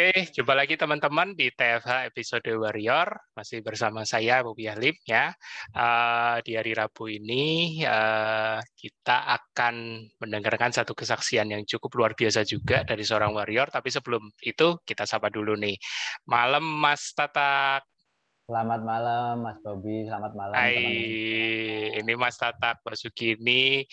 Oke, 0.00 0.32
jumpa 0.32 0.56
lagi 0.56 0.80
teman-teman 0.80 1.36
di 1.36 1.52
TFH 1.52 2.08
episode 2.08 2.48
Warrior. 2.56 3.20
Masih 3.36 3.60
bersama 3.60 4.00
saya, 4.08 4.40
Bobi 4.40 4.64
Halim. 4.64 4.96
Ya. 5.04 5.36
Uh, 5.76 6.40
di 6.40 6.56
hari 6.56 6.72
Rabu 6.72 7.04
ini, 7.12 7.76
uh, 7.84 8.56
kita 8.80 9.28
akan 9.28 10.00
mendengarkan 10.16 10.72
satu 10.72 10.96
kesaksian 10.96 11.52
yang 11.52 11.68
cukup 11.68 12.00
luar 12.00 12.12
biasa 12.16 12.48
juga 12.48 12.80
dari 12.80 13.04
seorang 13.04 13.36
warrior. 13.36 13.68
Tapi 13.68 13.92
sebelum 13.92 14.24
itu, 14.40 14.80
kita 14.88 15.04
sapa 15.04 15.28
dulu 15.28 15.52
nih. 15.60 15.76
Malam, 16.24 16.64
Mas 16.64 17.12
Tatak. 17.12 17.84
Selamat 18.48 18.80
malam, 18.80 19.44
Mas 19.44 19.60
Bobi. 19.60 20.08
Selamat 20.08 20.32
malam, 20.32 20.56
Hai, 20.56 20.80
teman-teman. 20.80 22.00
Ini 22.00 22.12
Mas 22.16 22.40
Tatak 22.40 22.80
Basuki 22.80 23.36
ini 23.36 23.84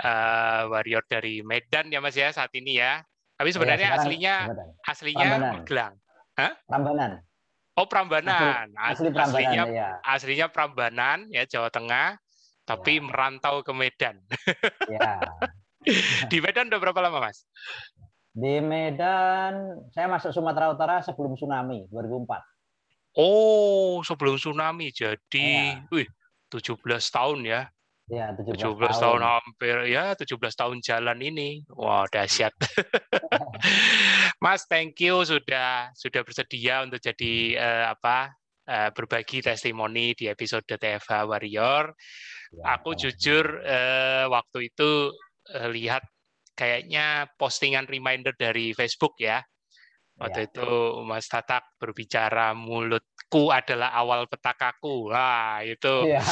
uh, 0.00 0.72
warrior 0.72 1.04
dari 1.04 1.44
Medan 1.44 1.92
ya, 1.92 2.00
Mas 2.00 2.16
ya, 2.16 2.32
saat 2.32 2.48
ini 2.56 2.80
ya. 2.80 3.04
Tapi 3.40 3.56
sebenarnya 3.56 3.88
ya, 3.88 3.96
aslinya 3.96 4.34
Prambanan. 4.44 4.68
aslinya 4.84 5.26
Magelang. 5.40 5.94
Hah? 6.36 6.52
Prambanan. 6.68 7.10
Oh, 7.72 7.86
Prambanan. 7.88 8.66
Asli, 8.76 9.08
asli 9.08 9.08
Prambanan, 9.16 9.32
aslinya 9.32 9.62
ya. 9.72 9.90
aslinya 10.04 10.46
Prambanan 10.52 11.18
ya 11.32 11.48
Jawa 11.48 11.72
Tengah, 11.72 12.20
tapi 12.68 13.00
ya. 13.00 13.04
merantau 13.08 13.64
ke 13.64 13.72
Medan. 13.72 14.20
Ya. 14.92 15.24
Di 16.28 16.44
Medan 16.44 16.68
udah 16.68 16.80
berapa 16.84 17.00
lama, 17.00 17.32
Mas? 17.32 17.48
Di 18.36 18.60
Medan 18.60 19.88
saya 19.96 20.04
masuk 20.12 20.36
Sumatera 20.36 20.68
Utara 20.68 21.00
sebelum 21.00 21.32
tsunami 21.32 21.88
2004. 21.88 23.16
Oh, 23.16 24.04
sebelum 24.04 24.36
tsunami. 24.36 24.92
Jadi, 24.92 25.80
ya. 25.80 25.88
wih, 25.88 26.04
17 26.52 26.76
tahun 27.08 27.48
ya. 27.48 27.72
Ya, 28.10 28.34
17, 28.34 28.58
17 28.58 28.58
tahun. 28.58 28.98
tahun 28.98 29.22
hampir 29.22 29.76
ya 29.86 30.18
17 30.18 30.34
tahun 30.58 30.82
jalan 30.82 31.18
ini. 31.22 31.62
Wah, 31.70 32.02
wow, 32.02 32.04
dahsyat. 32.10 32.50
Mas, 34.44 34.66
thank 34.66 34.98
you 34.98 35.22
sudah 35.22 35.94
sudah 35.94 36.26
bersedia 36.26 36.82
untuk 36.82 36.98
jadi 36.98 37.34
uh, 37.54 37.84
apa? 37.94 38.34
Uh, 38.70 38.90
berbagi 38.94 39.42
testimoni 39.42 40.14
di 40.18 40.26
episode 40.26 40.66
TFH 40.66 41.26
Warrior. 41.26 41.94
Ya, 42.50 42.78
Aku 42.78 42.98
jujur 42.98 43.62
uh, 43.62 44.26
waktu 44.30 44.74
itu 44.74 45.14
uh, 45.54 45.68
lihat 45.70 46.02
kayaknya 46.58 47.30
postingan 47.38 47.86
reminder 47.86 48.34
dari 48.34 48.74
Facebook 48.74 49.22
ya. 49.22 49.38
Waktu 50.18 50.44
ya. 50.44 50.46
itu 50.50 50.70
Mas 51.06 51.30
Tatak 51.30 51.78
berbicara 51.78 52.58
mulutku 52.58 53.54
adalah 53.54 53.94
awal 53.94 54.26
petakaku. 54.26 55.14
Wah, 55.14 55.62
itu 55.62 56.10
ya 56.10 56.22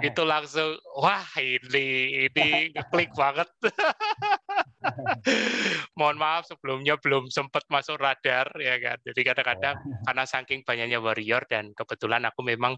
itu 0.00 0.22
langsung 0.24 0.74
wah 0.98 1.22
ini 1.38 2.26
ini 2.26 2.72
klik 2.90 3.12
banget. 3.14 3.46
Mohon 5.98 6.16
maaf 6.20 6.44
sebelumnya 6.48 6.98
belum 6.98 7.30
sempat 7.30 7.68
masuk 7.70 8.00
radar 8.00 8.50
ya 8.58 8.80
kan. 8.80 8.98
Jadi 9.04 9.20
kadang-kadang 9.22 9.76
oh. 9.78 10.02
karena 10.08 10.24
saking 10.24 10.66
banyaknya 10.66 10.98
warrior 10.98 11.44
dan 11.46 11.70
kebetulan 11.76 12.24
aku 12.26 12.42
memang 12.42 12.74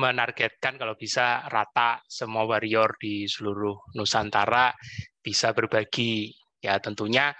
menargetkan 0.00 0.80
kalau 0.80 0.96
bisa 0.98 1.44
rata 1.46 2.02
semua 2.08 2.48
warrior 2.48 2.96
di 2.98 3.28
seluruh 3.28 3.94
Nusantara 3.94 4.72
bisa 5.20 5.52
berbagi 5.52 6.32
ya 6.58 6.80
tentunya 6.80 7.30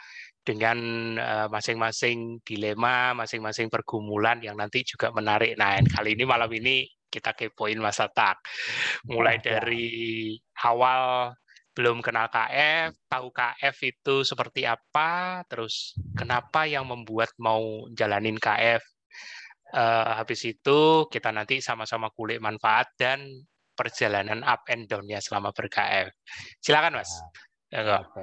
dengan 0.45 0.78
eh, 1.17 1.48
masing-masing 1.48 2.45
dilema, 2.45 3.17
masing-masing 3.17 3.72
pergumulan 3.72 4.45
yang 4.45 4.61
nanti 4.61 4.84
juga 4.84 5.08
menarik. 5.11 5.56
Nah, 5.56 5.80
kali 5.80 6.12
ini 6.12 6.25
malam 6.28 6.52
ini 6.52 6.84
kita 7.15 7.31
kepoin 7.39 7.79
Mas 7.79 8.03
Tak. 8.03 8.43
Mulai 9.07 9.39
dari 9.39 10.34
awal 10.67 11.31
belum 11.75 12.03
kenal 12.03 12.31
KF, 12.31 12.95
tahu 13.11 13.34
KF 13.34 13.77
itu 13.83 14.17
seperti 14.23 14.62
apa, 14.62 15.42
terus 15.51 15.98
kenapa 16.15 16.70
yang 16.70 16.87
membuat 16.87 17.35
mau 17.39 17.87
jalanin 17.91 18.39
KF. 18.39 18.83
Uh, 19.75 19.83
eh, 19.83 20.13
habis 20.23 20.47
itu 20.47 21.11
kita 21.11 21.35
nanti 21.35 21.58
sama-sama 21.58 22.07
kulik 22.14 22.39
manfaat 22.39 22.95
dan 22.95 23.27
perjalanan 23.75 24.46
up 24.46 24.63
and 24.70 24.86
down-nya 24.86 25.19
selama 25.19 25.51
ber-KF. 25.51 26.14
Silakan 26.63 27.02
Mas. 27.02 27.11
Ya, 27.74 28.07
Oke. 28.07 28.23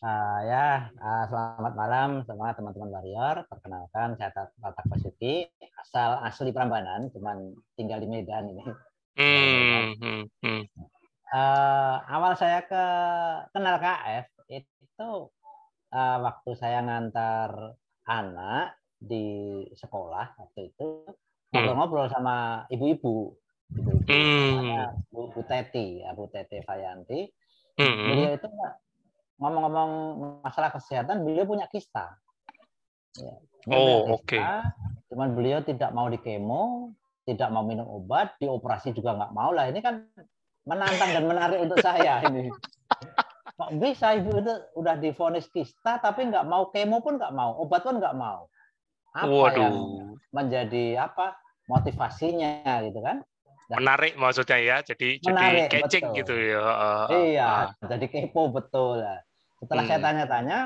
Uh, 0.00 0.38
ya, 0.48 0.88
uh, 0.96 1.24
selamat 1.28 1.76
malam 1.76 2.10
semua 2.24 2.56
teman-teman 2.56 2.88
warrior. 2.88 3.44
Perkenalkan 3.44 4.16
saya 4.16 4.32
Tatak 4.32 4.88
Basuki, 4.88 5.44
asal 5.76 6.16
asli 6.24 6.56
Prambanan, 6.56 7.12
cuman 7.12 7.52
tinggal 7.76 8.00
di 8.00 8.08
Medan 8.08 8.48
ini. 8.48 8.64
Hmm, 9.12 9.92
hmm, 9.92 10.22
hmm. 10.40 10.62
Uh, 11.28 12.00
awal 12.08 12.32
saya 12.40 12.64
ke 12.64 12.84
kenal 13.52 13.76
KF 13.76 14.24
itu 14.48 15.10
uh, 15.92 16.18
waktu 16.24 16.50
saya 16.56 16.80
ngantar 16.80 17.76
anak 18.08 18.72
di 18.96 19.68
sekolah 19.76 20.32
waktu 20.40 20.72
itu 20.72 21.04
ngobrol-ngobrol 21.52 22.08
sama 22.08 22.64
ibu-ibu, 22.72 23.36
ibu-ibu, 23.68 24.08
hmm. 24.08 25.12
Bu, 25.12 25.28
Bu 25.28 25.44
Teti, 25.44 26.00
ya, 26.00 26.16
Bu 26.16 26.24
Teti 26.32 26.64
Fayanti 26.64 27.28
hmm 27.78 28.08
Beliau 28.10 28.32
itu 28.34 28.48
ngomong-ngomong 29.38 29.90
masalah 30.42 30.74
kesehatan, 30.74 31.22
beliau 31.22 31.46
punya 31.46 31.70
kista. 31.70 32.18
Ya, 33.16 33.38
oh, 33.70 34.18
oke. 34.18 34.34
Okay. 34.34 34.42
Cuman 35.08 35.32
beliau 35.38 35.62
tidak 35.62 35.94
mau 35.94 36.10
di 36.10 36.18
kemo, 36.18 36.92
tidak 37.24 37.48
mau 37.54 37.62
minum 37.62 37.86
obat, 37.86 38.34
dioperasi 38.42 38.92
juga 38.92 39.14
nggak 39.14 39.32
mau 39.32 39.54
lah. 39.54 39.70
Ini 39.70 39.78
kan 39.78 40.04
menantang 40.68 41.10
dan 41.14 41.24
menarik 41.24 41.58
untuk 41.64 41.78
saya 41.80 42.20
ini. 42.28 42.50
Kok 43.58 43.74
bisa 43.82 44.14
ibu 44.14 44.38
itu 44.38 44.54
udah 44.78 44.94
difonis 45.02 45.50
kista 45.50 45.98
tapi 45.98 46.30
nggak 46.30 46.46
mau 46.46 46.70
kemo 46.70 47.02
pun 47.02 47.18
nggak 47.18 47.34
mau, 47.34 47.58
obat 47.58 47.82
pun 47.82 47.98
nggak 47.98 48.14
mau. 48.14 48.46
Apa 49.16 49.34
Waduh. 49.34 49.58
yang 49.58 49.76
menjadi 50.30 51.08
apa 51.08 51.34
motivasinya 51.66 52.86
gitu 52.86 53.00
kan? 53.02 53.24
Menarik 53.68 54.16
maksudnya 54.16 54.58
ya 54.58 54.76
jadi 54.80 55.20
menarik, 55.28 55.68
jadi 55.68 55.72
catching 55.84 56.06
betul. 56.08 56.18
gitu 56.24 56.34
ya 56.40 56.66
iya 57.12 57.52
uh. 57.68 57.84
jadi 57.84 58.06
kepo 58.08 58.48
betul 58.48 59.04
setelah 59.60 59.82
hmm. 59.84 59.90
saya 59.92 60.00
tanya-tanya 60.00 60.58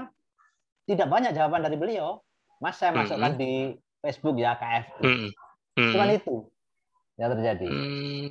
tidak 0.87 1.09
banyak 1.11 1.33
jawaban 1.35 1.67
dari 1.67 1.77
beliau 1.79 2.23
mas 2.63 2.79
saya 2.79 2.95
masukkan 2.95 3.35
hmm. 3.35 3.41
di 3.43 3.53
Facebook 3.99 4.39
ya 4.39 4.55
KF 4.55 4.87
hmm. 5.03 5.29
hmm. 5.79 5.93
cuma 5.95 6.05
itu 6.15 6.37
yang 7.19 7.31
terjadi 7.35 7.67
hmm. 7.67 8.27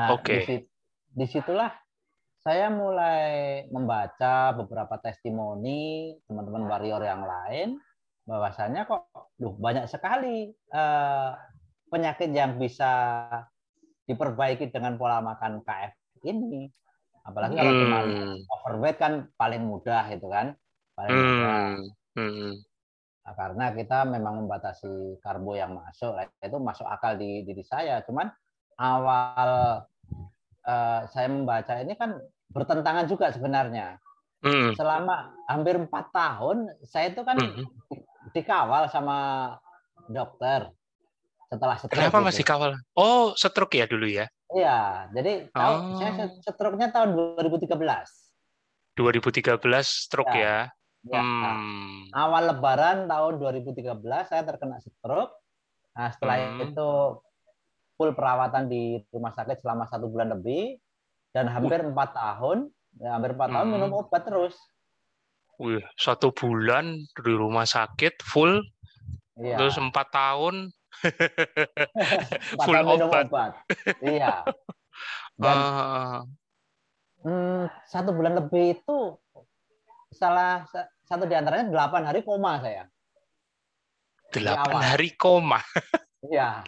nah 0.00 0.08
okay. 0.16 0.64
di 1.12 1.26
situlah 1.28 1.72
saya 2.40 2.72
mulai 2.72 3.66
membaca 3.68 4.56
beberapa 4.56 4.96
testimoni 5.04 6.16
teman-teman 6.24 6.64
warrior 6.64 7.02
yang 7.04 7.28
lain 7.28 7.76
bahwasanya 8.24 8.88
kok 8.88 9.12
duh 9.36 9.52
banyak 9.56 9.84
sekali 9.84 10.52
uh, 10.72 11.36
penyakit 11.92 12.32
yang 12.32 12.56
bisa 12.56 13.24
diperbaiki 14.08 14.72
dengan 14.72 14.96
pola 14.96 15.20
makan 15.20 15.60
KF 15.60 16.24
ini. 16.24 16.66
Apalagi 17.28 17.60
kalau 17.60 17.72
hmm. 17.76 17.80
cuma 17.84 17.98
overweight 18.56 18.96
kan 18.96 19.12
paling 19.36 19.68
mudah 19.68 20.08
itu 20.08 20.24
kan, 20.32 20.56
paling 20.96 21.12
hmm. 21.12 21.20
mudah. 21.28 21.56
Hmm. 22.16 22.52
Nah, 23.28 23.34
karena 23.36 23.64
kita 23.76 24.08
memang 24.08 24.48
membatasi 24.48 25.20
karbo 25.20 25.52
yang 25.52 25.76
masuk, 25.76 26.16
itu 26.40 26.56
masuk 26.56 26.88
akal 26.88 27.20
di 27.20 27.44
diri 27.44 27.60
saya. 27.60 28.00
Cuman 28.08 28.32
awal 28.80 29.84
uh, 30.64 31.00
saya 31.12 31.28
membaca 31.28 31.76
ini 31.84 31.92
kan 31.92 32.16
bertentangan 32.48 33.04
juga 33.04 33.28
sebenarnya. 33.28 34.00
Hmm. 34.40 34.72
Selama 34.72 35.36
hampir 35.44 35.76
empat 35.76 36.08
tahun, 36.08 36.72
saya 36.88 37.12
itu 37.12 37.20
kan 37.20 37.36
hmm. 37.36 37.68
dikawal 38.32 38.88
sama 38.88 39.52
dokter 40.08 40.72
setelah 41.48 41.76
stroke. 41.80 41.96
Kenapa 41.96 42.18
gitu. 42.20 42.26
masih 42.28 42.44
kawal? 42.44 42.72
Oh, 42.92 43.32
stroke 43.34 43.74
ya 43.74 43.88
dulu 43.88 44.04
ya? 44.04 44.28
Iya, 44.52 45.08
jadi 45.12 45.52
oh. 45.52 46.00
saya 46.00 46.28
stroke-nya 46.44 46.88
tahun 46.92 47.16
2013. 47.36 47.68
2013 48.96 49.60
stroke 49.84 50.36
ya? 50.36 50.68
Ya. 51.08 51.22
Hmm. 51.22 52.08
Awal 52.12 52.52
Lebaran 52.52 53.08
tahun 53.08 53.40
2013 53.40 53.84
saya 54.28 54.42
terkena 54.44 54.80
stroke. 54.80 55.36
Nah, 55.96 56.08
setelah 56.12 56.36
hmm. 56.36 56.72
itu 56.72 56.90
full 57.98 58.12
perawatan 58.14 58.70
di 58.70 59.02
rumah 59.10 59.34
sakit 59.34 59.58
selama 59.64 59.90
satu 59.90 60.06
bulan 60.06 60.30
lebih 60.36 60.78
dan 61.34 61.50
hampir 61.50 61.82
empat 61.82 62.14
uh. 62.14 62.16
tahun, 62.16 62.58
ya, 63.00 63.08
hampir 63.18 63.34
empat 63.34 63.48
hmm. 63.50 63.56
tahun 63.56 63.68
minum 63.68 63.90
obat 64.00 64.22
terus. 64.24 64.54
Wih, 65.58 65.82
satu 65.98 66.30
bulan 66.30 67.02
di 67.02 67.34
rumah 67.34 67.66
sakit 67.66 68.22
full, 68.22 68.62
iya. 69.42 69.58
terus 69.58 69.74
empat 69.74 70.06
tahun 70.14 70.70
Full 72.64 72.76
obat. 72.76 73.26
obat. 73.30 73.52
Iya. 74.02 74.42
Dan 75.42 75.56
uh. 75.56 76.20
hmm, 77.22 77.62
satu 77.86 78.10
bulan 78.10 78.38
lebih 78.42 78.78
itu 78.78 79.14
salah 80.10 80.66
satu 81.06 81.24
di 81.28 81.34
antaranya 81.38 81.70
delapan 81.70 82.02
hari 82.10 82.26
koma 82.26 82.58
saya. 82.58 82.90
Delapan 84.34 84.82
hari 84.82 85.14
koma. 85.14 85.62
Iya. 86.26 86.66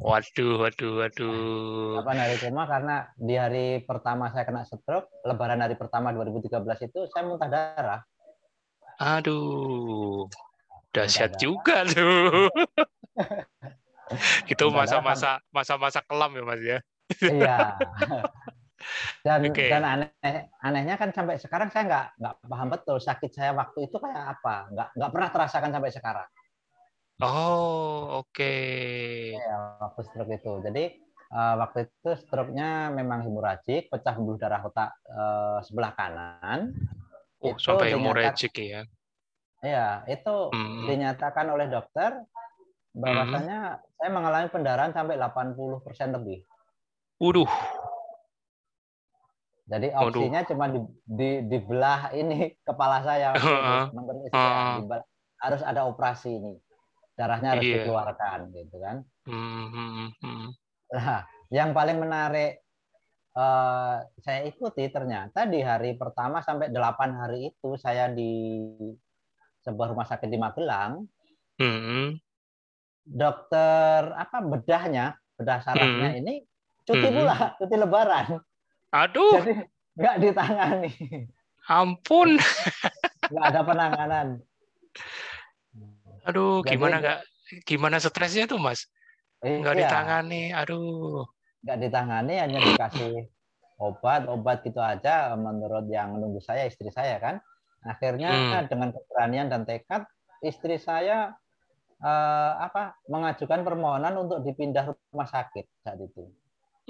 Waduh, 0.00 0.64
waduh, 0.64 0.92
waduh. 1.04 2.00
Delapan 2.00 2.18
hari 2.24 2.36
koma 2.40 2.64
karena 2.64 2.96
di 3.20 3.34
hari 3.36 3.66
pertama 3.84 4.32
saya 4.32 4.48
kena 4.48 4.64
stroke, 4.64 5.12
lebaran 5.28 5.60
hari 5.60 5.76
pertama 5.76 6.16
2013 6.16 6.88
itu 6.88 7.00
saya 7.12 7.22
muntah 7.28 7.50
darah. 7.52 8.00
Aduh. 9.00 10.28
Dahsyat 10.90 11.38
juga 11.38 11.86
tuh. 11.86 12.50
itu 14.52 14.64
masa-masa 14.70 15.38
masa-masa 15.54 16.00
kelam 16.04 16.32
ya 16.34 16.42
Mas 16.42 16.62
ya. 16.62 16.78
Iya. 17.20 17.58
Dan 19.20 19.44
okay. 19.44 19.68
dan 19.68 19.84
aneh 19.84 20.48
anehnya 20.64 20.96
kan 20.96 21.12
sampai 21.12 21.36
sekarang 21.36 21.68
saya 21.68 21.84
nggak 21.84 22.06
nggak 22.16 22.34
paham 22.48 22.68
betul 22.72 22.96
sakit 22.96 23.28
saya 23.28 23.52
waktu 23.52 23.92
itu 23.92 23.96
kayak 24.00 24.40
apa. 24.40 24.72
Nggak 24.72 24.88
nggak 24.96 25.10
pernah 25.12 25.28
terasakan 25.28 25.70
sampai 25.76 25.92
sekarang. 25.92 26.28
Oh, 27.20 28.24
oke. 28.24 28.32
Okay. 28.32 29.36
Ya, 29.36 29.76
waktu 29.84 30.00
stroke 30.08 30.32
itu. 30.32 30.52
Jadi 30.64 30.84
uh, 31.28 31.54
waktu 31.60 31.92
itu 31.92 32.10
stroke-nya 32.24 32.88
memang 32.88 33.28
hemoragik, 33.28 33.92
pecah 33.92 34.16
pembuluh 34.16 34.40
darah 34.40 34.64
otak 34.64 34.96
uh, 35.12 35.60
sebelah 35.60 35.92
kanan. 35.92 36.72
Oh, 37.44 37.52
itu 37.52 37.60
sampai 37.60 37.92
hemoragik 37.92 38.56
ya. 38.56 38.88
Iya, 39.60 40.08
itu 40.08 40.36
hmm. 40.56 40.88
dinyatakan 40.88 41.52
oleh 41.52 41.68
dokter 41.68 42.16
bahwasanya 42.90 43.78
hmm. 43.78 43.82
saya 43.98 44.10
mengalami 44.10 44.48
pendarahan 44.50 44.92
sampai 44.92 45.14
80% 45.18 46.16
lebih. 46.16 46.38
Waduh. 47.22 47.50
Jadi 49.70 49.86
opsinya 49.94 50.42
Waduh. 50.42 50.50
cuma 50.50 50.64
di, 50.66 50.80
di 51.06 51.30
dibelah 51.46 52.10
ini 52.16 52.50
kepala 52.68 53.06
saya, 53.06 53.32
uh, 53.38 53.86
uh, 54.34 55.02
harus 55.40 55.62
ada 55.62 55.86
operasi 55.86 56.36
ini 56.36 56.54
darahnya 57.20 57.48
harus 57.52 57.68
iya. 57.68 57.76
dikeluarkan 57.84 58.38
gitu 58.56 58.76
kan. 58.80 58.96
Hmm. 59.28 60.08
Nah, 60.96 61.28
yang 61.52 61.76
paling 61.76 62.00
menarik 62.00 62.64
uh, 63.36 64.00
saya 64.24 64.48
ikuti 64.48 64.88
ternyata 64.88 65.44
di 65.44 65.60
hari 65.60 66.00
pertama 66.00 66.40
sampai 66.40 66.72
delapan 66.72 67.12
hari 67.20 67.52
itu 67.52 67.76
saya 67.76 68.08
di 68.08 68.64
sebuah 69.60 69.92
rumah 69.92 70.08
sakit 70.08 70.32
di 70.32 70.38
Magelang. 70.40 71.04
Hmm. 71.60 72.16
Dokter 73.04 74.14
apa 74.14 74.38
bedahnya, 74.44 75.18
bedah 75.40 75.60
sarafnya 75.64 76.14
hmm. 76.14 76.20
ini 76.20 76.34
cuti 76.84 77.08
hmm. 77.08 77.16
pula, 77.16 77.36
cuti 77.56 77.74
lebaran. 77.76 78.26
Aduh. 78.90 79.34
Jadi 79.40 79.52
nggak 79.98 80.16
ditangani. 80.22 80.92
Ampun. 81.70 82.34
Nggak 83.30 83.46
ada 83.46 83.60
penanganan. 83.62 84.26
Aduh, 86.26 86.66
Jadi, 86.66 86.74
gimana 86.74 86.96
nggak 86.98 87.20
gimana 87.62 87.96
stresnya 88.02 88.50
tuh 88.50 88.58
mas? 88.58 88.90
Nggak 89.38 89.74
iya. 89.78 89.80
ditangani, 89.86 90.42
aduh. 90.50 91.22
Nggak 91.62 91.78
ditangani, 91.78 92.34
hanya 92.42 92.58
dikasih 92.58 93.30
obat, 93.78 94.26
obat 94.26 94.66
gitu 94.66 94.82
aja. 94.82 95.30
Menurut 95.38 95.86
yang 95.88 96.18
nunggu 96.18 96.42
saya, 96.42 96.66
istri 96.66 96.90
saya 96.90 97.22
kan. 97.22 97.38
Akhirnya 97.86 98.34
hmm. 98.34 98.68
dengan 98.68 98.90
keberanian 98.92 99.46
dan 99.46 99.62
tekad, 99.62 100.04
istri 100.44 100.76
saya 100.76 101.32
eh, 102.00 102.52
apa 102.60 102.96
mengajukan 103.06 103.60
permohonan 103.62 104.16
untuk 104.16 104.40
dipindah 104.42 104.90
rumah 104.90 105.28
sakit 105.28 105.64
saat 105.84 106.00
itu. 106.00 106.26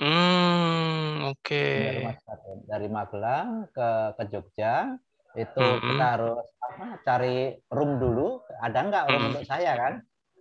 Hmm, 0.00 1.28
oke. 1.28 1.44
Okay. 1.44 2.06
Dari, 2.06 2.52
dari 2.64 2.88
Magelang 2.88 3.68
ke 3.74 4.16
ke 4.16 4.22
Jogja 4.32 4.96
itu 5.38 5.62
mm 5.62 5.78
-hmm. 5.78 5.88
kita 5.94 6.06
harus 6.18 6.46
apa 6.58 6.86
cari 7.06 7.54
room 7.70 8.02
dulu 8.02 8.42
ada 8.58 8.78
nggak 8.82 9.04
room 9.06 9.20
mm. 9.22 9.28
untuk 9.30 9.44
saya 9.46 9.72
kan 9.78 9.92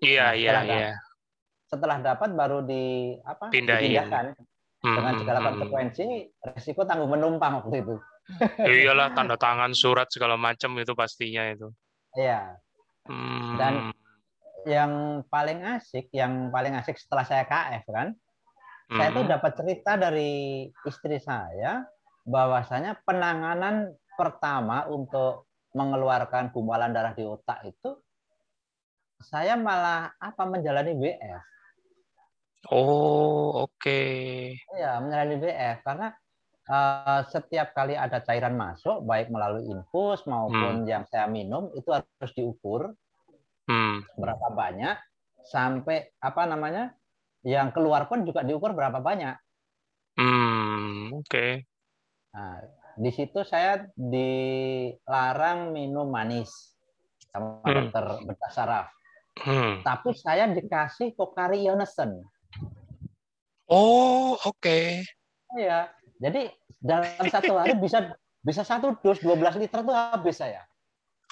iya 0.01 0.33
nah, 0.33 0.37
iya 0.37 0.59
iya 0.65 0.91
setelah 1.69 2.01
dapat 2.01 2.33
baru 2.33 2.65
di 2.65 3.13
apa 3.21 3.53
Pindahin. 3.53 3.93
dipindahkan 3.93 4.25
dengan 4.79 5.13
segala 5.21 5.39
konsekuensi 5.51 6.05
resiko 6.41 6.81
tanggung 6.89 7.13
menumpang 7.13 7.61
waktu 7.61 7.85
itu 7.85 7.95
iyalah 8.81 9.13
tanda 9.13 9.37
tangan 9.37 9.73
surat 9.77 10.09
segala 10.09 10.39
macam 10.39 10.73
itu 10.81 10.93
pastinya 10.97 11.45
itu 11.53 11.69
iya 12.17 12.57
mm. 13.05 13.61
dan 13.61 13.73
yang 14.69 15.25
paling 15.25 15.65
asik 15.65 16.13
yang 16.13 16.53
paling 16.53 16.77
asik 16.77 16.95
setelah 17.01 17.25
saya 17.25 17.43
KF 17.49 17.83
kan 17.89 18.13
mm. 18.93 18.97
saya 19.01 19.09
tuh 19.09 19.25
dapat 19.25 19.51
cerita 19.57 19.91
dari 19.97 20.65
istri 20.85 21.17
saya 21.17 21.81
bahwasanya 22.29 23.01
penanganan 23.01 23.97
pertama 24.13 24.85
untuk 24.85 25.49
mengeluarkan 25.73 26.53
gumpalan 26.53 26.93
darah 26.93 27.17
di 27.17 27.25
otak 27.25 27.65
itu 27.65 27.97
saya 29.19 29.59
malah 29.59 30.15
apa 30.15 30.43
menjalani 30.47 30.95
BF. 30.95 31.43
Oh, 32.71 33.67
oke. 33.67 33.75
Okay. 33.79 34.55
Ya, 34.79 34.99
menjalani 35.03 35.35
BF 35.39 35.77
karena 35.83 36.07
uh, 36.71 37.21
setiap 37.27 37.75
kali 37.75 37.99
ada 37.99 38.23
cairan 38.23 38.55
masuk 38.55 39.03
baik 39.03 39.27
melalui 39.27 39.67
infus 39.67 40.23
maupun 40.23 40.83
hmm. 40.83 40.87
yang 40.87 41.03
saya 41.07 41.27
minum 41.27 41.71
itu 41.75 41.91
harus 41.91 42.31
diukur 42.35 42.95
hmm. 43.69 44.17
berapa 44.17 44.47
banyak 44.49 44.97
sampai 45.45 46.09
apa 46.19 46.43
namanya? 46.49 46.97
yang 47.43 47.71
keluar 47.71 48.11
pun 48.11 48.27
juga 48.27 48.43
diukur 48.43 48.75
berapa 48.75 48.99
banyak. 48.99 49.35
Hmm, 50.19 51.15
oke. 51.15 51.23
Okay. 51.23 51.63
Nah, 52.35 52.59
di 52.99 53.11
situ 53.15 53.39
saya 53.47 53.87
dilarang 53.95 55.71
minum 55.71 56.11
manis 56.11 56.75
sama 57.31 57.63
hmm. 57.63 57.71
dokter 57.71 58.05
bedah 58.27 58.51
saraf. 58.51 58.87
Hmm. 59.39 59.79
Tapi 59.87 60.11
saya 60.19 60.51
dikasih 60.51 61.15
Pocari 61.15 61.63
Ionesen. 61.63 62.19
Oh, 63.71 64.35
oke. 64.35 64.59
Okay. 64.59 64.99
Iya. 65.55 65.87
Jadi 66.19 66.51
dalam 66.83 67.23
satu 67.31 67.55
hari 67.55 67.79
bisa 67.79 68.11
bisa 68.43 68.67
satu 68.67 68.99
dos 68.99 69.23
12 69.23 69.63
liter 69.63 69.79
tuh 69.79 69.95
habis 69.95 70.35
saya. 70.35 70.67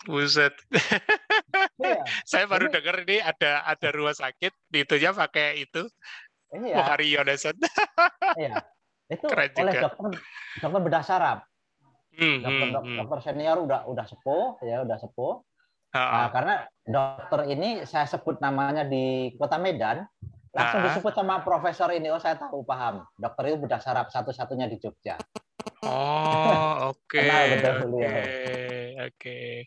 Buset. 0.07 0.56
Iya. 1.53 2.03
saya 2.31 2.45
baru 2.49 2.67
dengar 2.67 3.03
ini 3.07 3.23
ada 3.23 3.63
ada 3.63 3.88
rumah 3.94 4.15
sakit 4.15 4.53
di 4.67 4.83
itunya 4.83 5.11
pakai 5.15 5.63
itu. 5.63 5.88
Iya. 6.51 6.75
Pocari 6.79 7.05
Ionesen. 7.11 7.55
iya. 8.41 8.63
Itu 9.07 9.25
Keren 9.31 9.51
oleh 9.55 9.73
juga. 9.75 9.83
dokter 9.88 10.05
dokter 10.59 10.81
bedah 10.83 11.03
saraf. 11.03 11.39
Hmm, 12.17 12.41
dokter, 12.41 12.67
dokter, 12.73 12.81
hmm, 12.81 12.97
dokter 13.03 13.19
senior 13.29 13.57
udah 13.61 13.79
udah 13.88 14.05
sepuh 14.09 14.57
ya 14.65 14.83
udah 14.83 14.97
sepuh. 14.99 15.33
Uh, 15.95 15.99
uh. 15.99 16.11
Nah, 16.11 16.29
karena 16.33 16.55
dokter 16.83 17.39
ini 17.47 17.69
saya 17.88 18.03
sebut 18.09 18.43
namanya 18.43 18.83
di 18.83 19.31
Kota 19.39 19.55
Medan, 19.55 20.03
langsung 20.51 20.81
uh, 20.83 20.85
disebut 20.91 21.13
sama 21.15 21.45
profesor 21.45 21.93
ini. 21.95 22.11
Oh, 22.11 22.19
saya 22.19 22.35
tahu 22.35 22.67
paham. 22.67 23.07
Dokter 23.15 23.53
itu 23.53 23.57
bedah 23.63 23.79
saraf 23.79 24.11
satu-satunya 24.11 24.67
di 24.67 24.75
Jogja. 24.81 25.15
Oh, 25.88 26.91
oke. 26.91 27.07
Okay, 27.07 27.63
oke. 27.63 27.95
Okay, 27.95 28.87
okay. 28.98 29.66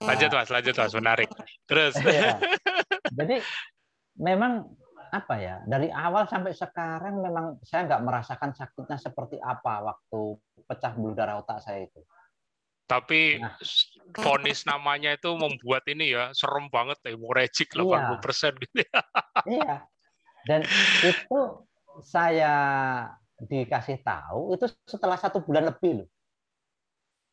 Lanjut 0.00 0.30
Mas, 0.32 0.48
lanjut 0.48 0.74
Mas, 0.76 0.94
menarik. 0.96 1.28
Terus. 1.68 1.94
ya. 2.00 2.40
Jadi 3.18 3.36
memang 4.16 4.64
apa 5.10 5.34
ya 5.42 5.58
dari 5.66 5.90
awal 5.90 6.30
sampai 6.30 6.54
sekarang 6.54 7.18
memang 7.18 7.58
saya 7.66 7.82
nggak 7.90 8.04
merasakan 8.06 8.54
sakitnya 8.54 8.94
seperti 8.94 9.42
apa 9.42 9.82
waktu 9.82 10.38
pecah 10.70 10.94
bulu 10.94 11.12
darah 11.18 11.42
otak 11.42 11.58
saya 11.60 11.84
itu. 11.84 12.00
Tapi 12.86 13.38
nah. 13.38 13.54
vonis 14.18 14.66
namanya 14.66 15.14
itu 15.14 15.30
membuat 15.38 15.86
ini 15.86 16.10
ya 16.10 16.34
serem 16.34 16.66
banget 16.70 16.98
hemorrhagic 17.06 17.70
80% 17.70 17.86
iya. 17.86 18.18
persen 18.18 18.52
gitu. 18.58 18.76
Ya. 18.82 19.00
iya. 19.58 19.74
Dan 20.46 20.60
itu 21.06 21.40
saya 22.02 22.54
dikasih 23.40 24.02
tahu 24.02 24.58
itu 24.58 24.66
setelah 24.86 25.18
satu 25.18 25.42
bulan 25.42 25.70
lebih 25.70 26.02
loh. 26.02 26.08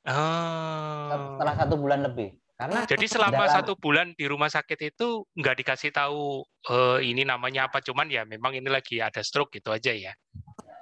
Oh. 0.07 1.35
Setelah 1.35 1.55
satu 1.59 1.75
bulan 1.75 2.07
lebih. 2.07 2.31
Karena 2.57 2.89
jadi 2.89 3.05
selama 3.05 3.45
dalam... 3.45 3.53
satu 3.53 3.77
bulan 3.77 4.17
di 4.17 4.25
rumah 4.25 4.49
sakit 4.49 4.89
itu 4.89 5.21
nggak 5.37 5.61
dikasih 5.61 5.93
tahu 5.93 6.41
uh, 6.73 6.97
ini 6.97 7.21
namanya 7.21 7.69
apa, 7.69 7.85
cuman 7.85 8.09
ya 8.09 8.25
memang 8.25 8.57
ini 8.57 8.65
lagi 8.65 8.97
ada 8.97 9.21
stroke 9.21 9.53
gitu 9.53 9.69
aja 9.69 9.93
ya. 9.93 10.09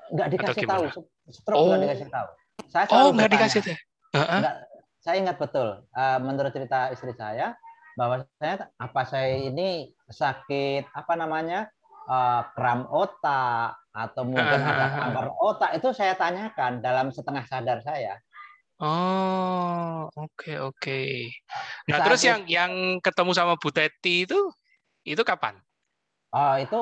Nggak 0.08 0.40
dikasih 0.40 0.64
tahu, 0.64 0.84
stroke 1.28 1.60
oh. 1.60 1.68
nggak 1.76 1.84
dikasih 1.84 2.08
tahu. 2.08 2.28
Saya 2.72 2.86
oh 2.96 3.12
nggak 3.12 3.32
dikasih 3.36 3.60
tahu. 3.60 3.76
Uh-huh. 4.16 4.40
Nggak, 4.40 4.56
saya 5.04 5.16
ingat 5.20 5.36
betul. 5.36 5.68
Uh, 5.92 6.20
menurut 6.24 6.52
cerita 6.56 6.80
istri 6.96 7.12
saya 7.12 7.60
bahwa 8.00 8.24
saya 8.40 8.72
apa 8.80 9.02
saya 9.04 9.36
ini 9.36 9.92
sakit 10.08 10.96
apa 10.96 11.14
namanya 11.20 11.68
uh, 12.08 12.48
kram 12.56 12.88
otak 12.88 13.76
atau 13.92 14.24
mungkin 14.24 14.64
uh-huh. 14.64 14.72
ada 14.80 14.88
kanker 14.96 15.28
otak 15.44 15.72
itu 15.76 15.92
saya 15.92 16.16
tanyakan 16.16 16.80
dalam 16.80 17.12
setengah 17.12 17.44
sadar 17.52 17.84
saya. 17.84 18.16
Oh, 18.76 20.12
oke 20.12 20.52
oke. 20.60 21.02
Nah, 21.88 21.96
Saat 21.96 22.06
terus 22.12 22.22
yang 22.28 22.42
yang 22.44 22.72
ketemu 23.00 23.32
sama 23.32 23.56
Bu 23.56 23.72
Teti 23.72 24.28
itu 24.28 24.40
itu 25.08 25.24
kapan? 25.24 25.56
Oh, 26.36 26.60
itu 26.60 26.80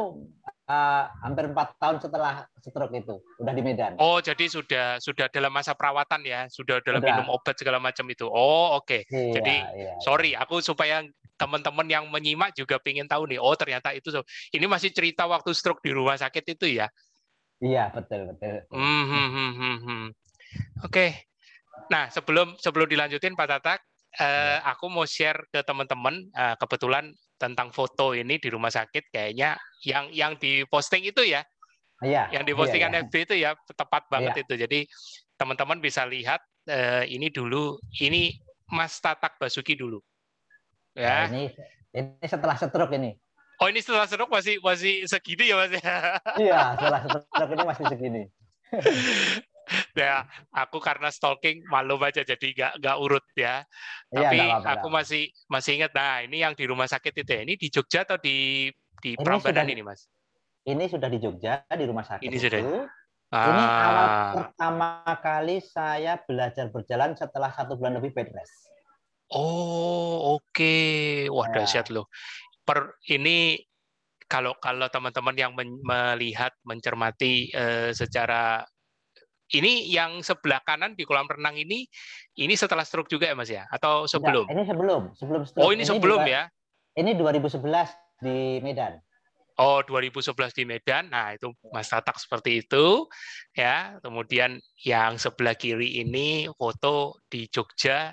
uh, 0.65 1.03
hampir 1.21 1.45
empat 1.45 1.77
tahun 1.77 2.01
setelah 2.01 2.50
stroke 2.65 2.97
itu, 2.97 3.21
udah 3.38 3.53
di 3.53 3.62
Medan. 3.62 3.93
Oh, 4.01 4.17
jadi 4.17 4.50
sudah 4.50 4.97
sudah 4.97 5.29
dalam 5.29 5.53
masa 5.53 5.77
perawatan 5.77 6.25
ya, 6.25 6.50
sudah 6.50 6.81
dalam 6.81 6.97
sudah. 6.97 7.13
minum 7.13 7.29
obat 7.29 7.53
segala 7.53 7.77
macam 7.77 8.09
itu. 8.09 8.25
Oh, 8.25 8.81
oke. 8.81 8.89
Okay. 8.89 9.01
Iya, 9.13 9.33
jadi 9.38 9.55
iya, 9.77 9.93
sorry, 10.01 10.33
aku 10.33 10.65
supaya 10.65 11.05
teman-teman 11.38 11.85
yang 11.85 12.09
menyimak 12.09 12.57
juga 12.57 12.81
pengen 12.81 13.05
tahu 13.05 13.29
nih. 13.29 13.38
Oh, 13.38 13.53
ternyata 13.53 13.93
itu 13.93 14.09
ini 14.50 14.65
masih 14.65 14.89
cerita 14.89 15.29
waktu 15.29 15.53
stroke 15.53 15.85
di 15.85 15.93
rumah 15.93 16.17
sakit 16.17 16.57
itu 16.57 16.81
ya? 16.81 16.89
Iya, 17.62 17.93
betul 17.93 18.33
betul. 18.33 18.65
betul. 18.65 18.73
Hmm, 18.73 19.05
hmm, 19.05 19.29
hmm, 19.29 19.51
hmm. 19.53 19.77
hmm. 19.77 20.05
Oke. 20.81 20.89
Okay. 20.89 21.09
Nah, 21.89 22.10
sebelum 22.10 22.56
sebelum 22.60 22.88
dilanjutin 22.88 23.36
Pak 23.36 23.48
Tatak, 23.50 23.80
uh, 24.22 24.58
aku 24.70 24.89
mau 24.89 25.06
share 25.08 25.46
ke 25.50 25.65
teman-teman 25.65 26.30
uh, 26.38 26.56
kebetulan 26.62 27.12
tentang 27.38 27.74
foto 27.74 28.15
ini 28.15 28.39
di 28.39 28.48
rumah 28.48 28.72
sakit 28.72 29.10
kayaknya 29.12 29.58
yang 29.84 30.08
yang 30.13 30.34
diposting 30.38 31.03
itu 31.03 31.25
ya. 31.25 31.42
Iya. 32.03 32.30
Yang 32.36 32.44
dipostingan 32.53 32.92
iya, 32.92 33.00
iya. 33.00 33.08
FB 33.08 33.15
itu 33.15 33.36
ya 33.39 33.51
tepat 33.74 34.03
banget 34.12 34.34
iya. 34.38 34.44
itu. 34.44 34.53
Jadi 34.60 34.80
teman-teman 35.39 35.80
bisa 35.80 36.03
lihat 36.03 36.39
uh, 36.70 37.03
ini 37.08 37.32
dulu 37.32 37.80
ini 38.00 38.38
Mas 38.72 39.00
Tatak 39.00 39.39
Basuki 39.39 39.75
dulu. 39.75 40.00
Ya. 40.94 41.25
Nah, 41.25 41.34
ini 41.34 41.44
ini 41.94 42.27
setelah 42.27 42.56
stroke 42.58 42.94
ini. 42.96 43.18
Oh 43.62 43.70
ini 43.70 43.80
setelah 43.80 44.06
stroke 44.10 44.34
masih 44.34 44.60
masih 44.60 45.06
segini 45.08 45.53
ya 45.53 45.56
Mas 45.58 45.72
Iya, 46.38 46.60
setelah 46.75 47.00
stroke 47.08 47.53
ini 47.53 47.63
masih 47.65 47.86
segini. 47.89 48.24
ya 50.00 50.25
aku 50.53 50.77
karena 50.77 51.10
stalking 51.10 51.65
malu 51.70 51.98
aja 52.01 52.22
jadi 52.22 52.48
nggak 52.53 52.74
nggak 52.82 52.98
urut 53.01 53.25
ya. 53.34 53.65
Iya, 54.13 54.18
tapi 54.18 54.38
ya, 54.38 54.56
apa, 54.62 54.70
aku 54.80 54.88
masih 54.94 55.24
masih 55.50 55.82
ingat 55.82 55.92
nah 55.94 56.22
ini 56.22 56.46
yang 56.46 56.53
di 56.53 56.65
rumah 56.70 56.86
sakit 56.86 57.13
itu 57.13 57.32
ya 57.32 57.42
ini 57.42 57.53
di 57.58 57.68
Jogja 57.74 58.06
atau 58.06 58.18
di 58.22 58.70
di 59.01 59.12
ini 59.18 59.24
Prambanan 59.24 59.65
sudah, 59.65 59.74
ini 59.74 59.84
mas? 59.84 60.01
Ini 60.63 60.84
sudah 60.88 61.10
di 61.12 61.20
Jogja 61.20 61.53
di 61.68 61.86
rumah 61.86 62.06
sakit 62.06 62.24
ini 62.24 62.38
sudah. 62.39 62.62
Ah. 63.34 63.50
ini 63.50 63.65
awal 63.65 64.08
pertama 64.38 64.89
kali 65.18 65.58
saya 65.58 66.22
belajar 66.22 66.70
berjalan 66.70 67.18
setelah 67.18 67.50
satu 67.50 67.74
bulan 67.74 67.98
lebih 67.98 68.13
bed 68.13 68.30
rest. 68.30 68.70
Oh 69.34 70.38
oke. 70.38 70.53
Okay. 70.53 71.25
wah 71.34 71.50
ya. 71.50 71.65
dahsyat 71.65 71.89
loh. 71.89 72.06
Per 72.62 73.01
ini 73.10 73.58
kalau 74.30 74.53
kalau 74.62 74.89
teman-teman 74.89 75.36
yang 75.38 75.51
melihat 75.58 76.53
mencermati 76.65 77.53
uh, 77.53 77.89
secara 77.94 78.65
ini 79.53 79.86
yang 79.93 80.25
sebelah 80.25 80.60
kanan 80.65 80.98
di 80.98 81.05
kolam 81.05 81.29
renang 81.29 81.53
ini, 81.53 81.86
ini 82.41 82.53
setelah 82.57 82.81
stroke 82.81 83.07
juga 83.07 83.29
ya 83.29 83.36
Mas 83.38 83.53
ya? 83.53 83.69
Atau 83.69 84.10
sebelum? 84.10 84.50
Enggak, 84.50 84.57
ini 84.57 84.63
sebelum, 84.65 85.01
sebelum 85.13 85.41
stroke. 85.45 85.62
Oh 85.62 85.69
ini, 85.69 85.86
ini 85.86 85.89
sebelum 85.93 86.19
juga, 86.25 86.33
ya? 86.33 86.43
Ini 86.98 87.12
2011 87.13 87.93
di 88.25 88.38
Medan. 88.65 88.98
Oh 89.62 89.86
2011 89.86 90.57
di 90.57 90.63
Medan, 90.65 91.13
nah 91.13 91.38
itu 91.38 91.53
Mas 91.69 91.86
Tatak 91.86 92.17
seperti 92.17 92.65
itu, 92.65 93.05
ya. 93.53 94.01
Kemudian 94.01 94.57
yang 94.81 95.22
sebelah 95.22 95.53
kiri 95.53 96.01
ini 96.01 96.50
foto 96.57 97.22
di 97.29 97.45
Jogja 97.45 98.10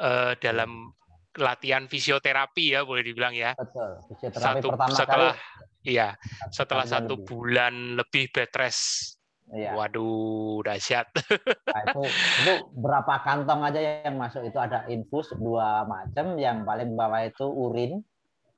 eh, 0.00 0.32
dalam 0.40 0.88
latihan 1.36 1.84
fisioterapi 1.84 2.72
ya 2.72 2.88
boleh 2.88 3.04
dibilang 3.04 3.36
ya. 3.36 3.52
Betul. 3.52 4.00
Fisioterapi 4.16 4.64
satu, 4.64 4.66
pertama 4.72 4.96
setelah, 4.96 5.34
kali. 5.36 5.68
Iya, 5.80 6.08
setelah 6.52 6.86
satu 6.88 7.20
bulan 7.24 8.00
lebih 8.00 8.32
bed 8.32 8.52
rest 8.56 9.19
Iya. 9.50 9.74
Waduh, 9.74 10.62
dahsyat. 10.62 11.10
Nah, 11.70 11.82
itu, 11.86 12.02
itu 12.42 12.54
berapa 12.82 13.14
kantong 13.22 13.62
aja 13.62 13.80
yang 14.02 14.18
masuk 14.18 14.42
itu 14.42 14.58
ada 14.58 14.82
infus 14.90 15.30
dua 15.38 15.86
macam, 15.86 16.34
yang 16.34 16.66
paling 16.66 16.98
bawah 16.98 17.22
itu 17.22 17.46
urin. 17.46 18.02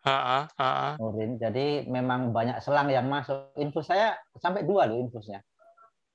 Ha, 0.02 0.16
ha, 0.16 0.40
ha. 0.56 0.70
Urin. 0.96 1.36
Jadi 1.36 1.86
memang 1.86 2.32
banyak 2.32 2.58
selang 2.64 2.88
yang 2.88 3.06
masuk. 3.06 3.52
Infus 3.60 3.92
saya 3.92 4.16
sampai 4.40 4.64
dua 4.64 4.88
loh 4.88 4.96
infusnya. 4.96 5.44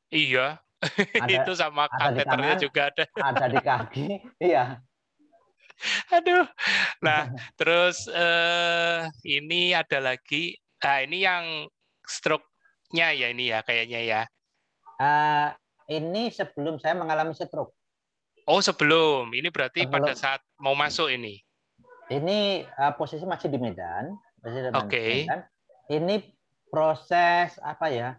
Iya. 0.10 0.58
Ada, 1.24 1.42
itu 1.42 1.52
sama 1.58 1.90
kateternya 1.90 2.54
juga 2.62 2.94
ada. 2.94 3.04
Ada 3.18 3.46
di 3.50 3.60
kaki. 3.62 4.06
iya. 4.54 4.78
Aduh. 6.14 6.46
Nah, 7.02 7.34
terus 7.58 8.06
eh, 8.10 9.10
ini 9.26 9.74
ada 9.74 10.02
lagi. 10.02 10.54
Nah, 10.82 10.98
ini 11.02 11.26
yang 11.26 11.66
stroke-nya 12.06 13.14
ya 13.14 13.34
ini 13.34 13.50
ya 13.50 13.66
kayaknya 13.66 14.02
ya. 14.06 14.22
Uh, 14.98 15.54
ini 15.88 16.34
sebelum 16.34 16.82
saya 16.82 16.98
mengalami 16.98 17.32
stroke. 17.38 17.74
Oh 18.48 18.64
sebelum, 18.64 19.32
ini 19.36 19.52
berarti 19.52 19.84
sebelum. 19.86 19.94
pada 19.94 20.12
saat 20.16 20.42
mau 20.58 20.74
masuk 20.74 21.12
ini. 21.12 21.40
Ini 22.08 22.64
uh, 22.80 22.96
posisi 22.96 23.28
masih 23.28 23.52
di 23.52 23.60
Medan. 23.60 24.16
Oke. 24.74 25.28
Okay. 25.28 25.28
Ini 25.92 26.24
proses 26.72 27.60
apa 27.60 27.92
ya? 27.92 28.16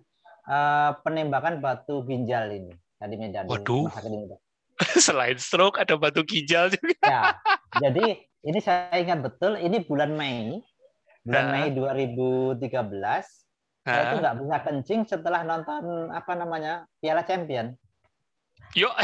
Uh, 0.48 0.96
penembakan 1.04 1.60
batu 1.60 2.04
ginjal 2.08 2.48
ini 2.52 2.72
tadi 3.00 3.14
Medan. 3.16 3.48
Waduh. 3.48 3.88
Di 3.88 4.16
Medan. 4.16 4.40
Selain 5.06 5.36
stroke 5.40 5.80
ada 5.80 5.96
batu 5.96 6.22
ginjal 6.22 6.70
juga. 6.70 6.94
Ya. 7.02 7.22
Jadi 7.88 8.22
ini 8.44 8.58
saya 8.60 9.00
ingat 9.00 9.24
betul. 9.24 9.56
Ini 9.58 9.82
bulan 9.88 10.14
Mei, 10.14 10.60
bulan 11.26 11.44
nah. 11.50 11.66
Mei 11.66 11.74
2013 11.74 12.60
saya 13.88 14.02
itu 14.12 14.16
nggak 14.20 14.36
bisa 14.44 14.56
kencing 14.68 15.00
setelah 15.08 15.40
nonton 15.42 16.12
apa 16.12 16.32
namanya 16.36 16.84
Piala 17.00 17.24
Champion. 17.24 17.72
Yuk. 18.76 18.92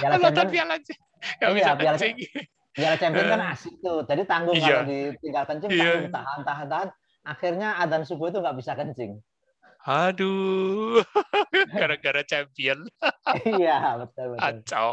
Piala 0.00 0.16
nonton 0.16 0.46
Piala 0.48 0.80
Gak 0.80 1.50
iya, 1.54 1.54
bisa 1.54 1.72
Piala, 1.78 1.98
kencing. 1.98 2.14
Piala 2.72 2.96
Champion 2.96 3.26
kan 3.28 3.42
asik 3.52 3.74
tuh. 3.84 4.00
Jadi 4.08 4.22
tanggung 4.24 4.56
iya. 4.56 4.64
kalau 4.64 4.82
ditinggal 4.88 5.44
kencing, 5.46 5.70
iya. 5.70 5.84
tanggung 5.84 6.10
tahan, 6.10 6.40
tahan, 6.42 6.66
tahan. 6.72 6.88
Akhirnya 7.22 7.68
adzan 7.78 8.02
subuh 8.02 8.32
itu 8.32 8.42
nggak 8.42 8.56
bisa 8.58 8.74
kencing. 8.74 9.22
Aduh, 9.82 11.02
gara-gara 11.78 12.22
champion. 12.22 12.86
iya, 13.58 13.98
betul 13.98 14.34
betul. 14.34 14.38
Acau. 14.38 14.90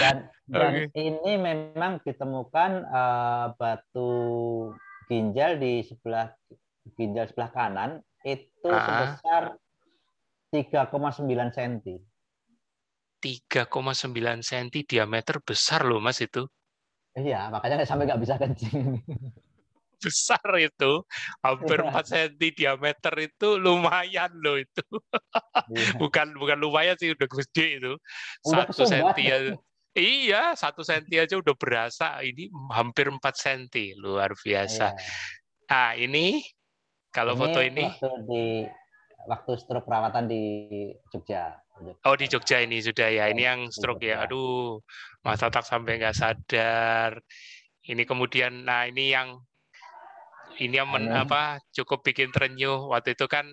Dan, 0.00 0.16
dan 0.48 0.88
okay. 0.88 0.90
ini 0.98 1.36
memang 1.36 2.00
ditemukan 2.02 2.90
uh, 2.90 3.54
batu 3.54 4.10
ginjal 5.10 5.58
di 5.58 5.82
sebelah 5.82 6.30
ginjal 6.94 7.26
sebelah 7.26 7.50
kanan 7.50 7.90
itu 8.22 8.70
ah. 8.70 9.18
sebesar 9.18 9.42
3,9 10.54 11.50
cm. 11.50 11.98
3,9 13.20 13.66
cm 14.40 14.68
diameter 14.86 15.36
besar 15.42 15.82
loh 15.82 15.98
Mas 15.98 16.22
itu. 16.22 16.46
Iya, 17.18 17.50
makanya 17.50 17.82
sampai 17.82 18.06
nggak 18.06 18.22
bisa 18.22 18.38
kencing. 18.38 19.02
besar 20.00 20.40
itu, 20.56 21.04
hampir 21.44 21.78
4 21.84 21.92
cm 22.08 22.40
diameter 22.56 23.14
itu 23.20 23.60
lumayan 23.60 24.32
loh 24.40 24.56
itu. 24.56 24.86
Iya. 25.74 25.98
bukan 26.02 26.32
bukan 26.40 26.58
lumayan 26.58 26.96
sih, 26.96 27.12
udah 27.12 27.28
gede 27.28 27.66
itu. 27.78 27.92
Satu 28.46 28.88
ya. 28.88 29.54
Iya, 29.90 30.54
satu 30.54 30.86
senti 30.86 31.18
aja 31.18 31.34
udah 31.34 31.54
berasa. 31.58 32.22
Ini 32.22 32.46
hampir 32.70 33.10
4 33.10 33.34
senti, 33.34 33.90
luar 33.98 34.38
biasa. 34.38 34.94
Iya. 34.94 35.02
Nah, 35.70 35.90
ini 35.98 36.26
kalau 37.10 37.34
ini 37.34 37.40
foto 37.42 37.60
ini 37.62 37.82
waktu 37.82 38.10
di 38.30 38.44
waktu 39.26 39.52
stroke 39.58 39.86
perawatan 39.90 40.30
di 40.30 40.42
Jogja. 41.10 41.58
Oh 42.06 42.14
di 42.14 42.30
Jogja 42.30 42.62
ini 42.62 42.78
sudah 42.78 43.08
ya. 43.10 43.24
Ini 43.34 43.42
yang 43.42 43.60
stroke 43.72 44.04
ya. 44.06 44.22
Aduh, 44.28 44.78
Mas 45.26 45.42
Tatak 45.42 45.66
sampai 45.66 45.98
nggak 45.98 46.14
sadar. 46.14 47.18
Ini 47.82 48.06
kemudian, 48.06 48.62
nah 48.62 48.86
ini 48.86 49.10
yang 49.10 49.42
ini 50.60 50.76
yang 50.76 50.92
men, 50.92 51.08
apa 51.10 51.58
cukup 51.74 52.06
bikin 52.06 52.30
terenyuh. 52.30 52.92
Waktu 52.92 53.18
itu 53.18 53.26
kan 53.26 53.48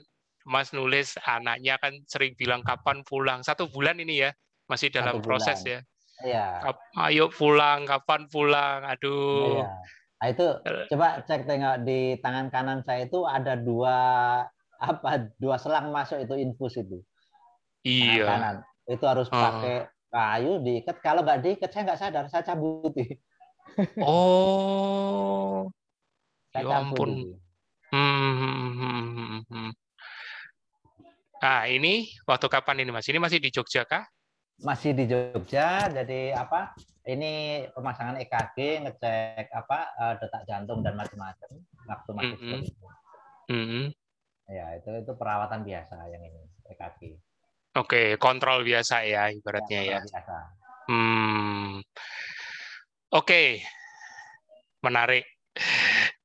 Mas 0.46 0.70
nulis 0.70 1.18
anaknya 1.26 1.82
kan 1.82 1.98
sering 2.06 2.38
bilang 2.38 2.62
kapan 2.62 3.02
pulang. 3.08 3.42
Satu 3.42 3.72
bulan 3.72 3.98
ini 3.98 4.28
ya, 4.28 4.32
masih 4.70 4.94
dalam 4.94 5.18
proses 5.24 5.64
ya. 5.66 5.82
Iya. 6.26 6.66
Ayo 6.98 7.30
pulang, 7.30 7.86
kapan 7.86 8.26
pulang? 8.32 8.82
Aduh. 8.86 9.62
Iya. 9.62 9.70
Nah, 10.18 10.28
itu 10.34 10.46
coba 10.90 11.08
cek 11.30 11.46
tengok 11.46 11.86
di 11.86 12.18
tangan 12.26 12.50
kanan 12.50 12.82
saya 12.82 13.06
itu 13.06 13.22
ada 13.30 13.54
dua 13.54 13.98
apa 14.82 15.30
dua 15.38 15.62
selang 15.62 15.94
masuk 15.94 16.18
itu 16.26 16.34
infus 16.42 16.82
itu. 16.82 17.06
Iya. 17.86 18.26
Tangan 18.26 18.26
kanan. 18.26 18.56
Itu 18.88 19.06
harus 19.06 19.28
pakai 19.30 19.86
kayu 20.10 20.64
diikat. 20.66 20.98
Kalau 21.06 21.22
nggak 21.22 21.42
diikat 21.46 21.70
saya 21.70 21.84
nggak 21.86 22.00
sadar, 22.02 22.26
saya 22.30 22.44
cabut. 22.46 22.94
Oh. 24.02 25.70
saya 26.50 26.66
ya 26.66 26.82
ampun. 26.82 27.36
Hmm, 27.94 28.34
hmm, 28.40 28.70
hmm, 28.74 29.42
hmm. 29.46 29.72
Nah, 31.38 31.62
ini 31.70 32.10
waktu 32.26 32.48
kapan 32.50 32.82
ini 32.82 32.90
Mas? 32.90 33.06
Ini 33.06 33.22
masih 33.22 33.38
di 33.38 33.54
Jogja 33.54 33.86
kah? 33.86 34.08
Masih 34.66 34.98
di 34.98 35.06
Jogja 35.06 35.86
jadi 35.86 36.34
apa 36.34 36.74
ini 37.06 37.64
pemasangan 37.78 38.18
EKG 38.18 38.84
ngecek 38.90 39.54
apa 39.54 39.80
uh, 40.02 40.14
detak 40.18 40.44
jantung 40.50 40.82
dan 40.82 40.98
macam-macam 40.98 41.62
waktu 41.86 42.10
masih 42.18 42.36
mm 42.36 42.42
-hmm. 42.42 42.62
Mm 43.54 43.66
-hmm. 43.70 43.86
ya 44.50 44.66
itu 44.82 44.90
itu 44.98 45.14
perawatan 45.14 45.62
biasa 45.62 46.10
yang 46.10 46.26
ini 46.26 46.42
EKG 46.74 47.02
oke 47.78 47.86
okay, 47.86 48.08
kontrol 48.18 48.66
biasa 48.66 49.06
ya 49.06 49.30
ibaratnya 49.30 49.82
ya, 49.86 49.92
ya. 49.94 50.00
Biasa. 50.02 50.38
hmm 50.90 51.72
oke 53.14 53.24
okay. 53.24 53.62
menarik 54.82 55.26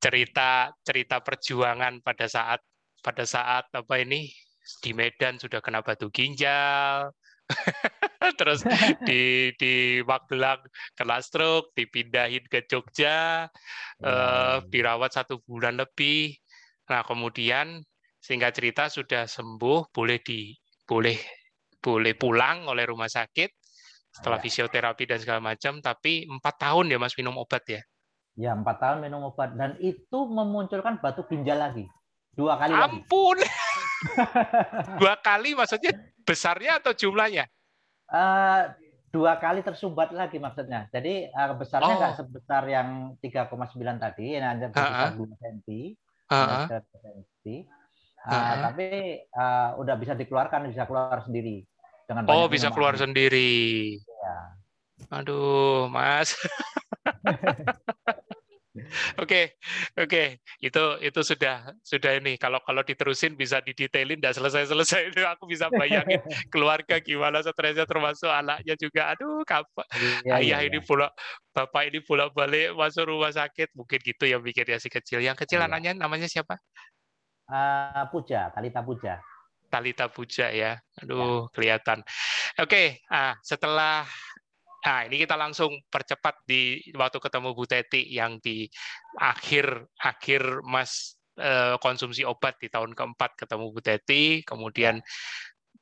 cerita 0.01 0.73
cerita 0.81 1.21
perjuangan 1.21 2.01
pada 2.01 2.25
saat 2.25 2.59
pada 3.05 3.29
saat 3.29 3.69
apa 3.71 3.93
ini 4.01 4.25
di 4.81 4.91
Medan 4.91 5.37
sudah 5.37 5.61
kena 5.61 5.85
batu 5.85 6.09
ginjal 6.09 7.13
terus 8.39 8.63
di 9.03 9.51
di 9.59 9.99
Magelang 10.03 10.63
kena 10.95 11.19
stroke, 11.19 11.75
dipindahin 11.75 12.43
ke 12.47 12.63
Jogja, 12.65 13.47
hmm. 13.99 14.05
uh, 14.05 14.57
dirawat 14.67 15.11
satu 15.15 15.43
bulan 15.43 15.79
lebih. 15.79 16.35
Nah 16.87 17.03
kemudian 17.03 17.83
singkat 18.23 18.55
cerita 18.55 18.87
sudah 18.87 19.27
sembuh, 19.27 19.91
boleh 19.91 20.19
di 20.23 20.55
boleh 20.87 21.17
boleh 21.83 22.13
pulang 22.15 22.67
oleh 22.67 22.87
rumah 22.87 23.11
sakit. 23.11 23.61
setelah 24.13 24.37
ya. 24.37 24.45
fisioterapi 24.45 25.09
dan 25.09 25.17
segala 25.17 25.41
macam, 25.41 25.81
tapi 25.81 26.29
empat 26.29 26.61
tahun 26.61 26.85
ya 26.85 27.01
Mas 27.01 27.17
minum 27.17 27.33
obat 27.33 27.65
ya? 27.65 27.81
Ya 28.37 28.53
empat 28.53 28.77
tahun 28.77 29.09
minum 29.09 29.25
obat 29.25 29.57
dan 29.57 29.73
itu 29.81 30.29
memunculkan 30.29 31.01
batu 31.01 31.25
ginjal 31.25 31.57
lagi 31.57 31.89
dua 32.37 32.61
kali. 32.61 32.73
Ampun, 32.77 33.37
dua 35.01 35.17
kali 35.17 35.57
maksudnya 35.57 35.97
besarnya 36.21 36.77
atau 36.77 36.93
jumlahnya? 36.93 37.49
Uh, 38.13 38.69
dua 39.09 39.37
kali 39.41 39.65
tersumbat 39.65 40.13
lagi 40.13 40.37
maksudnya. 40.37 40.89
Jadi 40.93 41.29
uh, 41.33 41.53
besarnya 41.57 41.93
nggak 41.97 42.13
oh. 42.13 42.19
sebesar 42.21 42.63
yang 42.69 42.89
3,9 43.21 43.97
tadi, 43.97 44.37
yang 44.37 44.45
hanya 44.45 44.69
sebesar 44.69 45.17
dua 45.17 45.33
senti. 45.41 45.97
Uh, 48.23 48.55
tapi 48.71 49.19
uh, 49.35 49.75
udah 49.83 49.95
bisa 49.99 50.15
dikeluarkan, 50.15 50.71
bisa 50.71 50.87
keluar 50.87 51.19
sendiri 51.25 51.67
dengan 52.07 52.23
Oh, 52.31 52.47
bisa 52.47 52.71
keluar 52.71 52.95
sendiri. 52.95 53.97
Ya. 53.99 54.37
Aduh, 55.11 55.91
Mas. 55.91 56.33
Oke, 59.21 59.53
oke, 59.93 60.41
itu 60.57 60.83
itu 61.05 61.21
sudah 61.21 61.77
sudah 61.85 62.17
ini. 62.17 62.41
Kalau 62.41 62.57
kalau 62.65 62.81
diterusin 62.81 63.37
bisa 63.37 63.61
didetailin, 63.61 64.17
tidak 64.17 64.33
selesai 64.33 64.73
selesai 64.73 65.13
itu 65.13 65.21
aku 65.33 65.45
bisa 65.45 65.69
bayangin 65.69 66.17
keluarga 66.53 66.97
gimana 66.97 67.45
stresnya 67.45 67.85
termasuk 67.85 68.33
anaknya 68.33 68.73
juga. 68.73 69.13
Aduh, 69.13 69.45
kapan 69.45 69.85
ya, 70.25 70.41
ayah 70.41 70.59
ya, 70.65 70.67
ini 70.73 70.81
ya. 70.81 70.85
pula 70.89 71.07
bapak 71.53 71.93
ini 71.93 72.01
pula 72.01 72.33
balik 72.33 72.73
masuk 72.73 73.13
rumah 73.13 73.29
sakit 73.29 73.69
mungkin 73.77 74.01
gitu 74.01 74.25
ya 74.25 74.41
ya 74.41 74.77
si 74.81 74.89
kecil. 74.89 75.21
Yang 75.21 75.45
kecil 75.45 75.61
ya. 75.61 75.69
anaknya 75.69 75.93
namanya 75.93 76.25
siapa? 76.25 76.57
Uh, 77.45 78.09
Puja, 78.09 78.49
Talita 78.57 78.81
Puja. 78.81 79.21
Talita 79.69 80.09
Puja 80.09 80.49
ya. 80.49 80.81
Aduh, 81.05 81.45
ya. 81.45 81.53
kelihatan. 81.53 82.01
Oke, 82.57 83.05
ah 83.13 83.37
setelah 83.45 84.05
Nah, 84.83 85.07
ini 85.07 85.15
kita 85.23 85.39
langsung 85.39 85.79
percepat 85.87 86.43
di 86.43 86.83
waktu 86.91 87.17
ketemu 87.23 87.55
Bu 87.55 87.63
Teti 87.63 88.03
yang 88.11 88.37
di 88.43 88.67
akhir 89.15 89.87
akhir 89.95 90.59
Mas 90.67 91.15
eh, 91.39 91.79
konsumsi 91.79 92.27
obat 92.27 92.59
di 92.59 92.67
tahun 92.67 92.91
keempat 92.91 93.39
ketemu 93.39 93.65
Bu 93.71 93.79
Teti, 93.79 94.43
kemudian 94.43 94.99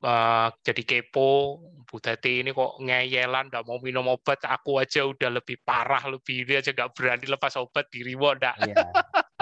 uh, 0.05 0.50
jadi 0.65 0.84
kepo, 0.84 1.62
Bu 1.86 1.98
Teti 2.01 2.41
ini 2.41 2.51
kok 2.51 2.81
ngeyelan, 2.81 3.50
nggak 3.50 3.65
mau 3.65 3.77
minum 3.81 4.05
obat, 4.10 4.41
aku 4.46 4.81
aja 4.81 5.05
udah 5.05 5.29
lebih 5.41 5.62
parah, 5.62 6.01
lebih 6.10 6.46
ini 6.46 6.53
aja 6.58 6.74
nggak 6.74 6.91
berani 6.98 7.25
lepas 7.29 7.53
obat, 7.62 7.88
dirimu 7.93 8.38
enggak. 8.38 8.55
Yeah. 8.65 8.89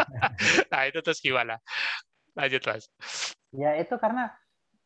nah, 0.72 0.82
itu 0.88 1.00
terus 1.04 1.20
gimana? 1.24 1.60
Lanjut, 2.36 2.62
Mas. 2.68 2.86
Ya, 3.56 3.76
itu 3.80 3.96
karena 3.98 4.30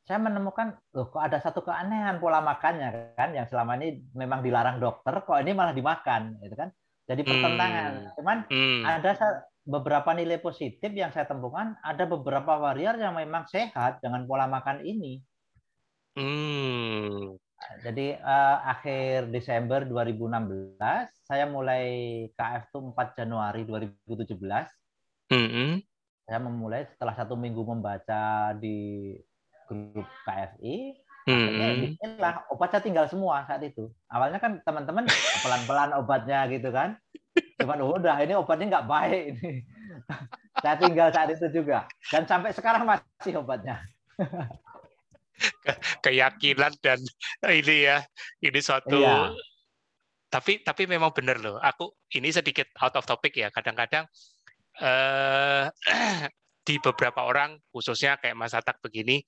saya 0.04 0.20
menemukan 0.20 0.76
loh 0.92 1.08
kok 1.08 1.24
ada 1.24 1.40
satu 1.40 1.64
keanehan 1.64 2.20
pola 2.20 2.44
makannya 2.44 3.16
kan 3.16 3.32
yang 3.32 3.48
selama 3.48 3.80
ini 3.80 4.04
memang 4.12 4.44
dilarang 4.44 4.84
dokter 4.84 5.24
kok 5.24 5.40
ini 5.40 5.56
malah 5.56 5.72
dimakan 5.72 6.36
gitu 6.44 6.56
kan 6.60 6.70
jadi 7.08 7.24
pertentangan 7.24 7.92
hmm. 7.96 8.12
cuman 8.20 8.38
hmm. 8.52 8.82
ada 8.84 9.12
beberapa 9.64 10.12
nilai 10.12 10.44
positif 10.44 10.92
yang 10.92 11.16
saya 11.16 11.24
temukan 11.24 11.80
ada 11.80 12.04
beberapa 12.04 12.60
warrior 12.60 13.00
yang 13.00 13.16
memang 13.16 13.48
sehat 13.48 14.04
dengan 14.04 14.28
pola 14.28 14.44
makan 14.44 14.84
ini 14.84 15.24
hmm. 16.20 17.40
jadi 17.88 18.20
uh, 18.20 18.58
akhir 18.76 19.32
Desember 19.32 19.88
2016 19.88 20.84
saya 21.24 21.48
mulai 21.48 21.84
KF 22.36 22.76
itu 22.76 22.80
4 22.92 23.20
Januari 23.24 23.64
2017 23.64 24.36
hmm. 25.32 25.80
saya 26.28 26.40
memulai 26.44 26.92
setelah 26.92 27.16
satu 27.16 27.40
minggu 27.40 27.64
membaca 27.64 28.52
di 28.60 29.16
grup 29.74 30.08
KFI 30.26 31.04
Hmm. 31.24 31.96
lah 32.20 32.44
obatnya 32.52 32.84
tinggal 32.84 33.08
semua 33.08 33.48
saat 33.48 33.64
itu. 33.64 33.88
Awalnya 34.12 34.44
kan 34.44 34.60
teman-teman 34.68 35.08
pelan-pelan 35.44 35.96
obatnya 35.96 36.44
gitu 36.52 36.68
kan. 36.76 37.00
Cuman 37.56 37.80
oh, 37.80 37.96
udah 37.96 38.20
ini 38.20 38.36
obatnya 38.36 38.68
nggak 38.68 38.88
baik 38.92 39.22
ini. 39.40 39.64
Saya 40.64 40.76
tinggal 40.76 41.16
saat 41.16 41.32
itu 41.32 41.48
juga. 41.48 41.88
Dan 42.12 42.28
sampai 42.28 42.52
sekarang 42.52 42.84
masih 42.84 43.40
obatnya. 43.40 43.80
Keyakinan 46.04 46.76
dan 46.84 47.00
ini 47.50 47.90
ya, 47.90 48.06
ini 48.44 48.60
suatu 48.62 49.02
iya. 49.02 49.34
tapi 50.30 50.62
tapi 50.62 50.86
memang 50.86 51.16
benar 51.16 51.40
loh. 51.40 51.58
Aku 51.58 51.96
ini 52.20 52.30
sedikit 52.36 52.68
out 52.84 53.00
of 53.00 53.08
topic 53.08 53.34
ya. 53.40 53.48
Kadang-kadang 53.48 54.06
eh, 54.84 55.72
di 56.68 56.76
beberapa 56.84 57.28
orang 57.28 57.60
khususnya 57.72 58.20
kayak 58.20 58.36
Mas 58.36 58.56
Atak 58.56 58.80
begini 58.84 59.24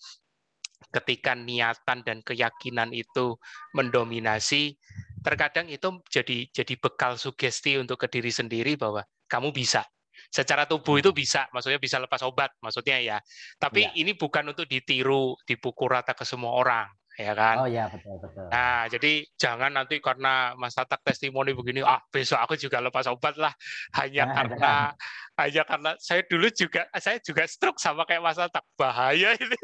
ketika 0.92 1.34
niatan 1.34 2.02
dan 2.06 2.22
keyakinan 2.22 2.92
itu 2.92 3.38
mendominasi, 3.74 4.78
terkadang 5.22 5.70
itu 5.70 6.02
jadi 6.10 6.50
jadi 6.52 6.74
bekal 6.78 7.18
sugesti 7.18 7.78
untuk 7.80 8.02
ke 8.02 8.08
diri 8.10 8.30
sendiri 8.30 8.76
bahwa 8.76 9.06
kamu 9.26 9.54
bisa. 9.56 9.86
Secara 10.32 10.68
tubuh 10.68 11.00
itu 11.00 11.16
bisa, 11.16 11.48
maksudnya 11.52 11.80
bisa 11.80 11.96
lepas 12.02 12.20
obat, 12.26 12.52
maksudnya 12.60 13.00
ya. 13.00 13.18
Tapi 13.56 13.88
ya. 13.88 13.92
ini 13.96 14.16
bukan 14.18 14.52
untuk 14.52 14.68
ditiru, 14.68 15.38
dipukul 15.48 15.96
rata 15.96 16.12
ke 16.12 16.28
semua 16.28 16.56
orang 16.56 16.88
ya 17.16 17.32
kan? 17.36 17.56
Oh 17.64 17.68
ya 17.68 17.88
betul 17.88 18.20
betul. 18.20 18.46
Nah 18.52 18.88
jadi 18.92 19.24
jangan 19.40 19.72
nanti 19.72 20.00
karena 20.04 20.56
Mas 20.60 20.76
Tatak 20.76 21.02
testimoni 21.04 21.56
begini, 21.56 21.82
ah 21.84 22.00
besok 22.12 22.40
aku 22.40 22.60
juga 22.60 22.84
lepas 22.84 23.08
obat 23.08 23.40
lah 23.40 23.56
hanya 24.00 24.28
nah, 24.28 24.34
karena 24.36 24.58
jangan. 24.92 25.40
hanya 25.40 25.64
karena 25.64 25.92
saya 26.00 26.22
dulu 26.28 26.48
juga 26.52 26.88
saya 27.00 27.18
juga 27.24 27.44
stroke 27.48 27.80
sama 27.80 28.04
kayak 28.04 28.24
Mas 28.24 28.38
Tatak 28.40 28.66
bahaya 28.76 29.32
ini. 29.36 29.58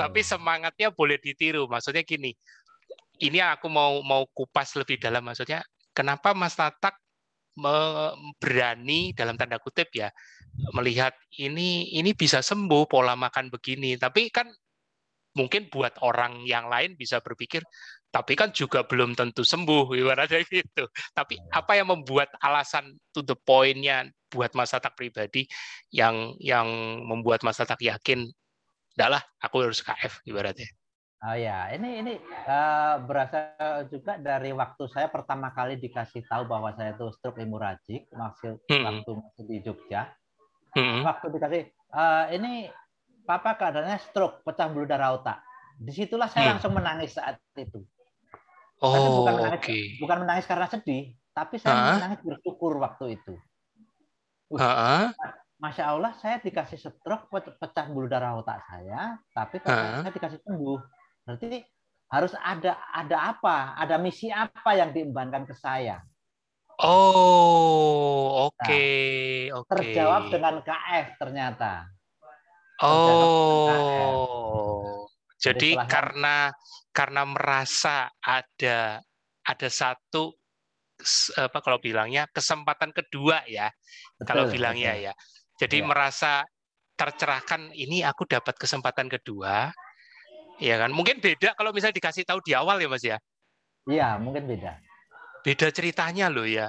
Tapi 0.00 0.20
semangatnya 0.22 0.94
boleh 0.94 1.18
ditiru, 1.18 1.66
maksudnya 1.66 2.06
gini. 2.06 2.34
Ini 3.20 3.42
aku 3.52 3.68
mau 3.68 4.00
mau 4.00 4.24
kupas 4.32 4.72
lebih 4.80 4.96
dalam, 4.96 5.20
maksudnya 5.20 5.60
kenapa 5.92 6.32
Mas 6.32 6.56
Tatak 6.56 6.96
berani 8.40 9.12
dalam 9.14 9.36
tanda 9.36 9.60
kutip 9.60 9.92
ya 9.94 10.08
melihat 10.74 11.14
ini 11.38 11.92
ini 11.94 12.10
bisa 12.16 12.40
sembuh 12.42 12.88
pola 12.90 13.14
makan 13.14 13.48
begini. 13.52 13.96
Tapi 14.00 14.28
kan 14.32 14.48
mungkin 15.36 15.70
buat 15.70 15.94
orang 16.02 16.42
yang 16.42 16.66
lain 16.66 16.98
bisa 16.98 17.22
berpikir 17.22 17.62
tapi 18.10 18.34
kan 18.34 18.50
juga 18.50 18.82
belum 18.82 19.14
tentu 19.14 19.46
sembuh 19.46 19.94
ibaratnya 20.00 20.42
gitu. 20.46 20.84
Tapi 21.14 21.38
apa 21.54 21.78
yang 21.78 21.94
membuat 21.94 22.34
alasan 22.42 22.98
to 23.14 23.22
the 23.22 23.38
pointnya 23.38 24.10
buat 24.30 24.54
Mas 24.54 24.70
tak 24.70 24.94
pribadi 24.94 25.46
yang 25.94 26.34
yang 26.38 26.66
membuat 27.06 27.42
Mas 27.42 27.58
tak 27.58 27.82
yakin 27.82 28.26
adalah 28.98 29.22
aku 29.42 29.64
harus 29.64 29.80
KF 29.80 30.22
ibaratnya 30.26 30.68
Oh 31.20 31.36
ya, 31.36 31.68
ini 31.76 32.00
ini 32.00 32.14
uh, 32.48 32.96
berasal 33.04 33.84
juga 33.92 34.16
dari 34.16 34.56
waktu 34.56 34.88
saya 34.88 35.12
pertama 35.12 35.52
kali 35.52 35.76
dikasih 35.76 36.24
tahu 36.24 36.48
bahwa 36.48 36.72
saya 36.72 36.96
itu 36.96 37.12
stroke 37.12 37.36
hemoragik 37.36 38.08
maksud 38.16 38.56
hmm. 38.64 38.84
waktu 38.88 39.10
masih 39.20 39.44
di 39.44 39.56
Jogja. 39.60 40.08
Hmm. 40.72 41.04
Waktu 41.04 41.28
dikasih 41.28 41.62
uh, 41.92 42.24
ini 42.32 42.72
papa 43.28 43.52
keadaannya 43.60 44.00
stroke, 44.00 44.40
pecah 44.48 44.72
bulu 44.72 44.88
darah 44.88 45.12
otak. 45.12 45.44
Di 45.76 45.92
situlah 45.92 46.32
saya 46.32 46.48
hmm. 46.48 46.52
langsung 46.56 46.72
menangis 46.72 47.12
saat 47.12 47.36
itu. 47.52 47.84
Oh, 48.80 48.96
tapi 48.96 49.08
bukan 49.12 49.34
menangis, 49.36 49.60
okay. 49.60 49.82
bukan 50.00 50.18
menangis 50.24 50.46
karena 50.48 50.66
sedih, 50.72 51.04
tapi 51.36 51.54
saya 51.60 51.74
uh 51.76 52.00
menangis 52.00 52.20
bersyukur 52.24 52.80
waktu 52.80 53.20
itu. 53.20 53.36
Uh, 54.56 55.12
Masya 55.60 55.84
Allah, 55.84 56.16
saya 56.16 56.40
dikasih 56.40 56.80
stroke, 56.80 57.28
pecah 57.28 57.86
bulu 57.92 58.08
darah 58.08 58.40
otak 58.40 58.64
saya, 58.64 59.20
tapi 59.36 59.60
uh 59.68 60.00
saya 60.00 60.16
dikasih 60.16 60.40
sembuh 60.48 60.99
Berarti 61.24 61.62
harus 62.10 62.34
ada 62.38 62.74
ada 62.90 63.16
apa? 63.36 63.78
Ada 63.78 63.96
misi 63.96 64.28
apa 64.34 64.74
yang 64.74 64.90
diembankan 64.90 65.46
ke 65.46 65.54
saya? 65.54 66.02
Oh, 66.80 68.48
oke, 68.48 68.56
okay, 68.56 69.52
nah, 69.52 69.60
oke. 69.60 69.68
Okay. 69.68 69.92
Terjawab 69.92 70.22
dengan 70.32 70.54
KF 70.64 71.06
ternyata. 71.20 71.92
Oh. 72.80 73.68
Jadi, 75.36 75.76
Jadi 75.76 75.88
karena 75.88 76.48
karena 76.92 77.22
merasa 77.28 78.08
ada 78.20 79.00
ada 79.44 79.68
satu 79.68 80.32
apa 81.36 81.58
kalau 81.64 81.80
bilangnya 81.80 82.28
kesempatan 82.32 82.92
kedua 82.96 83.44
ya. 83.48 83.68
Betul, 84.16 84.24
kalau 84.24 84.44
bilangnya 84.48 84.92
betul. 84.96 85.04
ya. 85.04 85.12
Jadi 85.60 85.78
ya. 85.80 85.84
merasa 85.84 86.32
tercerahkan 86.96 87.72
ini 87.72 88.04
aku 88.04 88.28
dapat 88.28 88.56
kesempatan 88.60 89.08
kedua 89.08 89.72
Iya 90.60 90.76
kan? 90.76 90.90
Mungkin 90.92 91.24
beda 91.24 91.56
kalau 91.56 91.72
misalnya 91.72 91.96
dikasih 91.96 92.28
tahu 92.28 92.44
di 92.44 92.52
awal 92.52 92.76
ya 92.76 92.88
Mas 92.92 93.04
ya. 93.04 93.16
Iya, 93.88 94.20
mungkin 94.20 94.44
beda. 94.44 94.76
Beda 95.40 95.72
ceritanya 95.72 96.28
loh 96.28 96.44
ya. 96.44 96.68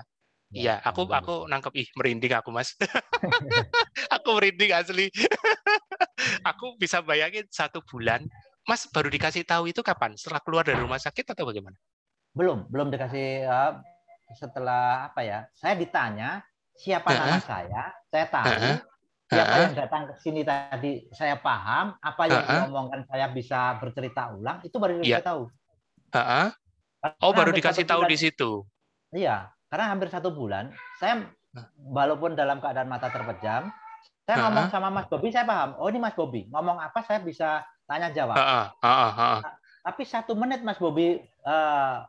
Iya, 0.52 0.84
ya, 0.84 0.84
aku 0.84 1.08
aku 1.08 1.48
nangkep 1.48 1.74
ih 1.80 1.88
merinding 1.96 2.36
aku 2.36 2.52
Mas. 2.52 2.76
aku 4.16 4.30
merinding 4.40 4.72
asli. 4.72 5.08
aku 6.50 6.76
bisa 6.80 7.04
bayangin 7.04 7.48
satu 7.52 7.84
bulan 7.84 8.24
Mas 8.68 8.88
baru 8.88 9.12
dikasih 9.12 9.44
tahu 9.44 9.72
itu 9.72 9.84
kapan? 9.84 10.16
Setelah 10.16 10.44
keluar 10.44 10.64
dari 10.64 10.80
rumah 10.80 11.00
sakit 11.00 11.36
atau 11.36 11.48
bagaimana? 11.48 11.76
Belum, 12.32 12.64
belum 12.72 12.88
dikasih 12.92 13.48
uh, 13.48 13.76
setelah 14.36 15.12
apa 15.12 15.24
ya? 15.24 15.40
Saya 15.52 15.76
ditanya 15.76 16.40
siapa 16.80 17.12
uh 17.12 17.16
-huh. 17.16 17.28
nama 17.28 17.40
saya, 17.44 17.84
saya 18.08 18.26
tahu. 18.32 18.48
Uh 18.48 18.56
-huh. 18.56 18.78
Siapa 19.32 19.56
yang 19.64 19.76
datang 19.80 20.02
ke 20.12 20.14
sini 20.20 20.44
tadi 20.44 21.08
saya 21.16 21.40
paham, 21.40 21.96
apa 22.04 22.24
yang 22.28 22.44
diomongkan 22.44 23.08
saya 23.08 23.32
bisa 23.32 23.80
bercerita 23.80 24.36
ulang, 24.36 24.60
itu 24.60 24.76
baru 24.76 25.00
ya. 25.00 25.24
saya 25.24 25.26
tahu. 25.32 25.44
Oh, 27.24 27.32
baru 27.32 27.56
dikasih 27.56 27.88
tahu 27.88 28.04
bulan, 28.04 28.12
di 28.12 28.18
situ. 28.20 28.68
Iya, 29.16 29.48
karena 29.72 29.96
hampir 29.96 30.12
satu 30.12 30.36
bulan, 30.36 30.76
saya 31.00 31.32
walaupun 31.80 32.36
dalam 32.36 32.60
keadaan 32.60 32.92
mata 32.92 33.08
terpejam, 33.08 33.72
saya 34.28 34.36
ngomong 34.48 34.68
sama 34.68 34.92
Mas 34.92 35.08
Bobi, 35.08 35.32
saya 35.32 35.48
paham. 35.48 35.80
Oh, 35.80 35.88
ini 35.88 35.98
Mas 35.98 36.14
Bobi. 36.14 36.52
Ngomong 36.52 36.78
apa 36.78 37.00
saya 37.08 37.24
bisa 37.24 37.64
tanya 37.88 38.12
jawab. 38.12 38.36
Tapi 39.82 40.04
satu 40.06 40.36
menit 40.38 40.62
Mas 40.62 40.78
Bobi 40.78 41.18
uh, 41.48 42.06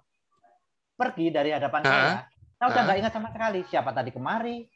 pergi 0.99 1.33
dari 1.33 1.55
hadapan 1.55 1.81
saya, 1.87 2.13
saya 2.59 2.67
udah 2.69 2.83
nggak 2.85 2.99
ingat 2.99 3.13
sama 3.15 3.29
sekali 3.33 3.61
siapa 3.65 3.91
tadi 3.95 4.11
kemari, 4.13 4.69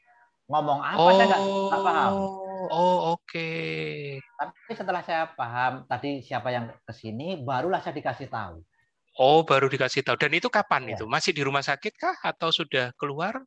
ngomong 0.47 0.79
apa 0.79 0.99
oh, 0.99 1.11
saya 1.15 1.27
nggak 1.27 1.43
paham. 1.83 2.13
Oh 2.67 2.97
oke. 3.15 3.23
Okay. 3.27 4.19
Tapi 4.39 4.73
setelah 4.75 5.03
saya 5.03 5.23
paham 5.35 5.87
tadi 5.91 6.23
siapa 6.23 6.55
yang 6.55 6.71
ke 6.71 6.93
sini, 6.95 7.43
barulah 7.43 7.83
saya 7.83 7.95
dikasih 7.99 8.31
tahu. 8.31 8.63
Oh 9.19 9.43
baru 9.43 9.67
dikasih 9.67 10.07
tahu. 10.07 10.17
Dan 10.21 10.37
itu 10.37 10.47
kapan 10.47 10.93
ya. 10.93 10.97
itu? 10.99 11.05
Masih 11.09 11.33
di 11.35 11.43
rumah 11.43 11.65
sakit 11.65 11.93
kah 11.99 12.17
atau 12.23 12.53
sudah 12.55 12.95
keluar? 12.95 13.43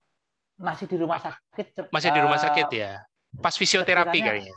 Masih 0.59 0.91
di 0.91 0.97
rumah 0.99 1.21
sakit. 1.23 1.88
Masih 1.93 2.09
di 2.12 2.19
rumah 2.19 2.39
eh, 2.39 2.43
sakit 2.43 2.67
ya. 2.73 2.91
Pas 3.39 3.55
fisioterapi 3.55 4.19
kayaknya. 4.19 4.55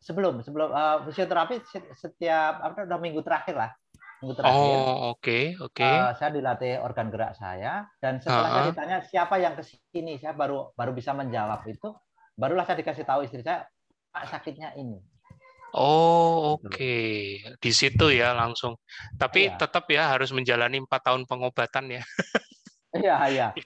Sebelum 0.00 0.40
sebelum 0.40 0.72
uh, 0.72 1.04
fisioterapi 1.04 1.60
setiap 1.92 2.64
apa 2.64 2.88
udah 2.88 2.98
minggu 3.02 3.20
terakhir 3.20 3.52
lah 3.52 3.70
minggu 4.20 4.34
terakhir. 4.36 4.56
Oh, 4.56 5.16
oke, 5.16 5.20
okay, 5.20 5.44
oke. 5.56 5.72
Okay. 5.72 5.96
Uh, 5.96 6.12
saya 6.14 6.30
dilatih 6.36 6.72
organ 6.84 7.08
gerak 7.08 7.32
saya 7.34 7.88
dan 7.98 8.20
setelah 8.20 8.40
uh 8.40 8.44
-huh. 8.46 8.56
saya 8.56 8.70
ditanya 8.72 8.98
siapa 9.08 9.34
yang 9.40 9.54
ke 9.56 9.64
sini, 9.64 10.20
saya 10.20 10.36
baru 10.36 10.76
baru 10.76 10.92
bisa 10.92 11.16
menjawab 11.16 11.64
itu, 11.66 11.88
barulah 12.36 12.68
saya 12.68 12.78
dikasih 12.84 13.08
tahu 13.08 13.24
istri 13.24 13.40
saya, 13.40 13.64
Pak 14.12 14.28
sakitnya 14.28 14.76
ini. 14.76 15.00
Oh, 15.70 16.58
gitu. 16.58 16.66
oke. 16.66 16.76
Okay. 16.76 17.10
Di 17.62 17.70
situ 17.70 18.10
ya 18.10 18.34
langsung. 18.34 18.74
Tapi 19.14 19.50
ya. 19.50 19.56
tetap 19.56 19.86
ya 19.86 20.10
harus 20.10 20.34
menjalani 20.34 20.82
empat 20.82 21.00
tahun 21.06 21.24
pengobatan 21.30 22.00
ya. 22.00 22.02
Iya, 22.90 23.16
iya. 23.30 23.48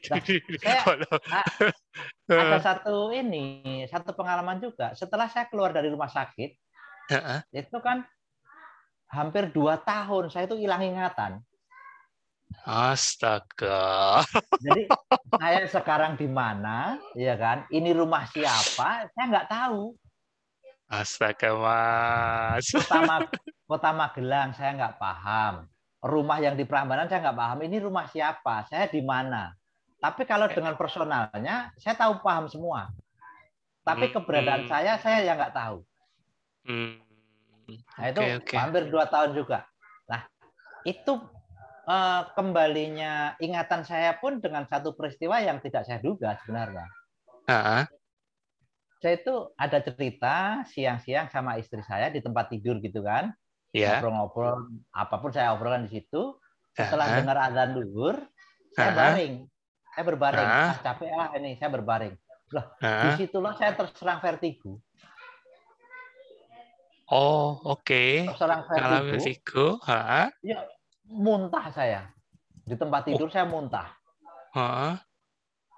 Nah, 2.25 2.41
saya, 2.41 2.51
ada 2.51 2.59
satu 2.59 3.15
ini, 3.15 3.87
satu 3.87 4.19
pengalaman 4.19 4.59
juga. 4.59 4.93
Setelah 4.99 5.31
saya 5.31 5.47
keluar 5.47 5.71
dari 5.71 5.93
rumah 5.93 6.11
sakit, 6.11 6.51
uh 7.09 7.15
-huh. 7.15 7.41
itu 7.55 7.79
kan 7.79 8.03
hampir 9.15 9.55
dua 9.55 9.79
tahun 9.79 10.29
saya 10.35 10.51
itu 10.51 10.59
hilang 10.59 10.83
ingatan. 10.83 11.39
Astaga. 12.65 14.23
Jadi 14.63 14.89
saya 15.37 15.67
sekarang 15.71 16.19
di 16.19 16.27
mana, 16.27 16.99
ya 17.15 17.39
kan? 17.39 17.69
Ini 17.71 17.95
rumah 17.95 18.27
siapa? 18.31 19.07
Saya 19.15 19.25
nggak 19.31 19.49
tahu. 19.51 19.95
Astaga 20.89 21.51
mas. 21.57 22.67
Kota, 22.71 22.99
Mag 23.03 23.23
Kota 23.69 23.91
Magelang 23.91 24.51
saya 24.55 24.77
nggak 24.77 24.97
paham. 25.01 25.67
Rumah 26.05 26.39
yang 26.45 26.55
di 26.55 26.69
Prambanan 26.69 27.09
saya 27.09 27.25
nggak 27.25 27.39
paham. 27.39 27.59
Ini 27.65 27.77
rumah 27.81 28.07
siapa? 28.09 28.69
Saya 28.69 28.89
di 28.89 29.01
mana? 29.01 29.53
Tapi 30.01 30.29
kalau 30.29 30.45
dengan 30.53 30.77
personalnya, 30.77 31.73
saya 31.81 31.97
tahu 31.97 32.21
paham 32.21 32.45
semua. 32.45 32.93
Tapi 33.85 34.09
hmm, 34.09 34.15
keberadaan 34.21 34.63
hmm. 34.65 34.71
saya, 34.73 34.93
saya 35.01 35.25
yang 35.25 35.37
nggak 35.41 35.57
tahu. 35.57 35.81
Hmm. 36.65 37.04
Nah 37.73 38.05
itu 38.11 38.21
okay, 38.21 38.35
okay. 38.41 38.57
hampir 38.59 38.83
dua 38.93 39.09
tahun 39.09 39.37
juga. 39.37 39.65
Nah 40.11 40.23
itu 40.85 41.21
uh, 41.89 42.23
kembalinya 42.37 43.37
ingatan 43.41 43.85
saya 43.85 44.17
pun 44.19 44.41
dengan 44.41 44.69
satu 44.69 44.97
peristiwa 44.97 45.41
yang 45.41 45.61
tidak 45.61 45.85
saya 45.89 46.01
duga 46.01 46.37
sebenarnya. 46.45 46.87
Uh-huh. 47.45 47.85
Saya 49.05 49.15
itu 49.21 49.35
ada 49.61 49.79
cerita 49.85 50.37
siang-siang 50.65 51.29
sama 51.29 51.61
istri 51.61 51.85
saya 51.85 52.09
di 52.09 52.25
tempat 52.25 52.49
tidur 52.49 52.81
gitu 52.81 53.05
kan. 53.05 53.33
Yeah. 53.75 54.01
Ngobrol-ngobrol, 54.01 54.71
apa 54.95 55.15
pun 55.21 55.31
saya 55.35 55.53
obrolkan 55.53 55.91
di 55.91 56.01
situ. 56.01 56.41
Setelah 56.73 57.07
uh-huh. 57.07 57.19
dengar 57.21 57.37
azan 57.53 57.71
duhur, 57.77 58.17
saya 58.73 58.91
uh-huh. 58.91 58.99
baring. 58.99 59.35
Saya 59.95 60.05
berbaring. 60.09 60.49
Uh-huh. 60.49 60.71
Ah, 60.73 60.77
capek 60.81 61.11
lah 61.13 61.29
ini, 61.37 61.51
saya 61.61 61.71
berbaring. 61.71 62.15
Loh, 62.55 62.67
uh-huh. 62.81 63.03
di 63.05 63.09
situlah 63.21 63.53
saya 63.61 63.77
terserang 63.77 64.25
vertigo. 64.25 64.81
Oh, 67.13 67.61
oke. 67.69 67.85
Okay. 67.85 68.25
Seorang 68.41 68.65
vertigo. 68.65 69.05
vertigo. 69.13 69.67
Ha? 69.85 70.33
Ya, 70.41 70.65
muntah 71.05 71.69
saya. 71.69 72.09
Di 72.65 72.81
tempat 72.81 73.05
tidur 73.05 73.29
oh. 73.29 73.33
saya 73.33 73.45
muntah. 73.45 73.93
Ha? 74.57 75.05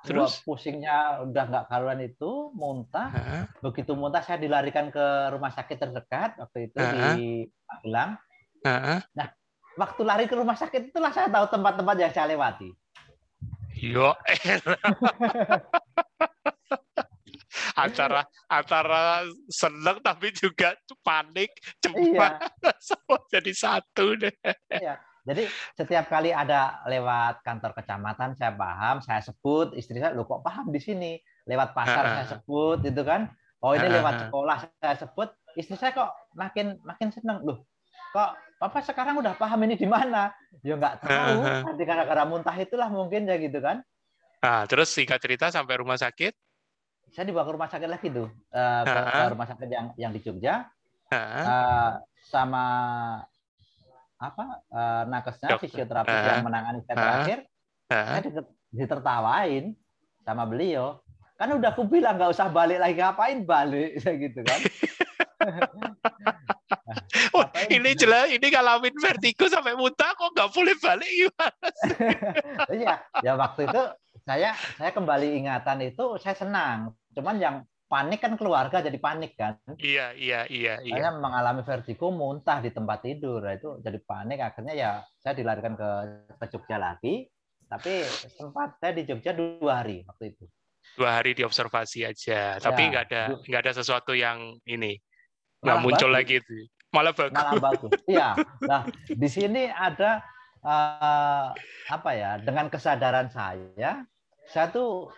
Terus 0.07 0.39
Dua 0.39 0.55
pusingnya 0.55 1.27
udah 1.27 1.45
nggak 1.51 1.67
karuan 1.67 1.99
itu, 1.99 2.55
muntah. 2.55 3.11
Ha? 3.11 3.51
Begitu 3.59 3.99
muntah 3.99 4.23
saya 4.23 4.39
dilarikan 4.39 4.95
ke 4.95 5.35
rumah 5.35 5.51
sakit 5.51 5.83
terdekat 5.83 6.39
waktu 6.39 6.71
itu 6.71 6.79
ha? 6.79 7.19
di 7.19 7.43
Magelang. 7.67 8.15
Nah, 9.11 9.29
waktu 9.75 10.01
lari 10.07 10.31
ke 10.31 10.39
rumah 10.39 10.55
sakit 10.55 10.95
itulah 10.95 11.11
saya 11.11 11.27
tahu 11.27 11.51
tempat-tempat 11.51 11.97
yang 11.99 12.13
saya 12.15 12.31
lewati. 12.31 12.71
Yo, 13.77 14.15
antara 17.77 18.25
antara 18.49 19.29
seneng 19.53 20.01
tapi 20.01 20.33
juga 20.33 20.73
panik 21.07 21.55
cepat 21.79 22.33
iya. 22.43 22.73
semua 22.91 23.19
jadi 23.31 23.53
satu 23.55 24.19
deh. 24.19 24.35
Iya. 24.75 24.99
Jadi 25.27 25.43
setiap 25.75 26.07
kali 26.07 26.31
ada 26.31 26.83
lewat 26.87 27.43
kantor 27.43 27.75
kecamatan 27.75 28.39
saya 28.39 28.55
paham, 28.55 29.03
saya 29.03 29.19
sebut 29.23 29.75
istri 29.75 29.99
saya, 29.99 30.15
lu 30.15 30.23
kok 30.23 30.43
paham 30.43 30.71
di 30.71 30.79
sini? 30.79 31.19
Lewat 31.47 31.75
pasar 31.75 32.07
uh, 32.07 32.11
saya 32.15 32.27
sebut, 32.39 32.79
itu 32.87 33.03
kan? 33.03 33.27
Oh 33.59 33.75
ini 33.75 33.91
uh, 33.91 33.95
lewat 34.03 34.31
sekolah 34.31 34.59
saya 34.79 34.95
sebut, 34.95 35.35
istri 35.59 35.75
saya 35.75 35.91
kok 35.95 36.15
makin 36.39 36.79
makin 36.87 37.11
seneng 37.11 37.43
loh. 37.43 37.67
Kok 38.15 38.47
Papa 38.57 38.81
sekarang 38.81 39.19
udah 39.19 39.35
paham 39.37 39.67
ini 39.67 39.75
di 39.75 39.85
mana? 39.85 40.31
Ya 40.63 40.79
nggak 40.79 41.03
tahu. 41.03 41.43
Nanti 41.43 41.83
gara-gara 41.83 42.23
muntah 42.23 42.57
itulah 42.57 42.87
mungkin 42.87 43.27
ya 43.27 43.37
gitu 43.37 43.59
kan. 43.59 43.83
Nah, 44.41 44.63
terus 44.71 44.95
singkat 44.95 45.19
cerita 45.19 45.51
sampai 45.51 45.77
rumah 45.83 45.99
sakit? 45.99 46.33
saya 47.17 47.25
dibawa 47.33 47.45
ke 47.47 47.53
rumah 47.55 47.71
sakit 47.71 47.89
lagi 47.89 48.09
tuh 48.11 48.29
uh, 48.53 48.83
ke, 48.83 49.01
ke 49.01 49.23
rumah 49.33 49.47
sakit 49.47 49.69
yang 49.71 49.87
yang 49.97 50.13
di 50.13 50.21
Jogja 50.23 50.67
uh, 51.13 51.91
sama 52.27 52.65
apa 54.17 54.45
uh, 54.73 55.03
nakesnya 55.07 55.61
fisioterapis 55.61 56.09
uh, 56.09 56.25
yang 56.25 56.41
menangani 56.43 56.81
saya 56.89 56.97
terakhir 56.97 57.39
uh, 57.93 58.07
saya 58.09 58.21
ditertawain 58.73 59.77
sama 60.27 60.43
beliau. 60.49 60.99
Kan 61.37 61.53
udah 61.53 61.71
aku 61.71 61.85
bilang 61.85 62.17
nggak 62.17 62.33
usah 62.33 62.49
balik 62.49 62.81
lagi 62.81 62.97
ngapain 62.97 63.45
balik? 63.45 63.97
Saya 64.03 64.17
gitu 64.19 64.41
kan. 64.43 64.61
Oh, 67.37 67.45
ini 67.71 67.95
jelas 67.95 68.33
ini 68.33 68.51
ngalamin 68.51 68.97
vertigo 68.99 69.47
sampai 69.47 69.77
muntah 69.79 70.11
kok 70.17 70.33
nggak 70.35 70.51
boleh 70.51 70.75
balik 70.81 71.07
gimana? 71.07 71.69
Iya, 72.81 72.95
ya 73.23 73.33
waktu 73.37 73.69
itu 73.71 73.83
saya 74.27 74.51
saya 74.75 74.91
kembali 74.91 75.45
ingatan 75.45 75.87
itu 75.87 76.17
saya 76.19 76.35
senang. 76.35 76.97
Cuman 77.15 77.37
yang 77.39 77.57
panik 77.87 78.19
kan 78.19 78.35
keluarga 78.35 78.83
jadi 78.83 78.99
panik 78.99 79.39
kan. 79.39 79.59
Iya, 79.79 80.13
iya, 80.19 80.45
iya. 80.51 80.83
iya. 80.83 80.95
Saya 80.99 81.11
mengalami 81.15 81.63
vertigo 81.63 82.11
muntah 82.11 82.59
di 82.59 82.75
tempat 82.75 83.07
tidur. 83.07 83.47
Nah, 83.47 83.55
itu 83.55 83.79
jadi 83.79 83.99
panik. 84.03 84.39
Akhirnya 84.43 84.75
ya 84.75 84.91
saya 85.23 85.39
dilarikan 85.39 85.79
ke, 85.79 85.91
ke 86.35 86.47
Jogja 86.51 86.77
lagi. 86.79 87.31
Tapi 87.67 88.03
sempat 88.35 88.79
saya 88.79 88.95
di 88.95 89.03
Jogja 89.07 89.35
dua 89.35 89.83
hari 89.83 90.03
waktu 90.07 90.35
itu. 90.35 90.45
Dua 90.95 91.19
hari 91.19 91.35
diobservasi 91.35 92.07
aja. 92.07 92.59
Tapi 92.59 92.83
ya, 92.87 92.89
nggak 92.91 93.05
ada 93.11 93.23
nggak 93.43 93.63
ada 93.67 93.73
sesuatu 93.75 94.15
yang 94.15 94.55
ini 94.67 94.99
nggak 95.63 95.79
muncul 95.83 96.11
bagus. 96.11 96.19
lagi 96.23 96.35
itu. 96.43 96.57
Malah 96.95 97.15
bagus. 97.15 97.35
Malah 97.35 97.63
bagus. 97.63 97.93
Iya. 98.15 98.29
Nah 98.67 98.83
di 99.11 99.29
sini 99.31 99.67
ada 99.71 100.23
uh, 100.63 101.51
apa 101.91 102.11
ya? 102.15 102.39
Dengan 102.39 102.71
kesadaran 102.71 103.31
saya, 103.31 104.07
saya 104.47 104.67
tuh 104.71 105.11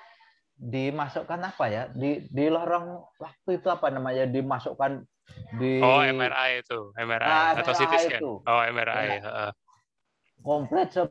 dimasukkan 0.59 1.41
apa 1.55 1.65
ya? 1.71 1.83
Di 1.95 2.27
di 2.27 2.51
lorong 2.51 3.15
waktu 3.17 3.63
itu 3.63 3.71
apa 3.71 3.89
namanya? 3.95 4.27
Dimasukkan 4.27 5.07
di 5.55 5.79
oh 5.79 6.03
MRI 6.03 6.67
itu 6.67 6.91
MRI 6.99 7.29
nah, 7.29 7.53
atau 7.55 7.73
CT 7.73 7.95
scan. 8.01 8.21
itu. 8.21 8.33
oh 8.43 8.63
MRI 8.65 9.05
ya. 9.21 9.53
komplit 10.41 10.89
se 10.91 11.05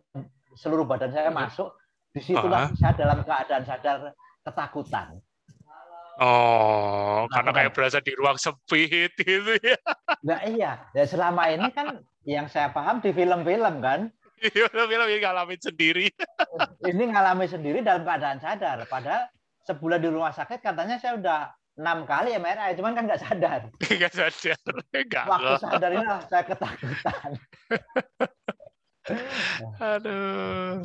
seluruh 0.59 0.83
badan 0.83 1.15
saya 1.15 1.31
masuk. 1.31 1.71
Di 2.11 2.21
situlah 2.23 2.67
uh 2.67 2.69
-huh. 2.73 2.77
saya 2.79 2.93
dalam 2.97 3.21
keadaan 3.23 3.63
sadar 3.63 3.99
ketakutan. 4.41 5.07
Oh 6.17 7.29
nah, 7.29 7.29
karena 7.29 7.51
kayak 7.53 7.71
berasa 7.77 8.01
di 8.01 8.11
ruang 8.17 8.41
sempit 8.41 9.13
gitu 9.21 9.53
ya. 9.61 9.77
Nah 10.25 10.41
iya. 10.49 10.71
Ya 10.97 11.05
selama 11.05 11.45
ini 11.53 11.69
kan 11.69 12.01
yang 12.25 12.49
saya 12.49 12.73
paham 12.73 12.99
di 12.99 13.13
film-film 13.13 13.79
kan. 13.79 14.09
Film-film 14.37 15.07
ini 15.13 15.19
ngalamin 15.21 15.61
sendiri. 15.61 16.05
Ini 16.85 17.03
ngalamin 17.13 17.49
sendiri 17.49 17.79
dalam 17.85 18.01
keadaan 18.01 18.41
sadar. 18.41 18.81
Padahal 18.89 19.29
sebulan 19.67 19.99
di 19.99 20.07
rumah 20.07 20.31
sakit 20.31 20.63
katanya 20.63 20.95
saya 20.95 21.19
udah 21.19 21.39
enam 21.77 22.09
kali 22.09 22.33
MRI, 22.39 22.73
cuman 22.73 22.97
kan 22.97 23.03
nggak 23.05 23.21
sadar. 23.21 23.61
Nggak 23.93 24.11
sadar. 24.15 24.75
Nggak 25.05 25.25
Waktu 25.29 25.53
sadar 25.61 25.89
ini 25.93 26.05
saya 26.25 26.43
ketakutan. 26.47 27.29
Aduh. 29.93 30.83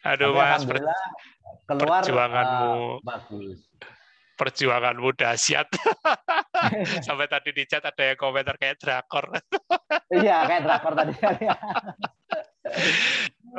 Aduh 0.00 0.28
Tapi 0.32 0.40
Mas, 0.40 0.64
keluar 1.68 2.00
perjuanganmu 2.00 2.72
uh, 2.72 3.04
bagus. 3.04 3.60
perjuanganmu 4.36 5.08
dahsyat. 5.12 5.68
Sampai 7.04 7.28
tadi 7.28 7.52
di 7.52 7.68
chat 7.68 7.84
ada 7.84 8.00
yang 8.00 8.16
komentar 8.16 8.56
kayak 8.56 8.80
drakor. 8.80 9.28
iya, 10.08 10.48
kayak 10.48 10.62
drakor 10.64 10.92
tadi. 10.96 11.12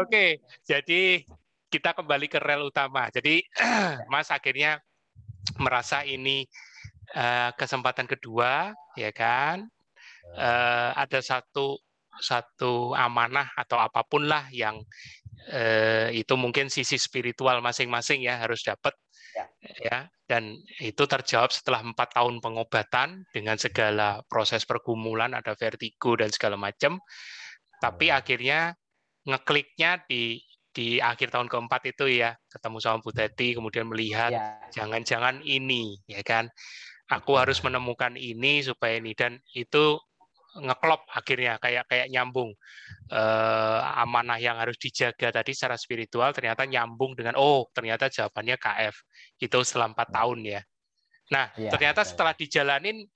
Oke, 0.02 0.42
jadi 0.66 1.26
kita 1.72 1.96
kembali 1.96 2.28
ke 2.28 2.38
rel 2.44 2.68
utama. 2.68 3.08
Jadi 3.08 3.40
Mas 4.12 4.28
akhirnya 4.28 4.84
merasa 5.56 6.04
ini 6.04 6.44
uh, 7.16 7.56
kesempatan 7.56 8.06
kedua, 8.12 8.76
ya 9.00 9.12
kan? 9.16 9.66
Uh, 10.36 10.92
ada 11.00 11.24
satu 11.24 11.80
satu 12.22 12.94
amanah 12.94 13.50
atau 13.58 13.80
apa 13.82 14.06
pun 14.06 14.28
lah 14.28 14.46
yang 14.54 14.78
uh, 15.50 16.08
itu 16.14 16.36
mungkin 16.38 16.68
sisi 16.70 17.00
spiritual 17.00 17.64
masing-masing 17.64 18.22
ya 18.28 18.38
harus 18.38 18.62
dapat 18.62 18.94
ya. 19.34 19.46
ya 19.82 19.98
dan 20.30 20.60
itu 20.80 21.04
terjawab 21.10 21.50
setelah 21.50 21.82
empat 21.82 22.14
tahun 22.14 22.44
pengobatan 22.44 23.26
dengan 23.34 23.58
segala 23.58 24.22
proses 24.30 24.68
pergumulan 24.68 25.34
ada 25.34 25.58
vertigo 25.58 26.14
dan 26.20 26.30
segala 26.30 26.60
macam 26.60 27.02
tapi 27.82 28.14
ya. 28.14 28.22
akhirnya 28.22 28.60
ngekliknya 29.26 30.06
di 30.06 30.38
di 30.72 31.04
akhir 31.04 31.36
tahun 31.36 31.52
keempat 31.52 31.92
itu 31.92 32.24
ya 32.24 32.32
ketemu 32.48 32.78
sama 32.80 32.98
Bu 33.04 33.12
Teti 33.12 33.56
kemudian 33.56 33.92
melihat 33.92 34.32
ya. 34.32 34.44
jangan-jangan 34.72 35.44
ya. 35.44 35.60
ini 35.60 36.00
ya 36.08 36.24
kan 36.24 36.48
aku 37.12 37.36
harus 37.36 37.60
menemukan 37.60 38.16
ini 38.16 38.64
supaya 38.64 38.98
ini 39.04 39.12
dan 39.12 39.36
itu 39.52 40.00
ngeklop 40.52 41.08
akhirnya 41.08 41.56
kayak 41.64 41.88
kayak 41.88 42.12
nyambung 42.12 42.52
uh, 43.12 43.80
amanah 44.04 44.36
yang 44.36 44.60
harus 44.60 44.76
dijaga 44.76 45.32
tadi 45.32 45.56
secara 45.56 45.80
spiritual 45.80 46.36
ternyata 46.36 46.68
nyambung 46.68 47.16
dengan 47.16 47.40
oh 47.40 47.72
ternyata 47.72 48.12
jawabannya 48.12 48.60
KF 48.60 48.96
itu 49.40 49.58
setelah 49.64 49.96
empat 49.96 50.12
hmm. 50.12 50.18
tahun 50.20 50.40
ya. 50.44 50.62
Nah 51.32 51.46
ya, 51.56 51.72
ternyata 51.72 52.04
setelah 52.04 52.36
dijalanin 52.36 53.08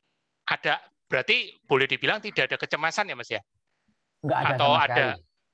ada 0.47 0.79
berarti 1.11 1.51
boleh 1.67 1.87
dibilang 1.91 2.23
tidak 2.23 2.51
ada 2.51 2.57
kecemasan 2.59 3.11
ya 3.11 3.15
mas 3.19 3.27
ya? 3.27 3.41
Nggak 4.23 4.39
ada 4.39 4.47
Atau 4.55 4.71
ada 4.71 5.05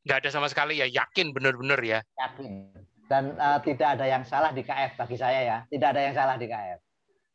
nggak 0.05 0.17
ada 0.25 0.29
sama 0.33 0.47
sekali 0.49 0.81
ya 0.81 0.87
yakin 0.89 1.33
benar-benar 1.33 1.79
ya? 1.81 1.99
Yakin. 2.17 2.73
Dan 3.11 3.35
uh, 3.35 3.59
tidak 3.59 3.99
ada 3.99 4.05
yang 4.07 4.23
salah 4.23 4.55
di 4.55 4.63
KF 4.63 4.95
bagi 4.95 5.17
saya 5.19 5.39
ya. 5.43 5.57
Tidak 5.67 5.87
ada 5.87 6.01
yang 6.01 6.15
salah 6.15 6.39
di 6.39 6.47
KF 6.47 6.79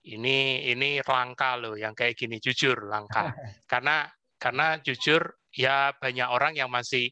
ini 0.07 0.71
ini 0.71 1.03
langka 1.03 1.59
loh 1.59 1.75
yang 1.75 1.93
kayak 1.93 2.15
gini. 2.15 2.39
Jujur 2.39 2.87
langka. 2.87 3.35
Karena 3.71 4.07
karena 4.37 4.77
jujur 4.85 5.33
ya 5.51 5.97
banyak 5.97 6.29
orang 6.29 6.53
yang 6.55 6.69
masih 6.69 7.09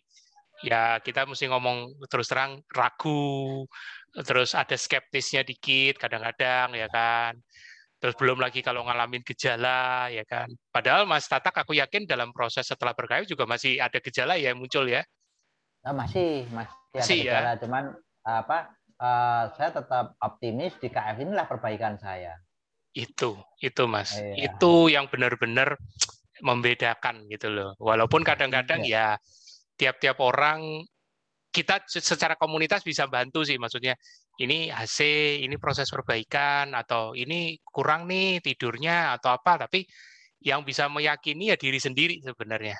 ya 0.61 1.01
kita 1.01 1.25
mesti 1.25 1.51
ngomong 1.51 1.99
terus 2.07 2.31
terang 2.31 2.63
ragu. 2.71 3.67
Terus 4.15 4.55
ada 4.55 4.79
skeptisnya 4.79 5.43
dikit 5.43 5.99
kadang-kadang 5.99 6.79
ya 6.79 6.87
kan. 6.87 7.35
Terus 7.99 8.15
belum 8.21 8.39
lagi 8.39 8.63
kalau 8.63 8.87
ngalamin 8.87 9.25
gejala 9.27 10.07
ya 10.15 10.23
kan. 10.29 10.47
Padahal 10.71 11.09
Mas 11.09 11.27
Tatak 11.27 11.67
aku 11.67 11.75
yakin 11.75 12.07
dalam 12.07 12.31
proses 12.31 12.69
setelah 12.69 12.95
berkayu 12.95 13.27
juga 13.27 13.49
masih 13.49 13.83
ada 13.83 13.99
gejala 13.99 14.39
ya 14.39 14.55
yang 14.55 14.63
muncul 14.63 14.87
ya 14.87 15.03
nah, 15.85 15.93
masih 15.93 16.49
masih 16.51 16.75
ada 16.75 16.99
masih, 16.99 17.19
ya? 17.21 17.25
gejala 17.31 17.53
ya? 17.53 17.61
cuman 17.61 17.85
apa 18.25 18.59
uh, 18.99 19.45
saya 19.55 19.71
tetap 19.77 20.17
optimis 20.19 20.73
di 20.81 20.89
KF 20.89 21.17
inilah 21.21 21.47
perbaikan 21.47 22.01
saya 22.01 22.41
itu 22.97 23.37
itu 23.61 23.83
Mas 23.85 24.17
iya. 24.17 24.49
itu 24.49 24.89
yang 24.89 25.11
benar-benar 25.11 25.77
membedakan 26.43 27.31
gitu 27.31 27.53
loh. 27.53 27.71
Walaupun 27.79 28.27
kadang-kadang 28.27 28.83
iya. 28.83 29.17
ya 29.17 29.23
tiap-tiap 29.79 30.19
orang 30.19 30.83
kita 31.55 31.87
secara 31.87 32.35
komunitas 32.35 32.83
bisa 32.83 33.07
bantu 33.07 33.47
sih 33.47 33.57
maksudnya 33.63 33.95
ini 34.43 34.67
AC, 34.75 34.99
ini 35.47 35.55
proses 35.63 35.87
perbaikan 35.87 36.75
atau 36.75 37.15
ini 37.15 37.63
kurang 37.63 38.11
nih 38.11 38.43
tidurnya 38.43 39.15
atau 39.15 39.31
apa 39.31 39.67
tapi 39.67 39.87
yang 40.43 40.67
bisa 40.67 40.91
meyakini 40.91 41.55
ya 41.55 41.57
diri 41.57 41.79
sendiri 41.79 42.19
sebenarnya. 42.19 42.75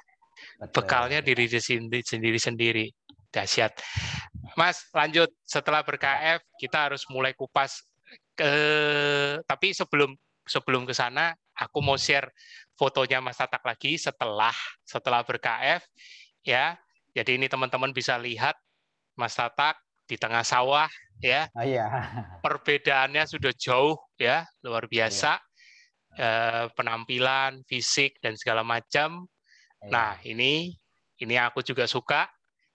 Bekalnya 0.71 1.21
diri 1.21 1.49
sendiri 1.49 2.05
sendiri 2.05 2.39
sendiri. 2.39 2.87
Dahsyat. 3.35 3.75
Mas, 4.55 4.87
lanjut 4.95 5.27
setelah 5.43 5.83
berKF 5.83 6.39
kita 6.55 6.87
harus 6.87 7.03
mulai 7.11 7.35
kupas 7.35 7.83
ke 8.39 8.53
tapi 9.43 9.75
sebelum 9.75 10.15
sebelum 10.47 10.87
ke 10.87 10.95
sana 10.95 11.35
aku 11.57 11.83
mau 11.83 11.99
share 11.99 12.31
fotonya 12.79 13.19
Mas 13.19 13.39
Tatak 13.39 13.63
lagi 13.67 13.99
setelah 13.99 14.55
setelah 14.87 15.27
ber-KF 15.27 15.83
ya. 16.47 16.79
Jadi 17.15 17.39
ini 17.39 17.47
teman-teman 17.47 17.95
bisa 17.95 18.19
lihat 18.19 18.55
Mas 19.19 19.35
Tatak 19.35 19.79
di 20.05 20.19
tengah 20.19 20.45
sawah 20.45 20.91
ya. 21.23 21.49
Oh, 21.55 21.65
iya. 21.65 21.87
Perbedaannya 22.45 23.25
sudah 23.25 23.53
jauh 23.55 23.97
ya, 24.19 24.45
luar 24.61 24.87
biasa. 24.91 25.39
Iya. 25.41 25.53
Eh, 26.15 26.65
penampilan, 26.79 27.67
fisik 27.67 28.19
dan 28.23 28.39
segala 28.39 28.63
macam. 28.63 29.27
Iya. 29.85 29.93
Nah, 29.93 30.13
ini 30.25 30.73
ini 31.21 31.35
aku 31.37 31.61
juga 31.61 31.85
suka. 31.85 32.29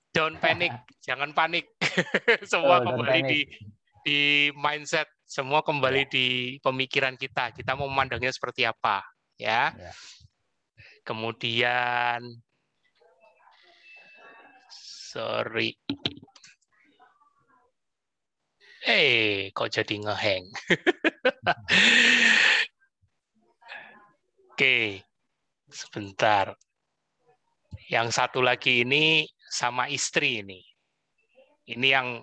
Don't 0.09 0.41
panic, 0.41 0.73
jangan 1.07 1.33
panik. 1.33 1.69
Semua 2.51 2.81
oh, 2.81 2.85
kembali 2.85 3.19
di 3.25 3.39
di 3.99 4.49
mindset, 4.55 5.05
semua 5.27 5.61
kembali 5.61 6.07
iya. 6.07 6.11
di 6.11 6.27
pemikiran 6.63 7.19
kita. 7.19 7.51
Kita 7.53 7.75
mau 7.75 7.85
memandangnya 7.91 8.31
seperti 8.33 8.63
apa 8.65 9.03
ya. 9.37 9.75
ya. 9.75 9.91
Kemudian 11.03 12.23
sorry. 15.09 15.75
Eh, 18.87 19.51
kok 19.51 19.67
jadi 19.75 19.95
ngeheng? 19.99 20.47
Oke, 24.55 25.03
sebentar. 25.67 26.55
Yang 27.89 28.07
satu 28.21 28.45
lagi 28.45 28.85
ini 28.85 29.25
sama 29.49 29.89
istri 29.89 30.45
ini. 30.45 30.61
Ini 31.65 31.87
yang 31.89 32.21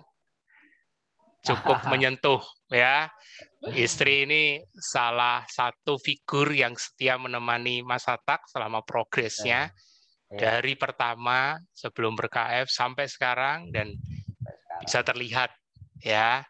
cukup 1.43 1.83
menyentuh 1.91 2.39
ya. 2.71 3.11
Istri 3.67 4.27
ini 4.27 4.43
salah 4.79 5.43
satu 5.47 5.99
figur 5.99 6.55
yang 6.55 6.75
setia 6.79 7.19
menemani 7.19 7.83
Mas 7.83 8.07
Atak 8.07 8.47
selama 8.47 8.79
progresnya 8.85 9.67
ya. 10.31 10.37
dari 10.39 10.79
pertama 10.79 11.59
sebelum 11.75 12.15
berKF 12.15 12.71
sampai 12.71 13.09
sekarang 13.09 13.67
dan 13.73 13.91
bisa 14.79 15.01
terlihat 15.03 15.51
ya 15.99 16.45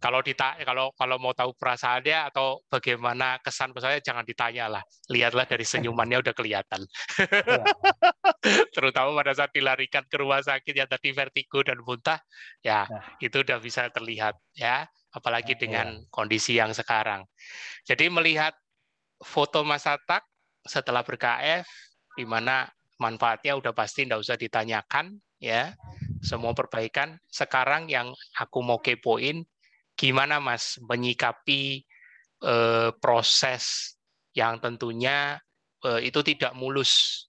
kalau 0.00 0.24
ditanya 0.24 0.64
kalau 0.64 0.90
kalau 0.96 1.20
mau 1.20 1.36
tahu 1.36 1.52
perasaannya 1.54 2.32
atau 2.32 2.64
bagaimana 2.72 3.36
kesan 3.44 3.76
pesannya 3.76 4.00
jangan 4.00 4.24
ditanya 4.24 4.72
lah 4.72 4.82
lihatlah 5.12 5.44
dari 5.44 5.62
senyumannya 5.62 6.24
udah 6.24 6.34
kelihatan 6.34 6.80
ya. 7.20 7.62
terutama 8.74 9.12
pada 9.20 9.36
saat 9.36 9.52
dilarikan 9.52 10.02
ke 10.08 10.16
rumah 10.16 10.40
sakit 10.40 10.72
yang 10.72 10.88
tadi 10.88 11.12
vertigo 11.12 11.60
dan 11.60 11.84
muntah 11.84 12.16
ya, 12.64 12.88
ya. 12.88 13.00
itu 13.20 13.44
udah 13.44 13.60
bisa 13.60 13.92
terlihat 13.92 14.40
ya 14.56 14.88
apalagi 15.12 15.52
ya, 15.54 15.60
dengan 15.60 15.86
ya. 16.00 16.08
kondisi 16.08 16.56
yang 16.56 16.72
sekarang 16.72 17.28
jadi 17.84 18.08
melihat 18.08 18.56
foto 19.20 19.60
Mas 19.68 19.84
Atak 19.84 20.24
setelah 20.64 21.04
ber-KF 21.04 21.68
di 22.16 22.24
mana 22.24 22.64
manfaatnya 22.96 23.52
udah 23.52 23.76
pasti 23.76 24.08
tidak 24.08 24.24
usah 24.24 24.40
ditanyakan 24.40 25.20
ya 25.40 25.76
semua 26.20 26.52
perbaikan 26.52 27.16
sekarang 27.32 27.88
yang 27.88 28.12
aku 28.36 28.60
mau 28.60 28.80
kepoin 28.80 29.44
gimana 30.00 30.40
Mas 30.40 30.80
menyikapi 30.80 31.84
eh, 32.40 32.90
proses 32.96 33.94
yang 34.32 34.56
tentunya 34.56 35.36
eh, 35.84 36.00
itu 36.08 36.24
tidak 36.24 36.56
mulus 36.56 37.24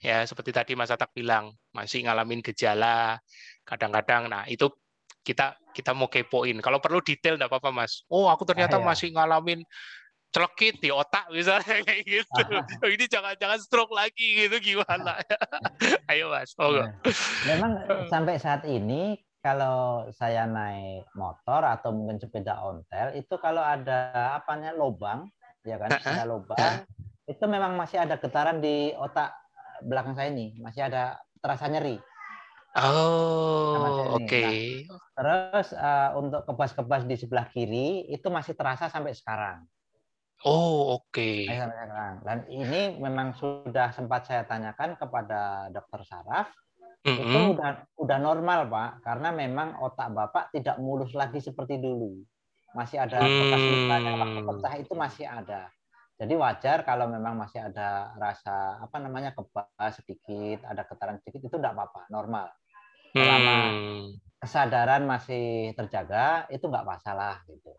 ya 0.00 0.24
seperti 0.24 0.56
tadi 0.56 0.72
Mas 0.72 0.88
Atak 0.88 1.12
bilang 1.12 1.52
masih 1.76 2.08
ngalamin 2.08 2.40
gejala 2.40 3.20
kadang-kadang 3.68 4.32
nah 4.32 4.48
itu 4.48 4.72
kita 5.20 5.60
kita 5.76 5.92
mau 5.92 6.08
kepoin 6.08 6.56
kalau 6.64 6.80
perlu 6.80 7.04
detail 7.04 7.36
enggak 7.36 7.52
apa-apa 7.52 7.84
Mas 7.84 8.08
oh 8.08 8.32
aku 8.32 8.48
ternyata 8.48 8.80
ah, 8.80 8.82
ya. 8.82 8.86
masih 8.88 9.08
ngalamin 9.12 9.60
celekit 10.36 10.76
di 10.84 10.92
otak 10.92 11.32
misalnya 11.32 11.80
kayak 11.88 12.02
gitu. 12.04 12.42
Oh, 12.84 12.88
ini 12.92 13.04
jangan-jangan 13.08 13.56
stroke 13.56 13.94
lagi 13.96 14.44
gitu 14.44 14.56
gimana? 14.60 15.16
Ayo 16.12 16.28
Mas. 16.28 16.52
Oh, 16.60 16.76
nah, 16.76 16.92
memang 17.48 17.72
sampai 18.12 18.36
saat 18.36 18.68
ini 18.68 19.16
kalau 19.46 20.10
saya 20.10 20.42
naik 20.42 21.06
motor 21.14 21.62
atau 21.62 21.94
mungkin 21.94 22.18
sepeda 22.18 22.58
ontel 22.66 23.14
itu 23.14 23.38
kalau 23.38 23.62
ada 23.62 24.34
apanya 24.34 24.74
lubang 24.74 25.30
ya 25.62 25.78
kan 25.78 25.94
ada 26.02 26.26
lubang 26.26 26.82
itu 27.30 27.44
memang 27.46 27.78
masih 27.78 28.02
ada 28.02 28.18
getaran 28.18 28.58
di 28.58 28.90
otak 28.98 29.30
belakang 29.86 30.18
saya 30.18 30.34
ini 30.34 30.58
masih 30.58 30.90
ada 30.90 31.22
terasa 31.38 31.70
nyeri. 31.70 31.94
Oh 32.76 34.18
oke. 34.18 34.26
Okay. 34.26 34.84
nah, 34.90 35.00
terus 35.14 35.72
uh, 35.72 36.10
untuk 36.18 36.42
kebas-kebas 36.44 37.06
di 37.06 37.16
sebelah 37.16 37.46
kiri 37.48 38.04
itu 38.10 38.26
masih 38.28 38.58
terasa 38.58 38.90
sampai 38.90 39.14
sekarang. 39.14 39.62
Oh 40.42 40.98
oke. 40.98 41.14
Okay. 41.14 41.46
dan 42.26 42.44
ini 42.50 42.98
memang 42.98 43.32
sudah 43.38 43.94
sempat 43.94 44.26
saya 44.26 44.42
tanyakan 44.42 44.98
kepada 44.98 45.70
dokter 45.70 46.02
saraf 46.02 46.50
Mm-hmm. 47.06 47.22
Itu 47.30 47.38
udah 47.54 47.70
udah 48.02 48.18
normal, 48.18 48.60
Pak, 48.66 48.90
karena 49.06 49.30
memang 49.30 49.78
otak 49.78 50.10
Bapak 50.10 50.50
tidak 50.50 50.82
mulus 50.82 51.14
lagi 51.14 51.38
seperti 51.38 51.78
dulu. 51.78 52.18
masih 52.76 53.00
ada 53.00 53.24
bekas 53.24 53.62
luka 53.72 53.96
yang 54.04 54.16
waktu 54.20 54.40
pecah 54.44 54.74
itu 54.76 54.92
masih 54.92 55.24
ada. 55.24 55.72
Jadi 56.20 56.34
wajar 56.36 56.84
kalau 56.84 57.08
memang 57.08 57.32
masih 57.32 57.64
ada 57.64 58.12
rasa 58.20 58.76
apa 58.84 59.00
namanya 59.00 59.32
kebal 59.32 59.64
sedikit, 59.96 60.60
ada 60.68 60.84
getaran 60.84 61.16
sedikit 61.24 61.48
itu 61.48 61.56
tidak 61.56 61.72
apa-apa, 61.72 62.04
normal. 62.12 62.52
Selama 63.16 63.54
hmm. 63.72 64.04
kesadaran 64.44 65.08
masih 65.08 65.72
terjaga 65.72 66.44
itu 66.52 66.68
nggak 66.68 66.84
masalah 66.84 67.40
gitu. 67.48 67.72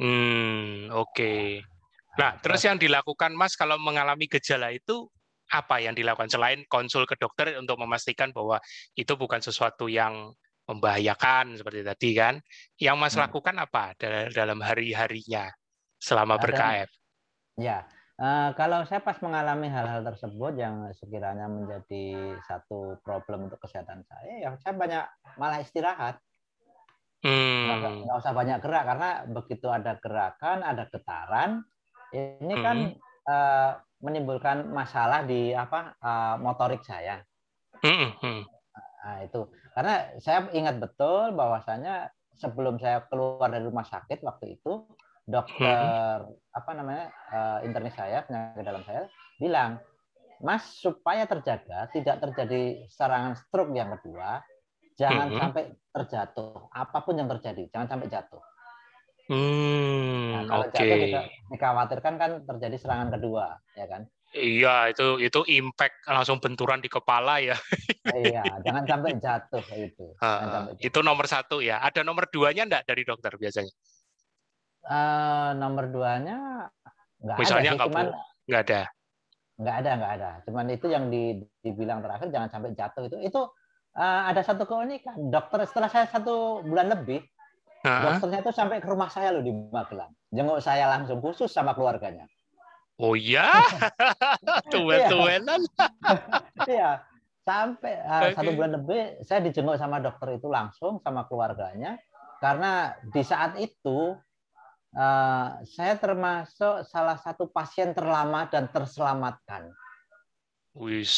Hmm, 0.00 0.92
oke. 0.92 1.16
Okay. 1.16 1.64
Nah, 2.20 2.32
nah, 2.32 2.32
terus 2.44 2.60
yang 2.60 2.76
dilakukan 2.76 3.32
Mas 3.32 3.56
kalau 3.56 3.80
mengalami 3.80 4.28
gejala 4.28 4.68
itu 4.72 5.08
apa 5.50 5.82
yang 5.82 5.98
dilakukan 5.98 6.30
selain 6.30 6.62
konsul 6.70 7.04
ke 7.04 7.18
dokter 7.18 7.58
untuk 7.58 7.76
memastikan 7.82 8.30
bahwa 8.30 8.62
itu 8.94 9.12
bukan 9.18 9.42
sesuatu 9.42 9.90
yang 9.90 10.30
membahayakan 10.70 11.58
seperti 11.58 11.82
tadi 11.82 12.10
kan? 12.14 12.34
Yang 12.78 12.96
Mas 12.96 13.14
hmm. 13.18 13.22
lakukan 13.26 13.56
apa 13.58 13.84
dalam 14.30 14.62
hari-harinya 14.62 15.50
selama 15.98 16.38
ber-KF? 16.38 16.88
Ya, 17.58 17.84
uh, 18.22 18.54
kalau 18.54 18.86
saya 18.86 19.02
pas 19.02 19.18
mengalami 19.18 19.66
hal-hal 19.66 20.06
tersebut 20.06 20.54
yang 20.54 20.86
sekiranya 20.94 21.50
menjadi 21.50 22.38
satu 22.46 23.02
problem 23.02 23.50
untuk 23.50 23.58
kesehatan 23.58 24.06
saya, 24.06 24.32
ya 24.38 24.48
saya 24.62 24.74
banyak 24.78 25.04
malah 25.36 25.58
istirahat. 25.58 26.22
Hmm. 27.20 27.68
Nggak, 28.08 28.16
usah 28.16 28.32
banyak 28.32 28.64
gerak 28.64 28.84
karena 28.88 29.10
begitu 29.28 29.68
ada 29.68 29.92
gerakan, 30.00 30.64
ada 30.64 30.88
getaran, 30.88 31.60
ini 32.16 32.54
kan 32.64 32.76
hmm. 32.96 33.28
uh, 33.28 33.72
menimbulkan 34.00 34.68
masalah 34.72 35.24
di 35.24 35.52
apa 35.52 35.96
uh, 36.00 36.36
motorik 36.40 36.80
saya. 36.84 37.20
Hmm, 37.80 38.16
hmm. 38.20 38.42
Nah, 39.00 39.18
itu 39.24 39.40
karena 39.72 39.94
saya 40.20 40.48
ingat 40.52 40.76
betul 40.76 41.32
bahwasanya 41.32 42.12
sebelum 42.36 42.76
saya 42.80 43.04
keluar 43.08 43.48
dari 43.48 43.64
rumah 43.64 43.84
sakit 43.84 44.20
waktu 44.24 44.60
itu 44.60 44.84
dokter 45.28 46.24
hmm. 46.24 46.56
apa 46.56 46.70
namanya 46.74 47.04
uh, 47.30 47.58
internis 47.62 47.94
saya 47.94 48.24
penyakit 48.24 48.64
dalam 48.64 48.82
saya 48.84 49.06
bilang 49.36 49.78
Mas 50.40 50.64
supaya 50.80 51.28
terjaga 51.28 51.92
tidak 51.92 52.16
terjadi 52.24 52.88
serangan 52.88 53.36
stroke 53.36 53.76
yang 53.76 53.92
kedua 54.00 54.40
jangan 54.96 55.28
hmm. 55.32 55.38
sampai 55.38 55.64
terjatuh 55.92 56.68
apa 56.72 56.98
pun 57.04 57.14
yang 57.20 57.28
terjadi 57.28 57.68
jangan 57.72 57.88
sampai 57.96 58.08
jatuh 58.08 58.42
Hmm, 59.30 60.34
nah, 60.34 60.42
kalau 60.50 60.64
okay. 60.66 60.90
jatuh 60.90 61.22
dikhawatirkan 61.54 62.14
kan 62.18 62.30
terjadi 62.50 62.76
serangan 62.82 63.14
kedua, 63.14 63.62
ya 63.78 63.86
kan? 63.86 64.02
Iya, 64.30 64.90
itu 64.94 65.18
itu 65.22 65.40
impact 65.58 66.06
langsung 66.06 66.38
benturan 66.38 66.78
di 66.78 66.86
kepala 66.86 67.42
ya. 67.42 67.54
iya, 68.26 68.42
jangan 68.62 68.86
sampai 68.86 69.18
jatuh 69.18 69.64
itu. 69.74 70.06
Uh, 70.18 70.38
sampai 70.50 70.72
jatuh. 70.78 70.86
Itu 70.86 70.98
nomor 71.02 71.26
satu 71.26 71.58
ya. 71.58 71.82
Ada 71.82 72.06
nomor 72.06 72.30
duanya 72.30 72.66
enggak 72.66 72.86
dari 72.86 73.02
dokter 73.02 73.34
biasanya? 73.34 73.74
Uh, 74.86 75.50
nomor 75.58 75.90
duanya 75.90 76.66
nggak 77.20 77.36
Misalnya 77.36 77.70
ada, 77.74 77.82
cuman 77.86 78.06
nggak 78.46 78.62
ada. 78.66 78.80
Nggak 79.60 79.76
ada, 79.82 79.90
nggak 79.98 80.12
ada. 80.18 80.30
Cuman 80.46 80.66
itu 80.70 80.86
yang 80.90 81.04
di, 81.10 81.22
dibilang 81.62 81.98
terakhir 82.02 82.30
jangan 82.30 82.50
sampai 82.54 82.70
jatuh 82.74 83.02
itu. 83.10 83.16
Itu 83.18 83.50
uh, 83.98 84.22
ada 84.30 84.42
satu 84.46 84.62
keunikan. 84.62 85.18
Dokter 85.26 85.66
setelah 85.66 85.90
saya 85.90 86.06
satu 86.06 86.62
bulan 86.62 86.86
lebih, 86.86 87.18
Dokternya 87.80 88.44
itu 88.44 88.52
sampai 88.52 88.76
ke 88.84 88.88
rumah 88.88 89.08
saya 89.08 89.32
loh 89.32 89.40
di 89.40 89.52
Magelang. 89.52 90.12
Jenguk 90.28 90.60
saya 90.60 90.84
langsung 90.92 91.24
khusus 91.24 91.48
sama 91.48 91.72
keluarganya. 91.72 92.28
Oh 93.00 93.16
iya? 93.16 93.64
Tuwen-tuwenan. 94.72 95.64
Iya. 96.68 97.00
Sampai 97.40 97.96
uh, 98.04 98.30
okay. 98.30 98.36
satu 98.36 98.50
bulan 98.52 98.72
lebih 98.76 99.24
saya 99.24 99.40
dijenguk 99.40 99.80
sama 99.80 99.96
dokter 99.96 100.36
itu 100.36 100.52
langsung 100.52 101.00
sama 101.00 101.24
keluarganya. 101.24 101.96
Karena 102.36 102.92
di 103.00 103.24
saat 103.24 103.56
itu 103.56 104.12
uh, 104.92 105.48
saya 105.64 105.96
termasuk 105.96 106.84
salah 106.84 107.16
satu 107.16 107.48
pasien 107.48 107.96
terlama 107.96 108.44
dan 108.52 108.68
terselamatkan. 108.68 109.72
Wis, 110.76 111.10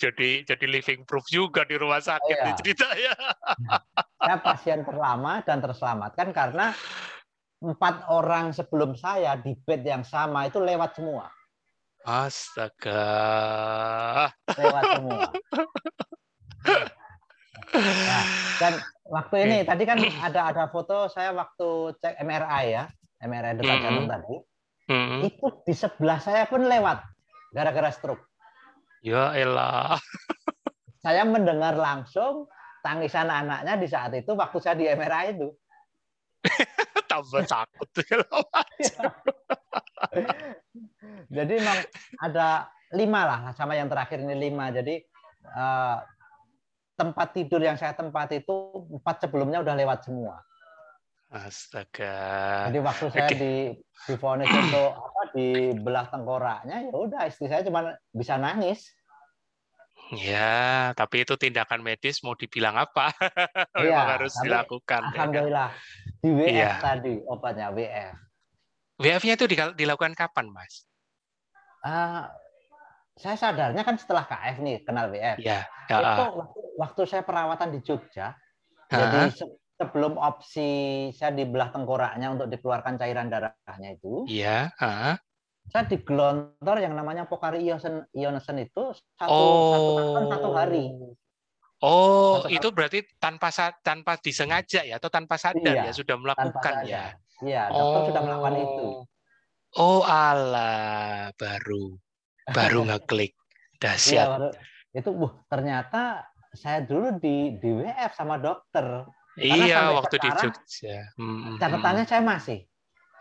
jadi 0.00 0.48
jadi 0.48 0.64
living 0.64 1.04
proof 1.04 1.28
juga 1.28 1.68
di 1.68 1.76
rumah 1.76 2.00
sakit 2.00 2.36
iya. 2.40 2.56
ceritanya. 2.56 3.12
saya 4.16 4.36
pasien 4.48 4.80
terlama 4.80 5.44
dan 5.44 5.60
terselamatkan 5.60 6.32
karena 6.32 6.72
empat 7.60 8.08
orang 8.08 8.56
sebelum 8.56 8.96
saya 8.96 9.36
di 9.36 9.52
bed 9.52 9.84
yang 9.84 10.00
sama 10.00 10.48
itu 10.48 10.56
lewat 10.56 10.96
semua. 10.96 11.28
Astaga. 12.08 13.04
Lewat 14.56 14.82
semua. 14.96 15.20
Nah, 17.76 18.24
dan 18.56 18.72
waktu 19.04 19.36
ini 19.44 19.56
tadi 19.68 19.84
kan 19.84 20.00
ada 20.00 20.40
ada 20.50 20.64
foto 20.72 21.12
saya 21.12 21.36
waktu 21.36 21.94
cek 22.00 22.18
MRI 22.24 22.64
ya, 22.72 22.84
MRI 23.20 23.60
dekat 23.60 23.68
mm 23.68 23.68
-hmm. 23.68 23.84
jantung 23.84 24.08
tadi. 24.08 24.34
Mm 24.90 25.04
-hmm. 25.04 25.20
Itu 25.28 25.46
di 25.68 25.74
sebelah 25.76 26.18
saya 26.18 26.48
pun 26.48 26.64
lewat 26.64 27.04
gara-gara 27.52 27.92
stroke. 27.92 28.29
Ya 29.00 29.32
elah. 29.32 29.96
saya 31.04 31.24
mendengar 31.24 31.72
langsung 31.80 32.44
tangisan 32.84 33.32
anaknya 33.32 33.80
di 33.80 33.88
saat 33.88 34.12
itu 34.12 34.36
waktu 34.36 34.58
saya 34.60 34.76
di 34.76 34.84
MRI 34.88 35.26
itu. 35.36 35.48
Tambah 37.10 37.42
takut. 37.48 37.88
Jadi 41.36 41.52
memang 41.58 41.80
ada 42.20 42.68
lima 42.92 43.20
lah 43.24 43.40
sama 43.56 43.76
yang 43.76 43.88
terakhir 43.88 44.20
ini 44.20 44.36
lima. 44.36 44.68
Jadi 44.68 45.00
uh, 45.56 45.98
tempat 46.96 47.32
tidur 47.32 47.64
yang 47.64 47.80
saya 47.80 47.96
tempat 47.96 48.36
itu 48.36 48.54
empat 49.00 49.24
sebelumnya 49.24 49.64
udah 49.64 49.74
lewat 49.76 50.04
semua. 50.04 50.44
Astaga. 51.30 52.18
Jadi 52.66 52.78
waktu 52.82 53.06
saya 53.14 53.30
okay. 53.30 53.38
di 53.38 53.54
difonis 54.10 54.50
untuk 54.50 54.98
apa 54.98 55.22
di 55.30 55.70
belah 55.78 56.10
tengkoraknya 56.10 56.90
ya 56.90 56.94
udah 56.94 57.22
istri 57.30 57.46
saya 57.46 57.62
cuma 57.62 57.94
bisa 58.10 58.34
nangis. 58.34 58.90
Ya, 60.10 60.90
tapi 60.98 61.22
itu 61.22 61.38
tindakan 61.38 61.86
medis 61.86 62.18
mau 62.26 62.34
dibilang 62.34 62.74
apa? 62.74 63.14
Iya, 63.78 64.18
harus 64.18 64.34
dilakukan. 64.42 65.06
Ya 65.06 65.10
kan? 65.14 65.30
Alhamdulillah. 65.30 65.70
Di 66.18 66.30
WF 66.34 66.50
ya. 66.50 66.74
tadi 66.82 67.14
obatnya 67.30 67.70
WF. 67.70 68.14
WF-nya 68.98 69.34
itu 69.38 69.46
dilakukan 69.78 70.18
kapan, 70.18 70.50
Mas? 70.50 70.82
Uh, 71.86 72.26
saya 73.14 73.38
sadarnya 73.38 73.86
kan 73.86 73.94
setelah 73.94 74.26
KF 74.26 74.58
nih 74.58 74.82
kenal 74.82 75.14
WF. 75.14 75.38
Ya. 75.38 75.62
ya 75.86 75.96
itu 76.02 76.22
waktu, 76.26 76.60
waktu 76.74 77.00
saya 77.06 77.22
perawatan 77.22 77.70
di 77.70 77.78
Jogja. 77.86 78.34
Uh 78.90 78.98
-huh. 78.98 79.30
Jadi 79.30 79.46
sebelum 79.80 80.20
opsi 80.20 80.68
saya 81.16 81.32
dibelah 81.32 81.72
tengkoraknya 81.72 82.28
untuk 82.36 82.52
dikeluarkan 82.52 83.00
cairan 83.00 83.32
darahnya 83.32 83.96
itu, 83.96 84.28
iya, 84.28 84.68
uh. 84.76 85.16
saya 85.72 85.88
digelontor 85.88 86.84
yang 86.84 86.92
namanya 86.92 87.24
Pokari 87.24 87.64
Ionsen, 87.64 88.04
Ionsen 88.12 88.60
itu 88.60 88.92
satu 89.16 89.32
oh. 89.32 89.72
satu 89.72 89.88
tahun 89.96 90.26
satu 90.28 90.50
hari. 90.52 90.84
Oh, 91.80 92.44
satu 92.44 92.52
itu 92.52 92.68
berarti 92.76 93.00
tanpa 93.16 93.48
tanpa 93.80 94.20
disengaja 94.20 94.84
ya 94.84 95.00
atau 95.00 95.08
tanpa 95.08 95.40
sadar 95.40 95.80
iya, 95.80 95.88
ya 95.88 95.92
sudah 95.96 96.16
melakukan 96.20 96.74
ya? 96.84 97.16
Iya, 97.40 97.72
dokter 97.72 98.00
oh. 98.04 98.06
sudah 98.12 98.22
melakukan 98.28 98.56
itu. 98.60 98.88
Oh, 99.80 100.04
ala 100.04 100.72
baru 101.40 101.96
baru 102.52 102.80
ngeklik 102.92 103.32
dahsyat. 103.80 104.52
Iya, 104.92 105.00
itu, 105.00 105.08
uh, 105.08 105.32
ternyata 105.48 106.28
saya 106.52 106.84
dulu 106.84 107.16
di 107.16 107.56
di 107.56 107.70
WF 107.80 108.12
sama 108.12 108.36
dokter 108.36 109.08
karena 109.38 109.64
iya, 109.66 109.80
waktu 109.94 110.16
sekarang, 110.18 110.34
di 110.34 110.40
Jogja. 110.42 110.98
Hmm, 111.14 111.56
catatannya 111.60 112.04
saya 112.06 112.22
masih 112.22 112.58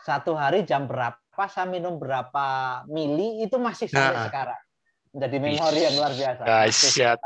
satu 0.02 0.34
hari 0.34 0.66
jam 0.66 0.90
berapa 0.90 1.44
saya 1.46 1.70
minum 1.70 1.96
berapa 2.02 2.82
mili 2.90 3.46
itu 3.46 3.56
masih 3.62 3.88
sampai 3.88 4.16
nah. 4.16 4.26
sekarang. 4.28 4.62
Jadi 5.10 5.38
memori 5.42 5.82
yang 5.82 5.96
luar 5.98 6.14
biasa. 6.14 6.42
Dahsyat. 6.46 7.18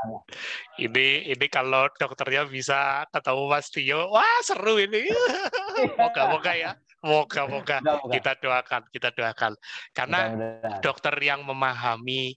Ini 0.80 1.36
ini 1.36 1.46
kalau 1.52 1.92
dokternya 2.00 2.48
bisa 2.48 3.04
ketemu 3.12 3.44
Mas 3.44 3.68
Tio, 3.68 4.08
wah 4.08 4.40
seru 4.40 4.80
ini. 4.80 5.12
Moga-moga 6.00 6.56
ya. 6.56 6.72
Moga-moga 7.04 7.84
kita 8.08 8.40
doakan, 8.40 8.82
kita 8.88 9.10
doakan. 9.12 9.60
Karena 9.92 10.32
dokter 10.80 11.12
yang 11.20 11.44
memahami 11.44 12.32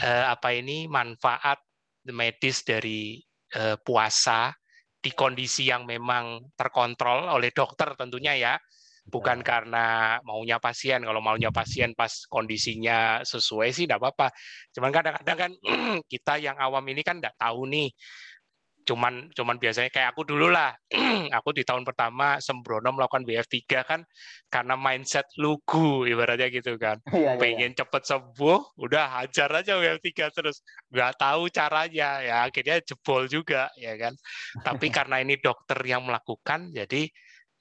eh, 0.00 0.24
apa 0.24 0.56
ini 0.56 0.88
manfaat 0.88 1.60
medis 2.08 2.64
dari 2.64 3.20
eh, 3.52 3.76
puasa 3.84 4.56
di 4.98 5.10
kondisi 5.14 5.70
yang 5.70 5.86
memang 5.86 6.54
terkontrol 6.58 7.30
oleh 7.30 7.54
dokter 7.54 7.94
tentunya 7.94 8.34
ya. 8.34 8.54
Bukan 9.08 9.40
karena 9.40 10.20
maunya 10.20 10.60
pasien 10.60 11.00
kalau 11.00 11.24
maunya 11.24 11.48
pasien 11.48 11.96
pas 11.96 12.28
kondisinya 12.28 13.24
sesuai 13.24 13.72
sih 13.72 13.88
tidak 13.88 14.04
apa-apa. 14.04 14.28
Cuman 14.76 14.92
kadang-kadang 14.92 15.38
kan 15.48 15.52
kita 16.12 16.36
yang 16.36 16.60
awam 16.60 16.84
ini 16.92 17.00
kan 17.00 17.16
tidak 17.16 17.32
tahu 17.40 17.64
nih 17.72 17.88
cuman 18.88 19.28
cuman 19.36 19.60
biasanya 19.60 19.92
kayak 19.92 20.16
aku 20.16 20.24
dulu 20.24 20.48
lah 20.48 20.72
aku 21.36 21.52
di 21.52 21.60
tahun 21.60 21.84
pertama 21.84 22.40
sembrono 22.40 22.88
melakukan 22.88 23.28
BF3 23.28 23.56
kan 23.84 24.00
karena 24.48 24.80
mindset 24.80 25.28
lugu 25.36 26.08
ibaratnya 26.08 26.48
gitu 26.48 26.80
kan 26.80 26.96
iya, 27.12 27.36
iya, 27.36 27.40
pengen 27.40 27.76
iya. 27.76 27.84
cepet 27.84 28.02
sembuh 28.08 28.80
udah 28.80 29.20
hajar 29.20 29.52
aja 29.60 29.76
BF3 29.76 30.08
terus 30.32 30.64
nggak 30.88 31.20
tahu 31.20 31.52
caranya 31.52 32.24
ya 32.24 32.48
akhirnya 32.48 32.80
jebol 32.80 33.28
juga 33.28 33.68
ya 33.76 33.92
kan 34.00 34.16
tapi 34.66 34.88
karena 34.88 35.20
ini 35.20 35.36
dokter 35.36 35.76
yang 35.84 36.08
melakukan 36.08 36.72
jadi 36.72 37.04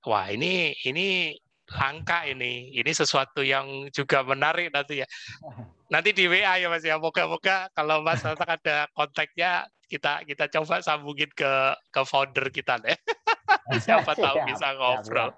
wah 0.07 0.31
ini 0.31 0.71
ini 0.87 1.35
langka 1.67 2.23
ini. 2.23 2.71
Ini 2.71 2.91
sesuatu 2.95 3.43
yang 3.43 3.91
juga 3.91 4.23
menarik 4.23 4.71
nanti 4.71 5.03
ya. 5.03 5.07
Nanti 5.93 6.11
di 6.11 6.27
WA 6.27 6.59
ya 6.59 6.67
Mas 6.67 6.83
ya. 6.83 6.99
Moga-moga 6.99 7.67
kalau 7.75 8.03
Mas 8.03 8.23
ada 8.23 8.87
kontaknya 8.95 9.67
kita 9.87 10.27
kita 10.27 10.45
coba 10.51 10.83
sambungin 10.83 11.31
ke 11.31 11.51
ke 11.89 12.01
founder 12.03 12.51
kita 12.51 12.77
deh. 12.83 12.95
Siapa 13.83 14.15
tahu 14.15 14.43
bisa 14.47 14.75
ngobrol. 14.75 15.31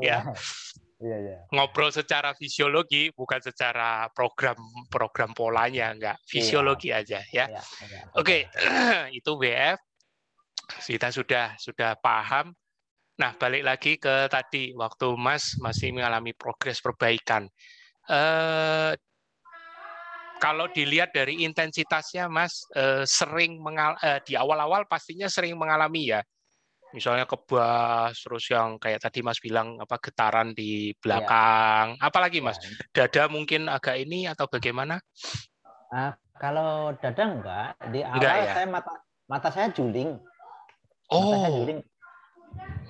ya. 0.00 0.24
Iya, 1.02 1.16
iya. 1.18 1.38
Ngobrol 1.50 1.90
secara 1.90 2.30
fisiologi 2.38 3.10
bukan 3.10 3.42
secara 3.42 4.06
program 4.14 4.54
program 4.86 5.34
polanya 5.34 5.90
enggak, 5.90 6.16
fisiologi 6.24 6.94
iya. 6.94 7.02
aja 7.02 7.20
ya. 7.34 7.44
Iya, 7.50 7.62
iya. 7.90 8.00
Oke, 8.14 8.46
itu 9.18 9.30
WF 9.34 9.78
kita 10.86 11.10
sudah 11.10 11.58
sudah 11.58 11.98
paham 11.98 12.54
Nah, 13.20 13.36
balik 13.36 13.62
lagi 13.62 13.92
ke 14.00 14.26
tadi 14.32 14.72
waktu 14.72 15.14
Mas 15.20 15.60
masih 15.60 15.92
mengalami 15.92 16.32
progres 16.32 16.80
perbaikan. 16.80 17.44
Eh, 18.08 18.90
kalau 20.42 20.66
dilihat 20.66 21.14
dari 21.14 21.46
intensitasnya, 21.46 22.26
Mas 22.26 22.66
eh, 22.74 23.06
sering 23.06 23.62
mengal 23.62 23.94
eh, 24.02 24.18
di 24.26 24.34
awal-awal 24.34 24.90
pastinya 24.90 25.30
sering 25.30 25.54
mengalami 25.54 26.18
ya. 26.18 26.20
Misalnya 26.90 27.24
kebas, 27.24 28.20
terus 28.20 28.50
yang 28.50 28.76
kayak 28.76 29.00
tadi 29.00 29.22
Mas 29.22 29.38
bilang 29.38 29.78
apa 29.78 29.96
getaran 30.02 30.50
di 30.52 30.90
belakang. 30.98 31.96
Ya. 31.96 32.10
Apalagi 32.10 32.42
Mas, 32.42 32.58
ya. 32.58 33.06
dada 33.06 33.30
mungkin 33.30 33.70
agak 33.70 33.96
ini 34.02 34.26
atau 34.26 34.50
bagaimana? 34.50 34.98
Nah, 35.94 36.18
kalau 36.36 36.92
dada 36.98 37.22
enggak, 37.22 37.68
di 37.94 38.02
awal 38.02 38.18
enggak, 38.18 38.34
ya? 38.34 38.52
saya 38.58 38.66
mata 38.66 38.92
mata 39.30 39.48
saya 39.48 39.70
juling. 39.70 40.18
Oh. 41.08 41.22
Mata 41.22 41.38
saya 41.38 41.52
juling 41.54 41.80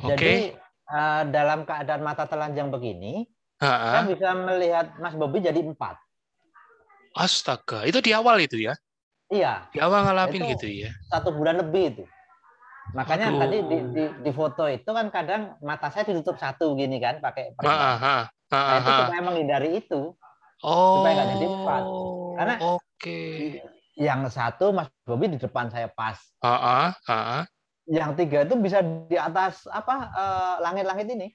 jadi 0.02 0.58
uh, 0.90 1.22
dalam 1.30 1.62
keadaan 1.62 2.02
mata 2.02 2.24
telanjang 2.26 2.68
begini, 2.74 3.26
Ha-ha. 3.62 4.02
saya 4.02 4.02
bisa 4.10 4.28
melihat 4.34 4.86
Mas 4.98 5.14
Bobi 5.14 5.38
jadi 5.42 5.62
empat. 5.62 5.96
Astaga, 7.12 7.84
itu 7.84 7.98
di 8.00 8.10
awal 8.16 8.42
itu 8.42 8.56
ya? 8.60 8.74
Iya. 9.32 9.68
Di 9.72 9.78
awal 9.80 10.08
ngalamin 10.08 10.52
gitu 10.56 10.68
ya? 10.68 10.90
Satu 11.08 11.32
bulan 11.32 11.60
lebih 11.60 11.84
itu. 11.96 12.04
Makanya 12.92 13.32
Aduh. 13.32 13.40
tadi 13.40 13.56
di, 13.64 13.78
di, 13.94 14.04
di 14.20 14.30
foto 14.34 14.68
itu 14.68 14.90
kan 14.90 15.08
kadang 15.08 15.56
mata 15.64 15.88
saya 15.88 16.04
ditutup 16.04 16.36
satu 16.36 16.76
gini 16.76 17.00
kan 17.00 17.22
pakai 17.22 17.56
pakai. 17.56 18.28
Nah, 18.52 18.76
itu 18.76 18.90
supaya 18.90 19.22
menghindari 19.24 19.70
itu. 19.80 20.12
Oh. 20.60 21.00
Supaya 21.00 21.12
nggak 21.16 21.28
jadi 21.38 21.46
empat. 21.48 21.82
Karena 22.36 22.54
oke. 22.60 22.84
Okay. 23.00 23.64
Yang 23.96 24.20
satu 24.36 24.72
Mas 24.72 24.88
Bobi 25.04 25.32
di 25.32 25.38
depan 25.40 25.72
saya 25.72 25.88
pas. 25.88 26.20
Uh 26.44 26.92
-uh 26.96 27.44
yang 27.90 28.14
tiga 28.14 28.46
itu 28.46 28.54
bisa 28.62 28.78
di 29.10 29.18
atas 29.18 29.66
apa 29.66 29.94
uh, 30.14 30.54
langit-langit 30.62 31.06
ini. 31.10 31.28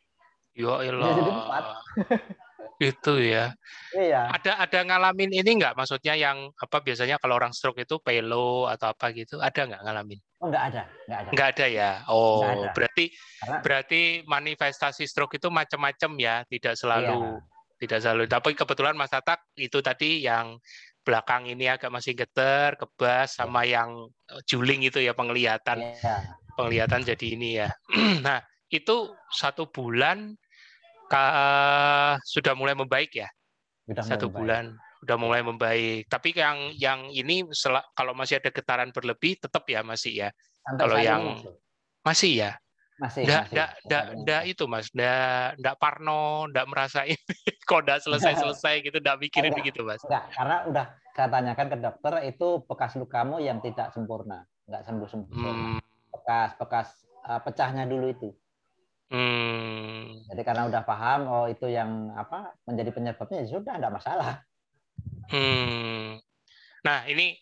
Ya 0.55 0.79
Allah. 0.79 1.13
jadi 1.13 1.31
empat. 1.31 1.63
itu 2.77 3.13
ya. 3.17 3.57
Iya. 3.97 4.29
Ada 4.37 4.61
ada 4.61 4.79
ngalamin 4.85 5.33
ini 5.33 5.57
nggak? 5.57 5.73
Maksudnya 5.73 6.13
yang 6.13 6.53
apa 6.53 6.77
biasanya 6.85 7.17
kalau 7.17 7.41
orang 7.41 7.49
stroke 7.49 7.81
itu 7.81 7.97
pelo 7.97 8.69
atau 8.69 8.93
apa 8.93 9.09
gitu? 9.17 9.41
Ada 9.41 9.65
nggak 9.65 9.81
ngalamin? 9.81 10.19
Oh 10.37 10.47
nggak 10.53 10.63
ada, 10.73 10.83
nggak 11.09 11.17
ada. 11.17 11.29
Nggak 11.33 11.47
ada 11.57 11.65
ya. 11.65 11.91
Oh 12.05 12.45
ada. 12.45 12.69
berarti 12.77 13.05
Karena... 13.41 13.59
berarti 13.65 14.01
manifestasi 14.29 15.03
stroke 15.09 15.41
itu 15.41 15.49
macam-macam 15.49 16.11
ya, 16.21 16.35
tidak 16.45 16.77
selalu 16.77 17.41
iya. 17.41 17.77
tidak 17.81 17.99
selalu. 18.05 18.23
Tapi 18.29 18.49
kebetulan 18.53 18.93
Mas 18.93 19.09
Tatak 19.09 19.41
itu 19.57 19.81
tadi 19.81 20.21
yang 20.21 20.61
belakang 21.01 21.49
ini 21.49 21.71
agak 21.71 21.89
masih 21.89 22.13
geter, 22.13 22.77
kebas 22.77 23.33
iya. 23.33 23.37
sama 23.41 23.65
yang 23.65 24.05
eh, 24.29 24.41
juling 24.45 24.85
itu 24.85 25.01
ya 25.01 25.17
penglihatan. 25.17 25.81
Ya. 25.97 26.37
Penglihatan 26.53 27.01
jadi 27.01 27.25
ini 27.33 27.49
ya. 27.57 27.69
nah, 28.25 28.41
itu 28.69 29.13
satu 29.33 29.69
bulan 29.73 30.37
ka, 31.07 31.25
sudah 32.23 32.53
mulai 32.53 32.75
membaik 32.75 33.11
ya. 33.15 33.27
Sudah 33.87 34.03
satu 34.03 34.27
membaik. 34.27 34.37
bulan 34.37 34.65
sudah 34.97 35.17
mulai 35.17 35.41
membaik. 35.45 36.09
Tapi 36.09 36.33
yang 36.33 36.73
yang 36.75 36.99
ini 37.13 37.45
sel, 37.53 37.77
kalau 37.93 38.17
masih 38.17 38.41
ada 38.41 38.49
getaran 38.49 38.89
berlebih 38.89 39.37
tetap 39.37 39.63
ya 39.69 39.85
masih 39.85 40.27
ya. 40.27 40.29
Sampai 40.65 40.81
kalau 40.81 40.97
yang 40.97 41.23
masih 42.01 42.31
ya. 42.45 42.51
Masih, 42.97 43.29
nggak, 43.29 43.43
masih. 43.45 43.53
Nggak, 43.53 43.69
nggak, 43.85 44.05
nggak 44.25 44.43
itu 44.49 44.63
mas, 44.65 44.87
nggak, 44.89 45.47
nggak 45.61 45.75
parno, 45.77 46.49
nggak 46.49 46.65
merasa 46.65 47.05
ini 47.05 47.21
kok 47.69 47.85
nggak 47.85 48.01
selesai-selesai 48.01 48.73
gitu, 48.89 48.97
nggak 48.97 49.17
mikirin 49.21 49.53
enggak, 49.53 49.59
begitu 49.61 49.85
mas. 49.85 50.01
Enggak, 50.01 50.25
karena 50.33 50.57
udah 50.65 50.85
saya 51.13 51.27
tanyakan 51.29 51.67
ke 51.69 51.77
dokter 51.77 52.13
itu 52.25 52.47
bekas 52.65 52.93
lukamu 52.97 53.37
yang 53.37 53.61
tidak 53.61 53.93
sempurna, 53.93 54.49
nggak 54.65 54.81
sembuh 54.81 55.07
sempurna. 55.13 55.45
Hmm. 55.45 55.79
Bekas 56.09 56.49
bekas 56.57 56.87
uh, 57.29 57.37
pecahnya 57.45 57.85
dulu 57.85 58.09
itu. 58.09 58.29
Hmm. 59.07 60.19
Jadi 60.27 60.41
karena 60.43 60.67
udah 60.67 60.83
paham, 60.83 61.19
oh 61.31 61.45
itu 61.47 61.71
yang 61.71 62.11
apa 62.11 62.51
menjadi 62.67 62.91
penyebabnya 62.91 63.43
ya 63.43 63.47
sudah, 63.47 63.73
nggak 63.79 63.95
masalah. 63.95 64.43
Hmm. 65.31 66.19
Nah 66.83 67.07
ini 67.07 67.35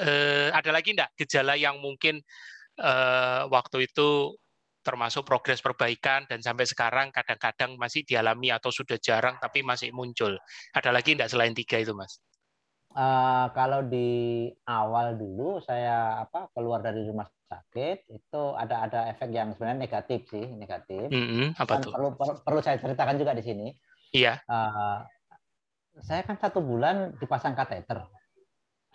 uh, 0.00 0.48
ada 0.52 0.70
lagi 0.72 0.96
enggak 0.96 1.12
gejala 1.16 1.56
yang 1.56 1.80
mungkin 1.80 2.20
uh, 2.80 3.48
waktu 3.52 3.88
itu 3.88 4.36
termasuk 4.86 5.26
progres 5.26 5.58
perbaikan 5.58 6.30
dan 6.30 6.38
sampai 6.38 6.62
sekarang 6.62 7.10
kadang-kadang 7.10 7.74
masih 7.74 8.06
dialami 8.06 8.54
atau 8.54 8.70
sudah 8.70 8.96
jarang 9.02 9.34
tapi 9.42 9.66
masih 9.66 9.90
muncul. 9.90 10.38
Ada 10.70 10.94
lagi 10.94 11.18
tidak 11.18 11.28
selain 11.28 11.52
tiga 11.58 11.82
itu, 11.82 11.90
Mas? 11.90 12.22
Uh, 12.96 13.52
kalau 13.52 13.84
di 13.84 14.48
awal 14.64 15.20
dulu 15.20 15.60
saya 15.60 16.24
apa 16.24 16.48
keluar 16.56 16.80
dari 16.80 17.04
rumah 17.04 17.28
sakit 17.44 18.08
itu 18.08 18.42
ada 18.56 18.88
ada 18.88 19.00
efek 19.12 19.36
yang 19.36 19.52
sebenarnya 19.52 19.84
negatif 19.84 20.24
sih 20.32 20.48
negatif. 20.56 21.12
Mm 21.12 21.26
-hmm. 21.28 21.46
Apa 21.60 21.84
tuh? 21.84 21.92
Perlu, 21.92 22.08
perlu 22.16 22.34
perlu 22.40 22.60
saya 22.64 22.80
ceritakan 22.80 23.20
juga 23.20 23.36
di 23.36 23.44
sini. 23.44 23.68
Iya. 24.16 24.40
Uh, 24.48 25.04
saya 26.00 26.24
kan 26.24 26.40
satu 26.40 26.64
bulan 26.64 27.12
dipasang 27.20 27.52
kateter. 27.52 28.04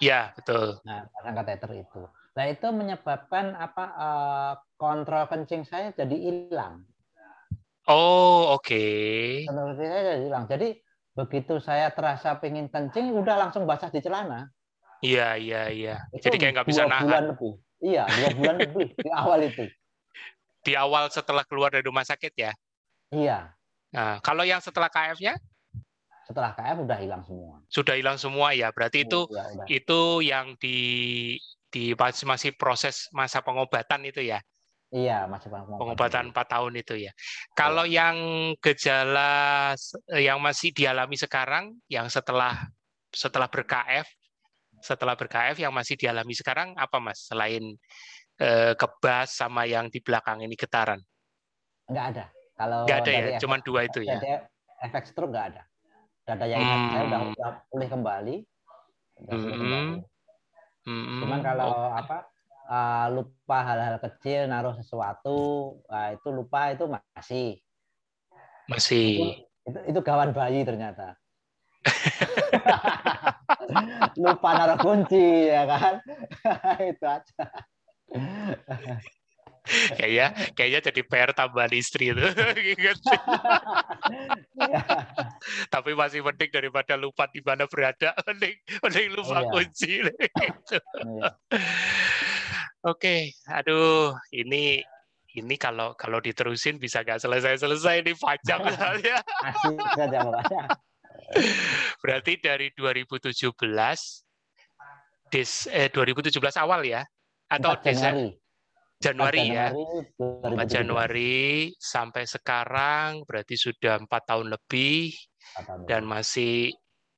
Iya 0.02 0.34
betul. 0.34 0.82
Nah 0.82 1.06
pasang 1.14 1.36
kateter 1.38 1.70
itu. 1.78 2.02
Nah 2.34 2.46
itu 2.50 2.68
menyebabkan 2.74 3.54
apa 3.54 3.86
uh, 3.94 4.54
kontrol 4.82 5.30
kencing 5.30 5.62
saya 5.62 5.94
jadi 5.94 6.18
hilang. 6.18 6.90
Oh 7.86 8.58
oke. 8.58 8.66
Okay. 8.66 9.46
Kontrol 9.46 9.78
kencing 9.78 9.90
saya 9.94 10.04
jadi 10.18 10.24
hilang. 10.26 10.46
Jadi 10.50 10.70
begitu 11.12 11.60
saya 11.60 11.92
terasa 11.92 12.40
pengen 12.40 12.72
kencing, 12.72 13.12
udah 13.16 13.36
langsung 13.48 13.68
basah 13.68 13.92
di 13.92 14.00
celana. 14.00 14.48
Iya 15.02 15.36
iya 15.36 15.62
iya. 15.74 15.96
Itu 16.14 16.30
jadi 16.30 16.38
kayak 16.38 16.54
nggak 16.62 16.68
bisa 16.70 16.84
nahan. 16.86 17.06
Bulan 17.10 17.26
lebih. 17.34 17.54
Iya 17.82 18.04
dua 18.06 18.30
bulan 18.38 18.56
lebih 18.62 18.88
di 18.94 19.10
awal 19.10 19.40
itu. 19.46 19.66
Di 20.62 20.78
awal 20.78 21.10
setelah 21.10 21.42
keluar 21.42 21.74
dari 21.74 21.82
rumah 21.82 22.06
sakit 22.06 22.38
ya? 22.38 22.54
Iya. 23.10 23.50
Nah, 23.98 24.22
kalau 24.22 24.46
yang 24.46 24.62
setelah 24.62 24.94
KF-nya? 24.94 25.34
Setelah 26.30 26.54
KF 26.54 26.86
udah 26.86 26.98
hilang 27.02 27.26
semua. 27.26 27.66
Sudah 27.66 27.98
hilang 27.98 28.22
semua 28.22 28.54
ya. 28.54 28.70
Berarti 28.70 29.10
itu 29.10 29.26
ya, 29.34 29.66
itu 29.66 30.22
yang 30.22 30.54
di 30.62 30.78
di 31.74 31.98
masih 31.98 32.30
masih 32.30 32.52
proses 32.54 33.10
masa 33.10 33.42
pengobatan 33.42 34.06
itu 34.06 34.22
ya. 34.22 34.38
Iya, 34.92 35.24
masih 35.24 35.48
pengobatan. 35.48 35.80
Pengobatan 35.80 36.26
empat 36.36 36.48
tahun 36.52 36.74
itu 36.76 36.94
ya. 37.00 37.12
Kalau 37.56 37.88
ya. 37.88 38.04
yang 38.04 38.16
gejala 38.60 39.72
yang 40.20 40.44
masih 40.44 40.76
dialami 40.76 41.16
sekarang, 41.16 41.80
yang 41.88 42.12
setelah 42.12 42.68
setelah 43.08 43.48
ber-KF, 43.48 44.04
setelah 44.84 45.16
ber-KF 45.16 45.56
yang 45.64 45.72
masih 45.72 45.96
dialami 45.96 46.36
sekarang 46.36 46.76
apa 46.76 47.00
mas? 47.00 47.24
Selain 47.24 47.64
eh, 48.36 48.74
kebas 48.76 49.32
sama 49.32 49.64
yang 49.64 49.88
di 49.88 50.04
belakang 50.04 50.44
ini 50.44 50.60
getaran? 50.60 51.00
Enggak 51.88 52.06
ada. 52.12 52.26
Kalau 52.60 52.80
enggak 52.84 53.00
ada 53.08 53.12
ya, 53.12 53.40
cuma 53.40 53.56
dua 53.64 53.88
itu 53.88 54.04
ya. 54.04 54.20
Efek 54.84 55.08
stroke 55.08 55.32
enggak 55.32 55.56
ada. 55.56 55.62
Dada 56.28 56.46
yang 56.52 56.62
hmm. 56.62 56.90
saya 56.92 57.04
udah, 57.08 57.22
udah 57.32 57.52
pulih 57.72 57.88
kembali. 57.88 58.36
Udah 59.24 59.36
hmm. 59.40 59.48
kembali. 59.56 59.98
Hmm. 60.82 61.20
Cuman 61.24 61.40
kalau 61.40 61.68
oh. 61.72 61.92
apa 61.96 62.31
uh, 62.72 63.12
lupa 63.12 63.58
hal-hal 63.68 64.00
kecil 64.00 64.48
naruh 64.48 64.72
sesuatu, 64.80 65.76
uh, 65.92 66.16
itu 66.16 66.28
lupa 66.32 66.72
itu 66.72 66.88
masih. 66.88 67.60
Masih. 68.72 69.44
Itu, 69.68 69.68
itu, 69.68 69.80
itu 69.92 70.00
kawan 70.00 70.32
bayi 70.32 70.64
ternyata. 70.64 71.20
lupa 74.22 74.50
naruh 74.54 74.78
kunci 74.78 75.50
ya 75.50 75.66
kan 75.66 75.98
itu 76.94 77.06
aja 77.06 77.46
kayaknya 79.96 80.28
kayaknya 80.58 80.80
jadi 80.92 81.02
PR 81.06 81.32
tambahan 81.38 81.74
istri 81.74 82.12
itu 82.12 82.22
tapi 85.74 85.92
masih 85.94 86.26
penting 86.26 86.50
daripada 86.50 86.98
lupa 86.98 87.30
di 87.30 87.42
mana 87.46 87.70
berada 87.70 88.18
mending 88.26 88.58
mending 88.82 89.10
lupa 89.14 89.40
iya. 89.42 89.50
kunci 89.54 89.92
gitu. 90.02 90.78
iya. 91.06 91.30
Oke 92.86 93.16
aduh 93.48 94.16
ini 94.34 94.82
ini 95.32 95.56
kalau 95.56 95.96
kalau 95.96 96.20
diterusin 96.20 96.76
bisa 96.76 97.08
nggak 97.08 97.24
selesai 97.24 97.64
selesai 97.64 98.04
ini 98.04 98.14
panjang 98.20 98.60
misalnya 98.68 99.18
berarti 102.02 102.42
dari 102.42 102.68
2017 102.76 103.56
des 105.32 105.52
eh 105.72 105.88
2017 105.88 106.36
awal 106.60 106.84
ya? 106.84 107.02
Atau 107.48 107.80
Januari. 107.80 108.36
Januari, 109.02 109.50
ya. 109.50 109.74
4 109.74 110.62
Januari 110.70 111.74
sampai 111.82 112.30
sekarang 112.30 113.26
berarti 113.26 113.58
sudah 113.58 113.98
empat 113.98 114.30
tahun 114.30 114.54
lebih 114.54 115.10
dan 115.90 116.06
masih 116.06 116.70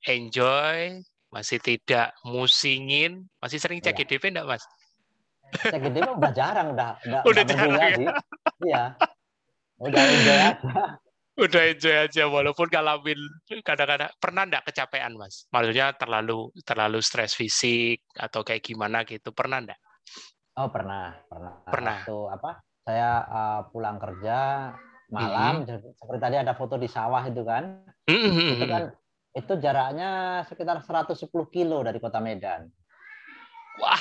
enjoy, 0.08 1.04
masih 1.28 1.60
tidak 1.60 2.16
musingin, 2.24 3.28
masih 3.44 3.60
sering 3.60 3.84
cek 3.84 4.00
GDP 4.00 4.32
enggak, 4.32 4.56
Mas? 4.56 4.64
Cek 5.54 5.80
GDP 5.80 6.10
udah 6.10 6.34
jarang, 6.34 6.68
udah 6.74 6.90
udah, 7.06 7.22
udah 7.26 7.44
jarang 7.46 7.72
ya? 7.74 7.88
Sih. 7.94 8.08
Iya. 8.64 8.84
Udah 9.84 10.02
enjoy 10.02 10.40
aja. 10.40 10.82
Udah 11.34 11.64
enjoy 11.66 11.96
aja 11.98 12.24
walaupun 12.30 12.68
ngalamin 12.70 13.20
kadang-kadang 13.66 14.12
pernah 14.22 14.44
enggak 14.46 14.64
kecapean, 14.70 15.18
Mas? 15.18 15.50
Maksudnya 15.50 15.98
terlalu 15.98 16.54
terlalu 16.62 17.00
stres 17.02 17.34
fisik 17.34 18.06
atau 18.14 18.46
kayak 18.46 18.62
gimana 18.62 19.02
gitu, 19.04 19.34
pernah 19.34 19.58
enggak? 19.66 19.80
Oh 20.54 20.70
pernah, 20.70 21.18
pernah. 21.26 21.54
Pernah. 21.66 21.98
Waktu 22.06 22.20
apa? 22.38 22.52
Saya 22.84 23.10
uh, 23.26 23.62
pulang 23.74 23.98
kerja 23.98 24.70
malam, 25.10 25.64
mm-hmm. 25.66 25.98
seperti 25.98 26.20
tadi 26.22 26.36
ada 26.38 26.54
foto 26.54 26.78
di 26.78 26.86
sawah 26.86 27.26
itu 27.26 27.42
kan. 27.42 27.82
Mm-hmm. 28.06 28.50
Itu 28.54 28.66
kan 28.70 28.84
itu 29.34 29.54
jaraknya 29.58 30.10
sekitar 30.46 30.86
110 30.86 31.18
kilo 31.50 31.82
dari 31.82 31.98
kota 31.98 32.22
Medan. 32.22 32.70
Wah. 33.82 33.98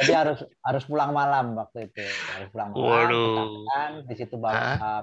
Jadi 0.00 0.12
harus 0.12 0.38
harus 0.62 0.84
pulang 0.86 1.10
malam 1.10 1.56
waktu 1.56 1.90
itu, 1.90 2.06
harus 2.36 2.48
pulang 2.52 2.70
malam. 2.72 2.86
Waduh. 2.86 4.04
Di 4.06 4.14
situ 4.14 4.36
bawa 4.38 4.76
uh, 4.78 5.02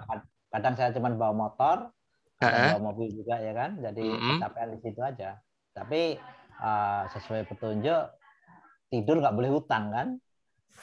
kadang 0.53 0.73
saya 0.77 0.93
cuma 0.95 1.11
bawa 1.13 1.33
motor, 1.33 1.89
kadang 2.39 2.77
bawa 2.77 2.93
mobil 2.93 3.11
juga 3.11 3.39
ya 3.41 3.53
kan. 3.55 3.79
Jadi 3.81 4.05
mm-hmm. 4.05 4.37
kecapean 4.39 4.69
di 4.73 4.79
situ 4.79 5.01
aja. 5.01 5.31
Tapi 5.73 6.01
uh, 6.61 7.03
sesuai 7.11 7.49
petunjuk 7.49 8.03
tidur 8.93 9.17
nggak 9.19 9.35
boleh 9.35 9.51
hutang 9.51 9.89
kan? 9.89 10.07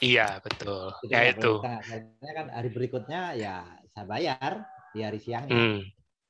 Iya 0.03 0.41
betul. 0.43 0.91
Tidur 1.05 1.15
ya 1.15 1.21
itu. 1.31 1.53
Kan 1.63 2.47
hari 2.51 2.71
berikutnya 2.73 3.35
ya 3.37 3.65
saya 3.95 4.07
bayar 4.07 4.53
di 4.91 5.01
hari 5.07 5.19
siangnya. 5.23 5.55
Hmm. 5.55 5.81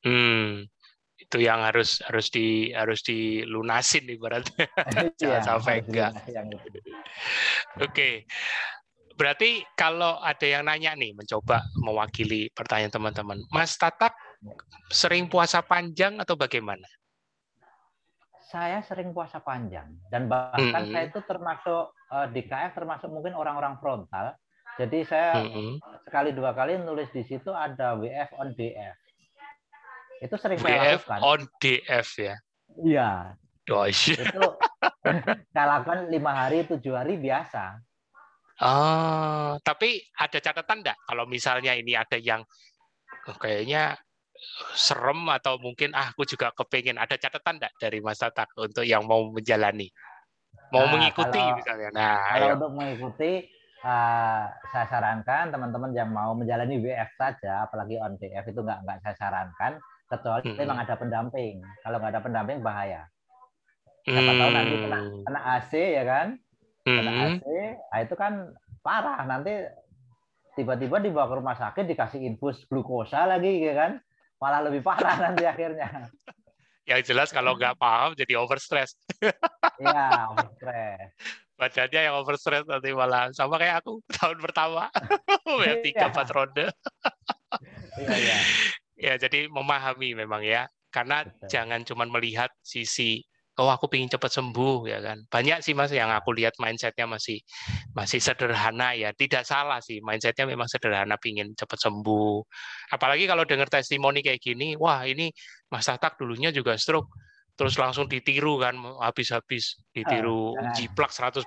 hmm. 0.04 0.48
Itu 1.30 1.38
yang 1.38 1.62
harus 1.62 2.02
harus 2.02 2.26
di 2.34 2.74
harus 2.74 3.06
dilunasin 3.06 4.10
ibaratnya. 4.10 4.66
Jangan 5.20 5.38
ya, 5.38 5.46
sampai 5.46 5.74
enggak. 5.86 6.12
Oke. 6.26 6.58
Okay. 7.78 8.14
Berarti 9.14 9.62
kalau 9.76 10.16
ada 10.18 10.46
yang 10.48 10.64
nanya 10.64 10.96
nih, 10.96 11.12
mencoba 11.12 11.60
mewakili 11.76 12.48
pertanyaan 12.56 12.88
teman-teman, 12.88 13.38
Mas 13.52 13.76
Tatak 13.76 14.16
sering 14.88 15.28
puasa 15.28 15.60
panjang 15.60 16.16
atau 16.16 16.40
bagaimana? 16.40 16.88
saya 18.50 18.82
sering 18.82 19.14
puasa 19.14 19.38
panjang 19.38 19.86
dan 20.10 20.26
bahkan 20.26 20.58
mm 20.58 20.74
-hmm. 20.74 20.90
saya 20.90 21.04
itu 21.06 21.22
termasuk 21.22 21.94
uh, 22.10 22.26
di 22.34 22.42
KF 22.42 22.74
termasuk 22.74 23.06
mungkin 23.06 23.38
orang-orang 23.38 23.78
frontal. 23.78 24.34
Jadi 24.74 25.06
saya 25.06 25.38
mm 25.38 25.50
-hmm. 25.54 25.72
sekali 26.02 26.34
dua 26.34 26.50
kali 26.50 26.74
nulis 26.82 27.06
di 27.14 27.22
situ 27.22 27.54
ada 27.54 27.94
WF 27.94 28.34
on 28.42 28.50
DF. 28.58 28.98
Itu 30.20 30.36
sering 30.36 30.60
saya 30.60 31.00
lakukan. 31.00 31.18
on 31.24 31.40
DF 31.58 32.08
ya. 32.20 32.36
Iya. 32.80 33.10
Dosh. 33.64 34.14
Itu 34.14 34.46
saya 35.56 35.66
lakukan 35.66 36.12
lima 36.12 36.32
hari 36.36 36.68
tujuh 36.68 36.92
hari 36.92 37.16
biasa. 37.16 37.80
Oh, 38.60 39.56
tapi 39.64 40.04
ada 40.20 40.36
catatan 40.36 40.84
enggak 40.84 40.98
kalau 41.08 41.24
misalnya 41.24 41.72
ini 41.72 41.96
ada 41.96 42.20
yang 42.20 42.44
oh, 43.24 43.36
kayaknya 43.40 43.96
serem 44.76 45.28
atau 45.32 45.56
mungkin 45.56 45.96
ah 45.96 46.12
aku 46.12 46.28
juga 46.28 46.52
kepengen 46.52 47.00
ada 47.00 47.16
catatan 47.16 47.56
enggak 47.56 47.72
dari 47.80 48.04
Mas 48.04 48.20
Tatak 48.20 48.52
untuk 48.60 48.84
yang 48.84 49.08
mau 49.08 49.32
menjalani 49.32 49.88
mau 50.70 50.86
nah, 50.86 50.92
mengikuti 50.96 51.40
kalau, 51.40 51.56
misalnya 51.56 51.88
nah 51.92 52.20
kalau 52.36 52.46
ayo. 52.46 52.54
untuk 52.56 52.72
mengikuti 52.78 53.30
uh, 53.82 54.44
saya 54.70 54.86
sarankan 54.86 55.44
teman-teman 55.50 55.90
yang 55.92 56.08
mau 56.12 56.32
menjalani 56.32 56.78
WF 56.78 57.10
saja 57.18 57.66
apalagi 57.66 57.98
on 58.00 58.16
DF 58.16 58.44
itu 58.48 58.60
nggak 58.60 58.78
nggak 58.86 58.98
saya 59.02 59.16
sarankan 59.18 59.72
kecuali 60.10 60.50
hmm. 60.50 60.58
memang 60.58 60.78
ada 60.82 60.94
pendamping 60.98 61.62
kalau 61.86 61.96
nggak 62.02 62.12
ada 62.18 62.22
pendamping 62.22 62.58
bahaya 62.60 63.06
siapa 64.02 64.32
hmm. 64.32 64.40
tahu 64.42 64.50
nanti 64.50 64.74
kena, 64.82 64.98
hmm. 64.98 65.22
kena 65.24 65.40
AC 65.56 65.72
ya 65.72 66.04
kan 66.04 66.26
kena 66.82 67.12
hmm. 67.14 67.22
AC 67.22 67.44
nah 67.94 67.98
itu 68.02 68.14
kan 68.18 68.32
parah 68.82 69.22
nanti 69.22 69.54
tiba-tiba 70.58 70.98
dibawa 70.98 71.30
ke 71.30 71.34
rumah 71.38 71.56
sakit 71.56 71.84
dikasih 71.86 72.20
infus 72.26 72.66
glukosa 72.66 73.24
lagi 73.24 73.62
ya 73.62 73.74
kan 73.78 73.92
malah 74.40 74.60
lebih 74.64 74.80
parah 74.80 75.14
nanti 75.28 75.44
akhirnya. 75.44 76.08
Yang 76.88 77.12
jelas 77.12 77.28
kalau 77.30 77.54
nggak 77.54 77.76
paham 77.76 78.16
jadi 78.16 78.40
overstress. 78.40 78.96
Iya, 79.80 80.28
overstress. 80.36 81.08
Bacanya 81.60 82.00
yang 82.04 82.14
overstress 82.20 82.68
nanti 82.68 82.92
malah 82.92 83.32
sama 83.32 83.56
kayak 83.56 83.80
aku 83.84 84.04
tahun 84.12 84.36
pertama. 84.44 84.92
ya 85.64 85.80
tiga 85.80 86.12
empat 86.12 86.28
ronde. 86.32 86.68
Iya, 87.96 88.16
iya. 88.16 88.38
Ya, 89.00 89.16
jadi 89.16 89.48
memahami 89.48 90.12
memang 90.12 90.44
ya. 90.44 90.68
Karena 90.92 91.24
Betul. 91.24 91.48
jangan 91.48 91.80
cuma 91.86 92.04
melihat 92.04 92.50
sisi 92.60 93.24
oh 93.60 93.68
aku 93.68 93.92
pengen 93.92 94.08
cepat 94.08 94.32
sembuh 94.32 94.88
ya 94.88 94.98
kan 95.04 95.20
banyak 95.28 95.60
sih 95.60 95.76
mas 95.76 95.92
yang 95.92 96.08
aku 96.08 96.32
lihat 96.32 96.56
mindsetnya 96.56 97.04
masih 97.04 97.44
masih 97.92 98.16
sederhana 98.16 98.96
ya 98.96 99.12
tidak 99.12 99.44
salah 99.44 99.84
sih 99.84 100.00
mindsetnya 100.00 100.48
memang 100.48 100.64
sederhana 100.64 101.20
pingin 101.20 101.52
cepat 101.52 101.76
sembuh 101.76 102.40
apalagi 102.96 103.28
kalau 103.28 103.44
dengar 103.44 103.68
testimoni 103.68 104.24
kayak 104.24 104.40
gini 104.40 104.80
wah 104.80 105.04
ini 105.04 105.28
mas 105.68 105.84
Tatak 105.84 106.16
dulunya 106.16 106.48
juga 106.48 106.80
stroke 106.80 107.12
terus 107.60 107.76
langsung 107.76 108.08
ditiru 108.08 108.56
kan 108.56 108.72
habis-habis 109.04 109.84
ditiru 109.92 110.56
oh, 110.56 110.72
jiplak 110.72 111.12
100% 111.12 111.44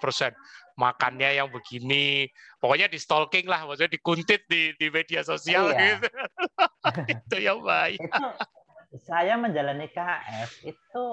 makannya 0.77 1.41
yang 1.41 1.49
begini 1.49 2.29
pokoknya 2.61 2.85
di 2.85 3.01
stalking 3.01 3.49
lah 3.49 3.65
maksudnya 3.65 3.97
dikuntit 3.97 4.45
di 4.45 4.77
di 4.77 4.93
media 4.93 5.25
sosial 5.25 5.73
iya. 5.73 5.97
gitu 5.97 6.07
itu 7.17 7.35
yang 7.41 7.65
baik 7.65 7.97
saya 9.01 9.33
menjalani 9.41 9.89
KF 9.89 10.69
itu 10.69 11.03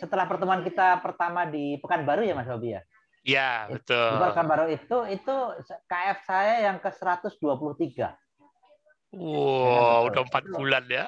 setelah 0.00 0.24
pertemuan 0.24 0.64
kita 0.64 1.04
pertama 1.04 1.44
di 1.44 1.76
Pekanbaru 1.76 2.24
ya 2.24 2.32
Mas 2.32 2.48
Robi 2.48 2.72
ya? 2.72 2.82
Iya, 3.22 3.70
betul. 3.70 4.08
Di 4.16 4.18
Pekanbaru 4.18 4.66
itu 4.72 4.98
itu 5.12 5.36
KF 5.86 6.18
saya 6.24 6.54
yang 6.72 6.80
ke 6.80 6.88
123. 6.88 7.36
Wow, 9.12 10.08
udah 10.08 10.24
empat 10.24 10.44
bulan 10.48 10.84
ya. 10.88 11.04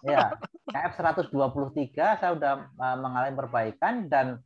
Ya, 0.00 0.32
KF 0.72 0.96
123 1.28 2.20
saya 2.20 2.30
udah 2.32 2.52
uh, 2.72 2.96
mengalami 2.96 3.36
perbaikan 3.36 4.08
dan 4.08 4.40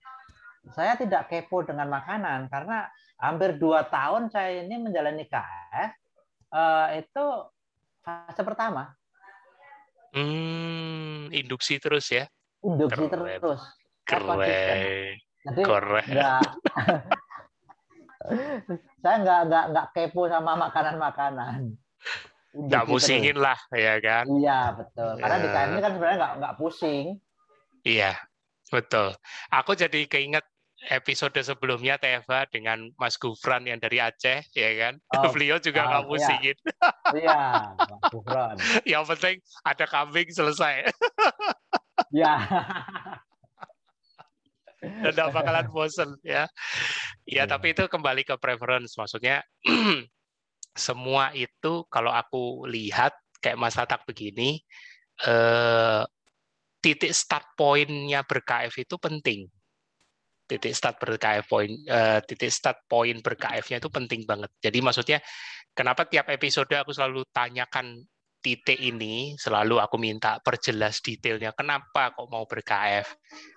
saya 0.75 0.99
tidak 0.99 1.31
kepo 1.31 1.63
dengan 1.63 1.87
makanan 1.89 2.51
karena 2.51 2.91
hampir 3.23 3.55
dua 3.57 3.87
tahun 3.87 4.29
saya 4.35 4.67
ini 4.67 4.83
menjalani 4.83 5.25
KF 5.31 5.91
uh, 6.51 6.87
itu 6.99 7.25
fase 8.03 8.43
pertama. 8.43 8.93
Hmm, 10.11 11.31
induksi 11.31 11.79
terus 11.79 12.11
ya? 12.11 12.27
induksi 12.65 13.07
Keren. 13.07 13.39
terus. 13.39 13.63
Keren. 14.03 15.15
Jadi 15.47 15.63
Keren. 15.63 16.07
Enggak, 16.11 16.43
saya 19.03 19.17
nggak 19.23 19.41
nggak 19.47 19.65
nggak 19.73 19.87
kepo 19.95 20.27
sama 20.27 20.59
makanan-makanan. 20.59 21.79
Nggak 22.57 22.85
pusingin 22.89 23.37
terus. 23.37 23.45
lah, 23.45 23.59
ya 23.77 23.95
kan? 24.01 24.25
Iya 24.25 24.61
betul. 24.73 25.11
Karena 25.21 25.37
ya. 25.37 25.43
di 25.43 25.49
KM 25.53 25.69
ini 25.69 25.81
kan 25.85 25.93
sebenarnya 25.93 26.17
nggak 26.17 26.33
nggak 26.41 26.55
pusing. 26.57 27.07
Iya 27.85 28.13
betul. 28.73 29.09
Aku 29.53 29.73
jadi 29.77 30.01
keinget 30.09 30.45
episode 30.87 31.35
sebelumnya 31.43 31.99
Teva 31.99 32.47
dengan 32.47 32.87
Mas 32.95 33.19
Gufran 33.19 33.67
yang 33.67 33.83
dari 33.83 33.99
Aceh, 33.99 34.47
ya 34.55 34.71
kan? 34.79 34.95
Oh, 35.19 35.31
Beliau 35.35 35.59
juga 35.59 35.85
nggak 35.91 36.05
oh, 36.07 36.09
pusingin. 36.15 36.57
Iya, 36.57 36.91
iya 37.19 37.41
Mas 37.91 38.05
Gufran. 38.15 38.57
yang 38.87 39.05
penting 39.05 39.43
ada 39.67 39.85
kambing 39.91 40.29
selesai. 40.31 40.89
ya. 42.23 42.35
Dan 44.79 45.35
bakalan 45.35 45.67
bosen 45.75 46.15
ya. 46.23 46.47
Ya, 47.27 47.45
tapi 47.51 47.75
itu 47.75 47.91
kembali 47.91 48.23
ke 48.23 48.39
preference. 48.39 48.95
Maksudnya 48.95 49.43
semua 50.79 51.35
itu 51.35 51.85
kalau 51.91 52.15
aku 52.15 52.65
lihat 52.71 53.13
kayak 53.43 53.59
Mas 53.59 53.77
Tatak 53.77 54.07
begini, 54.07 54.63
eh, 55.27 56.03
titik 56.79 57.13
start 57.15 57.55
pointnya 57.59 58.23
ber-KF 58.25 58.75
itu 58.79 58.97
penting. 58.99 59.41
Titik 60.49 60.73
start 60.73 60.97
ber-KF 61.03 61.45
point, 61.45 61.75
eh, 61.85 62.21
titik 62.25 62.49
start 62.49 62.79
point 62.89 63.19
ber-KF-nya 63.21 63.83
itu 63.83 63.91
penting 63.93 64.25
banget. 64.25 64.51
Jadi 64.63 64.79
maksudnya 64.81 65.19
kenapa 65.77 66.09
tiap 66.09 66.31
episode 66.33 66.73
aku 66.73 66.95
selalu 66.97 67.27
tanyakan 67.35 68.01
titik 68.39 68.79
ini 68.79 69.35
selalu 69.35 69.83
aku 69.83 69.99
minta 69.99 70.39
perjelas 70.39 71.03
detailnya 71.03 71.51
kenapa 71.59 72.15
kok 72.15 72.31
mau 72.31 72.47
ber-KF 72.47 73.07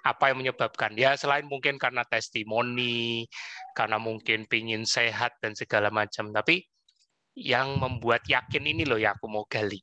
apa 0.09 0.24
yang 0.34 0.41
menyebabkan 0.41 0.97
ya 0.97 1.13
selain 1.13 1.45
mungkin 1.45 1.78
karena 1.78 2.01
testimoni 2.01 3.30
karena 3.78 4.01
mungkin 4.01 4.49
pingin 4.49 4.84
sehat 4.84 5.38
dan 5.38 5.53
segala 5.53 5.93
macam 5.93 6.34
tapi 6.34 6.65
yang 7.38 7.80
membuat 7.80 8.28
yakin 8.28 8.64
ini 8.68 8.84
loh 8.84 9.00
ya 9.00 9.16
aku 9.16 9.28
mau 9.32 9.48
gali 9.48 9.80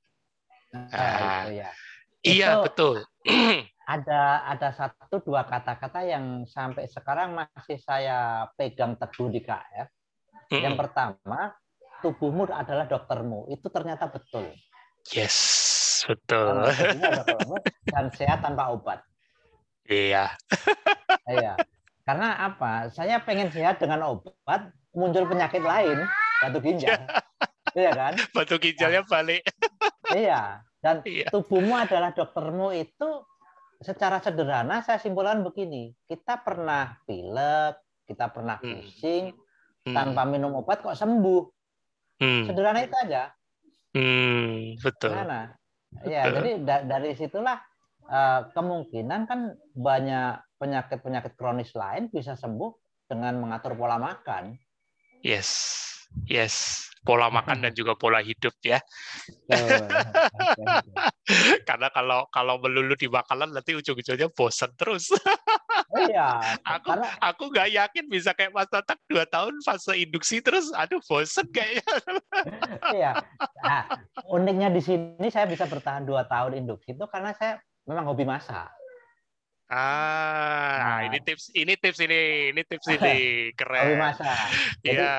nah, 0.74 0.88
nah, 0.92 1.42
itu 1.44 1.50
ya. 1.64 1.70
iya 2.24 2.48
itu 2.54 2.64
betul 2.68 2.96
ada 3.98 4.44
ada 4.44 4.68
satu 4.76 5.24
dua 5.24 5.48
kata-kata 5.48 6.04
yang 6.04 6.44
sampai 6.44 6.84
sekarang 6.88 7.32
masih 7.32 7.80
saya 7.80 8.44
pegang 8.56 9.00
teguh 9.00 9.32
di 9.32 9.40
KF 9.40 9.88
Mm-mm. 10.48 10.64
Yang 10.64 10.74
pertama, 10.80 11.52
tubuhmu 12.00 12.48
adalah 12.48 12.88
doktermu. 12.88 13.52
Itu 13.52 13.68
ternyata 13.68 14.08
betul. 14.08 14.48
Yes, 15.12 15.36
betul. 16.08 16.72
dan 17.92 18.08
sehat 18.16 18.40
tanpa 18.40 18.72
obat. 18.72 19.04
Iya. 19.84 20.32
Iya. 21.28 21.60
Karena 22.08 22.48
apa? 22.48 22.88
Saya 22.88 23.20
pengen 23.20 23.52
sehat 23.52 23.76
dengan 23.76 24.16
obat, 24.16 24.72
muncul 24.96 25.28
penyakit 25.28 25.60
lain, 25.60 26.00
batu 26.42 26.58
ginjal. 26.62 26.98
Iya 27.76 27.92
kan? 27.92 28.16
Batu 28.32 28.56
ginjalnya 28.56 29.04
nah, 29.04 29.08
balik. 29.12 29.42
Iya. 30.16 30.64
Dan 30.80 31.04
iya. 31.04 31.28
tubuhmu 31.28 31.76
adalah 31.76 32.16
doktermu 32.16 32.72
itu 32.72 33.22
secara 33.82 34.24
sederhana 34.24 34.80
saya 34.80 34.96
simpulkan 34.98 35.44
begini. 35.44 35.92
Kita 36.08 36.40
pernah 36.40 36.96
pilek, 37.04 37.76
kita 38.08 38.32
pernah 38.32 38.56
hmm. 38.56 38.66
pusing, 38.72 39.24
hmm. 39.84 39.94
tanpa 39.94 40.24
minum 40.24 40.56
obat 40.56 40.80
kok 40.80 40.96
sembuh. 40.96 41.42
Hmm. 42.24 42.44
Sederhana 42.48 42.80
itu 42.82 42.96
aja. 43.04 43.22
Hmm, 43.92 44.80
betul. 44.80 45.12
Nah, 45.12 45.52
ya, 46.08 46.30
jadi 46.32 46.50
da 46.64 46.76
dari 46.88 47.12
situlah 47.14 47.58
uh, 48.08 48.48
kemungkinan 48.52 49.20
kan 49.28 49.54
banyak 49.76 50.40
penyakit-penyakit 50.56 51.36
kronis 51.38 51.72
lain 51.76 52.10
bisa 52.10 52.34
sembuh 52.34 52.72
dengan 53.08 53.38
mengatur 53.40 53.74
pola 53.78 53.96
makan. 53.96 54.54
Yes, 55.24 55.50
yes, 56.28 56.88
pola 57.08 57.32
makan 57.32 57.64
dan 57.64 57.72
juga 57.72 57.96
pola 57.96 58.20
hidup 58.20 58.52
ya. 58.60 58.80
Karena 61.68 61.88
kalau 61.88 62.28
kalau 62.28 62.60
melulu 62.60 62.92
di 63.00 63.08
makanan 63.08 63.56
nanti 63.56 63.72
ujung-ujungnya 63.72 64.28
bosan 64.32 64.72
terus. 64.76 65.08
Iya. 65.88 66.60
aku 66.68 66.92
karena... 66.92 67.08
aku 67.16 67.42
nggak 67.48 67.68
yakin 67.72 68.04
bisa 68.12 68.36
kayak 68.36 68.52
Mas 68.52 68.68
Tatak 68.68 69.00
dua 69.08 69.24
tahun 69.24 69.56
fase 69.64 69.96
induksi 69.96 70.44
terus, 70.44 70.68
aduh 70.76 71.00
bosan 71.08 71.48
kayaknya. 71.48 71.84
iya. 72.96 73.12
Nah, 73.64 73.82
uniknya 74.28 74.68
di 74.68 74.84
sini 74.84 75.28
saya 75.32 75.48
bisa 75.48 75.64
bertahan 75.64 76.04
dua 76.04 76.28
tahun 76.28 76.60
induksi 76.60 76.92
itu 76.92 77.04
karena 77.08 77.32
saya 77.32 77.56
memang 77.88 78.04
hobi 78.04 78.28
masak. 78.28 78.77
Ah, 79.68 80.80
nah, 80.80 81.00
ini 81.12 81.20
tips, 81.20 81.52
ini 81.52 81.76
tips 81.76 82.00
ini, 82.00 82.56
ini 82.56 82.62
tips 82.64 82.88
ini 82.88 83.16
keren. 83.58 83.84
Hobi 83.84 83.96
masak. 84.00 84.48
Iya. 84.80 85.16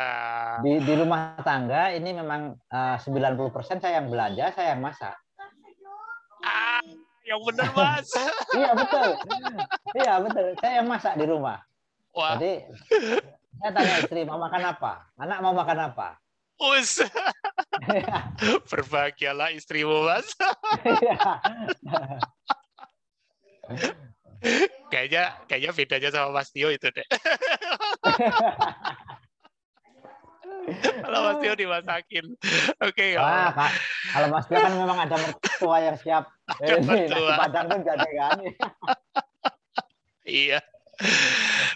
Di, 0.66 0.82
di 0.82 0.94
rumah 0.98 1.38
tangga 1.46 1.94
ini 1.94 2.18
memang 2.18 2.58
uh, 2.74 2.98
90% 2.98 3.78
saya 3.78 4.02
yang 4.02 4.10
belanja, 4.10 4.50
saya 4.58 4.74
yang 4.74 4.82
masak. 4.82 5.14
Ah, 6.42 6.82
yang 7.30 7.46
benar 7.46 7.70
mas. 7.78 8.10
iya 8.58 8.72
betul, 8.74 9.10
iya 9.94 10.14
betul. 10.18 10.48
Saya 10.58 10.74
yang 10.82 10.88
masak 10.90 11.14
di 11.14 11.26
rumah. 11.30 11.62
Wah. 12.18 12.34
Jadi 12.34 12.66
saya 13.62 13.70
tanya 13.70 13.94
istri 14.02 14.26
mau 14.26 14.42
makan 14.42 14.64
apa, 14.66 15.14
anak 15.22 15.46
mau 15.46 15.54
makan 15.54 15.94
apa. 15.94 16.18
Us. 16.58 17.06
Berbahagialah 18.74 19.54
istrimu 19.54 20.10
mas. 20.10 20.26
Kayaknya 24.90 25.24
kayaknya 25.46 25.72
bedanya 25.76 26.10
sama 26.10 26.30
Mas 26.42 26.50
Tio 26.50 26.72
itu 26.72 26.88
deh. 26.90 27.08
kalau 31.04 31.20
Mas 31.30 31.38
Tio 31.42 31.54
dimasakin. 31.56 32.26
Oke. 32.82 32.94
Okay, 32.94 33.12
Wah, 33.20 33.52
Kak. 33.54 33.72
Kalau 34.16 34.28
Mas 34.32 34.46
Tio 34.48 34.58
kan 34.58 34.74
memang 34.74 34.98
ada 34.98 35.16
mertua 35.18 35.78
yang 35.84 35.98
siap. 36.00 36.24
Ada 36.60 36.82
eh, 36.82 36.82
mertua. 36.82 37.38
Padang 37.38 37.66
tuh 37.70 37.78
gak 37.86 37.96
ada 38.02 38.10
kan. 38.10 38.40
iya. 40.42 40.60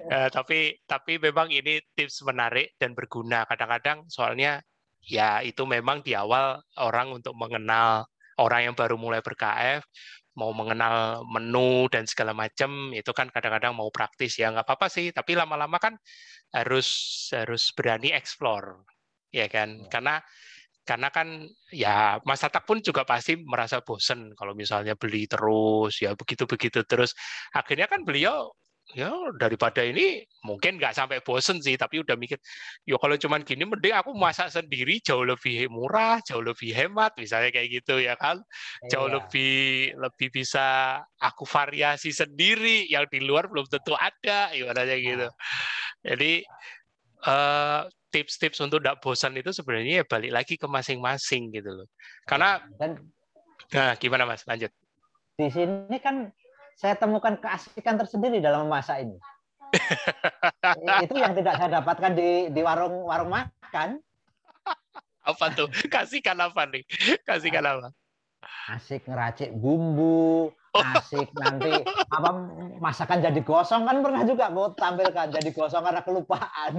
Ya, 0.03 0.27
tapi 0.27 0.83
tapi 0.83 1.15
memang 1.15 1.47
ini 1.47 1.79
tips 1.95 2.25
menarik 2.27 2.75
dan 2.75 2.91
berguna. 2.97 3.47
Kadang-kadang 3.47 4.09
soalnya 4.11 4.59
ya 5.03 5.39
itu 5.45 5.63
memang 5.63 6.03
di 6.03 6.11
awal 6.15 6.59
orang 6.79 7.13
untuk 7.15 7.31
mengenal 7.35 8.07
orang 8.39 8.71
yang 8.71 8.75
baru 8.75 8.97
mulai 8.97 9.21
berKF 9.21 9.85
mau 10.37 10.51
mengenal 10.55 11.21
menu 11.29 11.85
dan 11.93 12.09
segala 12.09 12.33
macam 12.33 12.89
itu 12.93 13.11
kan 13.13 13.29
kadang-kadang 13.29 13.73
mau 13.77 13.89
praktis. 13.93 14.37
Ya 14.41 14.49
nggak 14.49 14.65
apa-apa 14.65 14.87
sih 14.89 15.13
tapi 15.13 15.37
lama-lama 15.37 15.77
kan 15.77 15.93
harus 16.53 16.87
harus 17.33 17.73
berani 17.73 18.13
explore 18.13 18.85
ya 19.33 19.49
kan? 19.49 19.81
Ya. 19.81 19.89
karena 19.89 20.15
karena 20.83 21.09
kan 21.15 21.27
ya 21.71 22.19
Mas 22.27 22.43
Tatak 22.43 22.67
pun 22.67 22.83
juga 22.83 23.07
pasti 23.07 23.39
merasa 23.39 23.79
bosen 23.79 24.35
kalau 24.35 24.51
misalnya 24.51 24.99
beli 24.99 25.25
terus 25.31 26.03
ya 26.03 26.11
begitu-begitu 26.13 26.83
terus. 26.83 27.15
Akhirnya 27.55 27.87
kan 27.87 28.03
beliau 28.03 28.51
ya 28.91 29.15
daripada 29.39 29.79
ini 29.79 30.27
mungkin 30.43 30.75
nggak 30.75 30.91
sampai 30.91 31.23
bosen 31.23 31.63
sih 31.63 31.79
tapi 31.79 32.03
udah 32.03 32.19
mikir 32.19 32.35
yo 32.83 32.99
kalau 32.99 33.15
cuman 33.15 33.39
gini 33.47 33.63
mending 33.63 33.95
aku 33.95 34.11
masak 34.11 34.51
sendiri 34.51 34.99
jauh 34.99 35.23
lebih 35.23 35.71
murah 35.71 36.19
jauh 36.27 36.43
lebih 36.43 36.75
hemat 36.75 37.15
misalnya 37.15 37.49
kayak 37.55 37.79
gitu 37.79 38.03
ya 38.03 38.19
kan? 38.19 38.43
Jauh 38.91 39.07
iya. 39.07 39.15
lebih 39.23 39.55
lebih 39.95 40.27
bisa 40.35 40.99
aku 41.15 41.47
variasi 41.47 42.11
sendiri 42.11 42.91
yang 42.91 43.07
di 43.07 43.23
luar 43.23 43.47
belum 43.47 43.63
tentu 43.71 43.95
ada 43.95 44.51
ibaratnya 44.51 44.97
gitu. 44.99 45.27
Nah. 45.31 45.33
jadi 46.03 46.31
uh, 47.23 47.81
tips-tips 48.11 48.59
untuk 48.61 48.83
tidak 48.83 48.99
bosan 48.99 49.33
itu 49.39 49.49
sebenarnya 49.55 50.03
ya 50.03 50.05
balik 50.05 50.31
lagi 50.35 50.53
ke 50.59 50.67
masing-masing 50.67 51.49
gitu 51.55 51.71
loh. 51.71 51.87
Karena 52.27 52.61
dan 52.77 52.99
nah 53.71 53.95
gimana 53.95 54.27
mas? 54.27 54.43
Lanjut. 54.45 54.69
Di 55.39 55.49
sini 55.49 55.97
kan 55.97 56.29
saya 56.77 56.97
temukan 56.97 57.37
keasikan 57.37 57.95
tersendiri 57.95 58.43
dalam 58.43 58.67
memasak 58.67 59.05
ini. 59.05 59.17
itu 61.05 61.15
yang 61.17 61.33
tidak 61.33 61.57
saya 61.57 61.81
dapatkan 61.81 62.11
di 62.13 62.53
di 62.53 62.61
warung 62.61 63.09
warung 63.09 63.33
makan. 63.33 63.97
Apa 65.23 65.45
tuh? 65.55 65.71
Kasihkan 65.93 66.37
apa 66.37 66.67
nih? 66.69 66.83
Kasihkan 67.25 67.63
apa? 67.63 67.89
Asik 68.67 69.07
ngeracik 69.07 69.55
bumbu, 69.55 70.51
oh. 70.51 70.83
asik 70.95 71.31
nanti 71.35 71.71
apa 72.11 72.29
masakan 72.79 73.23
jadi 73.23 73.39
gosong 73.39 73.87
kan 73.87 74.03
pernah 74.03 74.23
juga 74.27 74.51
mau 74.51 74.71
tampilkan 74.75 75.31
jadi 75.31 75.49
gosong 75.55 75.83
karena 75.83 76.03
kelupaan. 76.03 76.73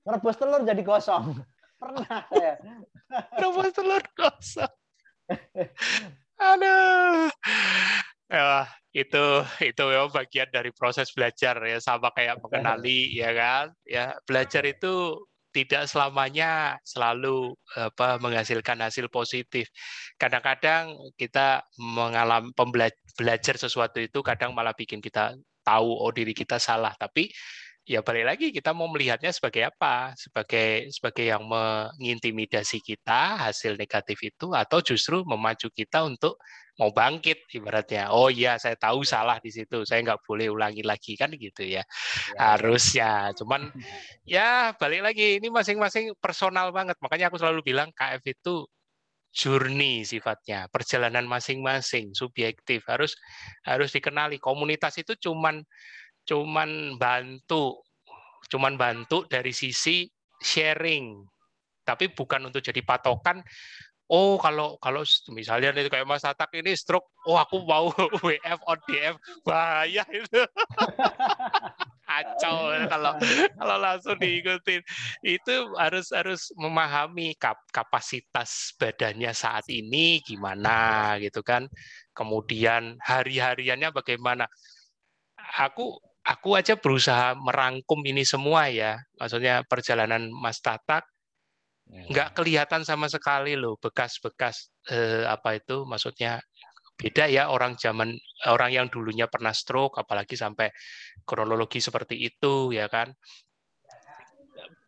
Rebus 0.00 0.36
telur 0.40 0.64
jadi 0.64 0.80
gosong. 0.80 1.36
Pernah 1.80 2.24
saya. 2.32 2.56
Rebus 3.36 3.72
telur 3.76 4.04
gosong. 4.16 4.74
Aduh. 6.40 7.28
Ya, 8.30 8.70
itu 8.94 9.24
itu 9.58 9.82
memang 9.90 10.10
bagian 10.14 10.46
dari 10.54 10.70
proses 10.70 11.10
belajar 11.10 11.58
ya 11.66 11.78
sama 11.82 12.14
kayak 12.14 12.38
mengenali 12.38 13.10
ya 13.20 13.30
kan? 13.34 13.64
Ya 13.82 14.14
belajar 14.22 14.62
itu 14.66 15.18
tidak 15.50 15.90
selamanya 15.90 16.78
selalu 16.86 17.58
apa 17.74 18.22
menghasilkan 18.22 18.78
hasil 18.86 19.10
positif. 19.10 19.66
Kadang-kadang 20.14 20.94
kita 21.18 21.66
mengalami 21.74 22.54
belajar 23.18 23.58
sesuatu 23.58 23.98
itu 23.98 24.22
kadang 24.22 24.54
malah 24.54 24.74
bikin 24.78 25.02
kita 25.02 25.34
tahu 25.66 25.90
oh 25.90 26.14
diri 26.14 26.30
kita 26.30 26.62
salah. 26.62 26.94
Tapi 26.94 27.26
ya 27.90 28.06
balik 28.06 28.22
lagi 28.22 28.46
kita 28.54 28.70
mau 28.70 28.86
melihatnya 28.86 29.34
sebagai 29.34 29.66
apa? 29.66 30.14
Sebagai 30.14 30.94
sebagai 30.94 31.26
yang 31.26 31.42
mengintimidasi 31.42 32.78
kita 32.78 33.50
hasil 33.50 33.74
negatif 33.74 34.14
itu 34.22 34.54
atau 34.54 34.78
justru 34.78 35.26
memacu 35.26 35.66
kita 35.74 36.06
untuk 36.06 36.38
mau 36.78 36.94
bangkit 36.94 37.50
ibaratnya. 37.50 38.14
Oh 38.14 38.30
iya 38.30 38.54
saya 38.62 38.78
tahu 38.78 39.02
salah 39.02 39.42
di 39.42 39.50
situ 39.50 39.82
saya 39.82 40.06
nggak 40.06 40.22
boleh 40.22 40.46
ulangi 40.54 40.86
lagi 40.86 41.18
kan 41.18 41.34
gitu 41.34 41.66
ya, 41.66 41.82
ya. 41.82 42.54
harusnya. 42.54 43.34
Cuman 43.34 43.74
ya 44.38 44.70
balik 44.78 45.10
lagi 45.10 45.42
ini 45.42 45.50
masing-masing 45.50 46.14
personal 46.22 46.70
banget. 46.70 46.94
Makanya 47.02 47.26
aku 47.26 47.42
selalu 47.42 47.74
bilang 47.74 47.90
KF 47.90 48.22
itu 48.22 48.70
journey 49.34 50.02
sifatnya 50.06 50.70
perjalanan 50.70 51.26
masing-masing 51.26 52.14
subjektif. 52.14 52.86
Harus 52.86 53.18
harus 53.66 53.90
dikenali. 53.90 54.38
Komunitas 54.38 54.94
itu 55.02 55.18
cuman 55.18 55.66
cuman 56.28 57.00
bantu 57.00 57.80
cuman 58.50 58.74
bantu 58.74 59.24
dari 59.30 59.54
sisi 59.54 60.08
sharing 60.40 61.20
tapi 61.84 62.12
bukan 62.12 62.50
untuk 62.50 62.62
jadi 62.64 62.80
patokan 62.84 63.40
oh 64.10 64.34
kalau 64.42 64.74
kalau 64.82 65.06
misalnya 65.30 65.70
nih 65.70 65.86
kayak 65.86 66.04
Mas 66.04 66.26
Tatak 66.26 66.50
ini 66.58 66.74
stroke, 66.74 67.06
oh 67.30 67.38
aku 67.38 67.62
mau 67.62 67.94
WF 68.26 68.60
on 68.66 68.78
DF 68.90 69.14
bahaya 69.46 70.02
itu. 70.10 70.42
Kacau 72.10 72.74
kalau 72.90 73.14
kalau 73.54 73.76
langsung 73.78 74.18
diikutin. 74.18 74.82
Itu 75.22 75.78
harus 75.78 76.10
harus 76.10 76.50
memahami 76.58 77.38
kap, 77.38 77.62
kapasitas 77.70 78.74
badannya 78.82 79.30
saat 79.30 79.70
ini 79.70 80.18
gimana 80.26 81.14
gitu 81.22 81.46
kan. 81.46 81.70
Kemudian 82.10 82.98
hari-hariannya 82.98 83.94
bagaimana. 83.94 84.50
Aku 85.38 86.02
aku 86.24 86.56
aja 86.56 86.76
berusaha 86.76 87.36
merangkum 87.36 88.00
ini 88.04 88.22
semua 88.26 88.68
ya. 88.68 89.00
Maksudnya 89.16 89.64
perjalanan 89.66 90.28
Mas 90.30 90.60
Tatak 90.60 91.04
nggak 91.90 92.38
kelihatan 92.38 92.86
sama 92.86 93.10
sekali 93.10 93.58
loh 93.58 93.74
bekas-bekas 93.74 94.70
eh, 94.94 95.26
apa 95.26 95.58
itu 95.58 95.82
maksudnya 95.82 96.38
beda 96.94 97.26
ya 97.26 97.50
orang 97.50 97.74
zaman 97.74 98.14
orang 98.46 98.70
yang 98.70 98.86
dulunya 98.86 99.26
pernah 99.26 99.50
stroke 99.50 99.98
apalagi 99.98 100.38
sampai 100.38 100.70
kronologi 101.26 101.82
seperti 101.82 102.14
itu 102.14 102.70
ya 102.70 102.86
kan 102.86 103.10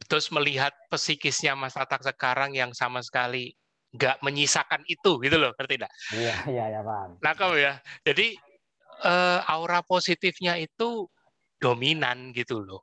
terus 0.06 0.30
melihat 0.30 0.70
psikisnya 0.92 1.58
Mas 1.58 1.74
Tatak 1.74 2.06
sekarang 2.06 2.54
yang 2.54 2.70
sama 2.70 3.02
sekali 3.02 3.50
nggak 3.92 4.24
menyisakan 4.24 4.82
itu 4.88 5.20
gitu 5.20 5.36
loh 5.36 5.52
ngerti 5.56 5.76
tidak? 5.76 5.92
Iya 6.16 6.34
iya 6.48 6.64
ya 6.78 6.80
paham. 6.80 7.10
Nah 7.20 7.32
kamu 7.36 7.56
ya, 7.60 7.72
jadi 8.04 8.36
uh, 9.04 9.40
aura 9.52 9.84
positifnya 9.84 10.56
itu 10.56 11.08
dominan 11.62 12.34
gitu 12.34 12.58
loh. 12.58 12.82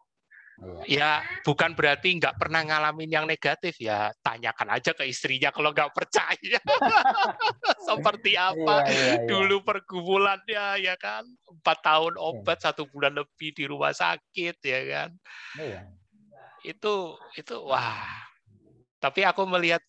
Iya. 0.59 0.83
Ya 0.87 1.11
bukan 1.47 1.71
berarti 1.71 2.19
nggak 2.19 2.35
pernah 2.35 2.63
ngalamin 2.67 3.07
yang 3.07 3.23
negatif 3.23 3.79
ya 3.79 4.11
tanyakan 4.19 4.75
aja 4.75 4.91
ke 4.91 5.07
istrinya 5.07 5.55
kalau 5.55 5.71
nggak 5.71 5.95
percaya 5.95 6.59
seperti 7.87 8.35
apa 8.35 8.83
iya, 8.83 8.91
iya, 8.91 9.07
iya. 9.15 9.23
dulu 9.23 9.63
pergumulannya 9.63 10.83
ya 10.83 10.99
kan 10.99 11.23
empat 11.47 11.79
tahun 11.79 12.19
iya. 12.19 12.23
obat 12.27 12.59
iya. 12.59 12.63
satu 12.67 12.91
bulan 12.91 13.15
lebih 13.15 13.55
di 13.55 13.71
rumah 13.71 13.95
sakit 13.95 14.55
ya 14.59 14.79
kan. 14.83 15.09
Iya 15.55 15.81
itu 16.63 17.15
itu 17.39 17.55
wah 17.63 18.28
tapi 18.99 19.23
aku 19.23 19.47
melihat 19.47 19.79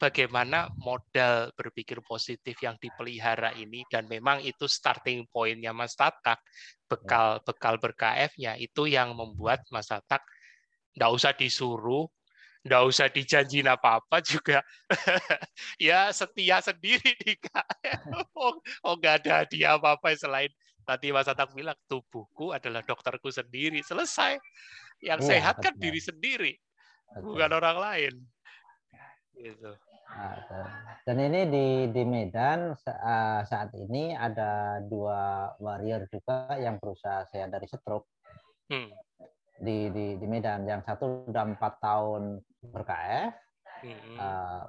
bagaimana 0.00 0.72
modal 0.80 1.52
berpikir 1.52 2.00
positif 2.00 2.56
yang 2.64 2.80
dipelihara 2.80 3.52
ini 3.60 3.84
dan 3.92 4.08
memang 4.08 4.40
itu 4.40 4.64
starting 4.64 5.28
pointnya 5.28 5.76
Mas 5.76 5.92
Tatak 5.92 6.40
bekal 6.88 7.44
bekal 7.44 7.76
berKF-nya 7.76 8.56
itu 8.56 8.88
yang 8.88 9.12
membuat 9.12 9.60
Mas 9.68 9.92
Tatak 9.92 10.24
nggak 10.96 11.10
usah 11.12 11.32
disuruh 11.36 12.08
nggak 12.64 12.82
usah 12.88 13.06
dijanjiin 13.12 13.68
apa-apa 13.68 14.24
juga. 14.24 14.64
Ya 15.76 16.08
setia 16.16 16.64
sendiri 16.64 17.12
di 17.20 17.36
KF 17.36 18.00
oh, 18.32 18.56
oh 18.88 18.94
nggak 18.96 19.24
ada 19.24 19.44
hadiah 19.44 19.76
apa-apa 19.76 20.16
selain 20.16 20.48
tadi 20.88 21.12
Mas 21.12 21.28
Tatak 21.28 21.52
bilang 21.52 21.76
tubuhku 21.84 22.56
adalah 22.56 22.80
dokterku 22.80 23.28
sendiri. 23.28 23.84
Selesai. 23.84 24.40
Yang 25.04 25.36
sehat 25.36 25.60
kan 25.60 25.76
diri 25.76 26.00
sendiri, 26.00 26.56
bukan 27.20 27.50
orang 27.52 27.76
lain. 27.76 28.14
Gitu. 29.34 29.70
Nah, 30.14 30.36
dan 31.02 31.16
ini 31.18 31.40
di 31.50 31.66
di 31.90 32.02
Medan 32.06 32.76
eh, 32.76 33.40
saat 33.44 33.74
ini 33.74 34.14
ada 34.14 34.78
dua 34.84 35.50
warrior 35.58 36.06
juga 36.06 36.54
yang 36.60 36.78
berusaha 36.78 37.26
sehat 37.32 37.50
dari 37.50 37.66
stroke. 37.66 38.06
Hmm. 38.70 38.92
Di, 39.54 39.88
di 39.90 40.18
di 40.18 40.26
Medan, 40.26 40.66
yang 40.66 40.82
satu 40.82 41.26
sudah 41.30 41.46
empat 41.46 41.78
tahun 41.78 42.42
berKF, 42.74 43.32
hmm. 43.86 44.16
uh, 44.18 44.66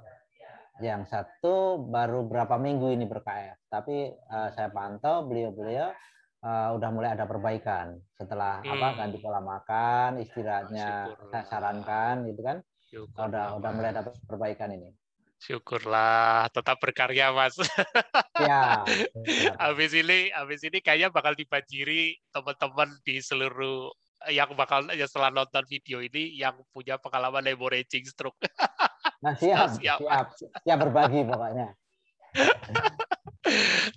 yang 0.78 1.02
satu 1.10 1.80
baru 1.90 2.22
berapa 2.22 2.54
minggu 2.54 2.94
ini 2.94 3.04
berKF. 3.04 3.66
Tapi 3.66 4.14
uh, 4.14 4.48
saya 4.54 4.70
pantau 4.70 5.26
beliau-beliau 5.26 5.90
uh, 6.46 6.68
udah 6.78 6.90
mulai 6.94 7.18
ada 7.18 7.26
perbaikan 7.26 7.98
setelah 8.14 8.62
hmm. 8.62 8.72
apa 8.78 8.88
ganti 8.94 9.18
pola 9.18 9.42
makan 9.42 10.22
istirahatnya 10.22 11.18
saya 11.34 11.44
sarankan 11.50 12.30
gitu 12.30 12.40
kan 12.46 12.62
Syukur. 12.86 13.26
Udah 13.26 13.58
udah 13.58 13.70
mulai 13.74 13.90
ada 13.90 14.06
perbaikan 14.26 14.70
ini. 14.70 14.94
Syukurlah 15.36 16.48
tetap 16.48 16.80
berkarya 16.80 17.34
mas. 17.34 17.58
Ya 18.36 18.84
habis 19.64 19.96
ini 19.96 20.28
habis 20.28 20.60
ini 20.60 20.84
kayaknya 20.84 21.08
bakal 21.08 21.32
dibanjiri 21.32 22.20
teman-teman 22.28 22.92
di 23.00 23.16
seluruh 23.24 23.88
yang 24.28 24.52
bakal 24.52 24.84
ya 24.92 25.08
setelah 25.08 25.32
nonton 25.32 25.64
video 25.64 26.04
ini 26.04 26.36
yang 26.36 26.52
punya 26.68 27.00
pengalaman 27.00 27.48
hemorrhaging 27.48 28.06
stroke. 28.06 28.36
Nah 29.24 29.32
siap 29.32 29.80
siap. 29.80 29.98
siap, 30.04 30.26
siap 30.36 30.78
berbagi 30.84 31.24
pokoknya. 31.24 31.72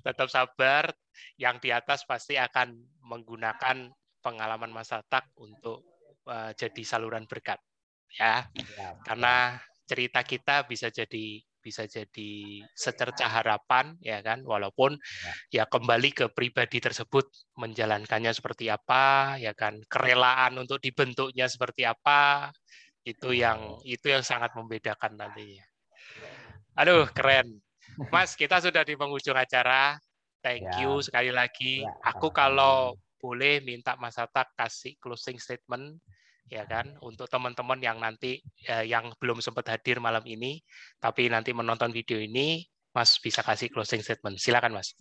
Tetap 0.07 0.31
sabar 0.31 0.87
yang 1.35 1.59
di 1.59 1.75
atas 1.75 2.07
pasti 2.07 2.39
akan 2.39 2.79
menggunakan 3.03 3.91
pengalaman 4.23 4.71
Mas 4.71 4.87
Tatak 4.87 5.27
untuk 5.35 5.83
uh, 6.23 6.55
jadi 6.55 6.81
saluran 6.87 7.27
berkat 7.27 7.59
ya. 8.18 8.47
ya 8.78 8.89
karena 9.05 9.60
cerita 9.89 10.22
kita 10.22 10.70
bisa 10.70 10.93
jadi 10.93 11.41
bisa 11.60 11.84
jadi 11.86 12.64
secerca 12.72 13.28
harapan 13.28 13.93
ya 13.99 14.24
kan? 14.24 14.41
Walaupun 14.47 14.95
ya. 15.51 15.62
ya 15.62 15.64
kembali 15.68 16.10
ke 16.16 16.26
pribadi 16.32 16.80
tersebut 16.80 17.28
menjalankannya 17.60 18.32
seperti 18.32 18.72
apa 18.72 19.36
ya 19.38 19.51
kan? 19.53 19.84
Kerelaan 19.86 20.55
untuk 20.57 20.80
dibentuknya 20.80 21.51
seperti 21.51 21.84
apa 21.84 22.49
itu 23.03 23.36
yang 23.36 23.80
itu 23.84 24.07
yang 24.07 24.24
sangat 24.24 24.55
membedakan 24.55 25.20
nantinya. 25.20 25.66
Aduh 26.80 27.07
keren. 27.12 27.60
Mas 28.07 28.34
kita 28.39 28.64
sudah 28.64 28.88
di 28.88 28.95
penghujung 28.95 29.36
acara. 29.36 29.99
Thank 30.39 30.72
ya. 30.72 30.88
you 30.88 31.03
sekali 31.03 31.36
lagi. 31.36 31.84
Ya, 31.84 31.91
Aku 32.16 32.32
kalau 32.32 32.95
boleh 33.20 33.60
minta 33.60 33.99
Mas 33.99 34.16
Hatta 34.16 34.47
kasih 34.55 34.95
closing 35.03 35.36
statement 35.36 35.99
ya 36.49 36.65
kan 36.65 36.97
untuk 37.05 37.29
teman-teman 37.29 37.77
yang 37.77 38.01
nanti 38.01 38.41
ya, 38.57 38.81
yang 38.81 39.13
belum 39.21 39.39
sempat 39.39 39.69
hadir 39.69 40.01
malam 40.01 40.25
ini 40.25 40.59
tapi 40.97 41.29
nanti 41.29 41.53
menonton 41.53 41.93
video 41.93 42.17
ini 42.17 42.65
Mas 42.89 43.21
bisa 43.21 43.45
kasih 43.45 43.69
closing 43.69 44.01
statement. 44.01 44.41
Silakan 44.41 44.73
Mas. 44.73 44.97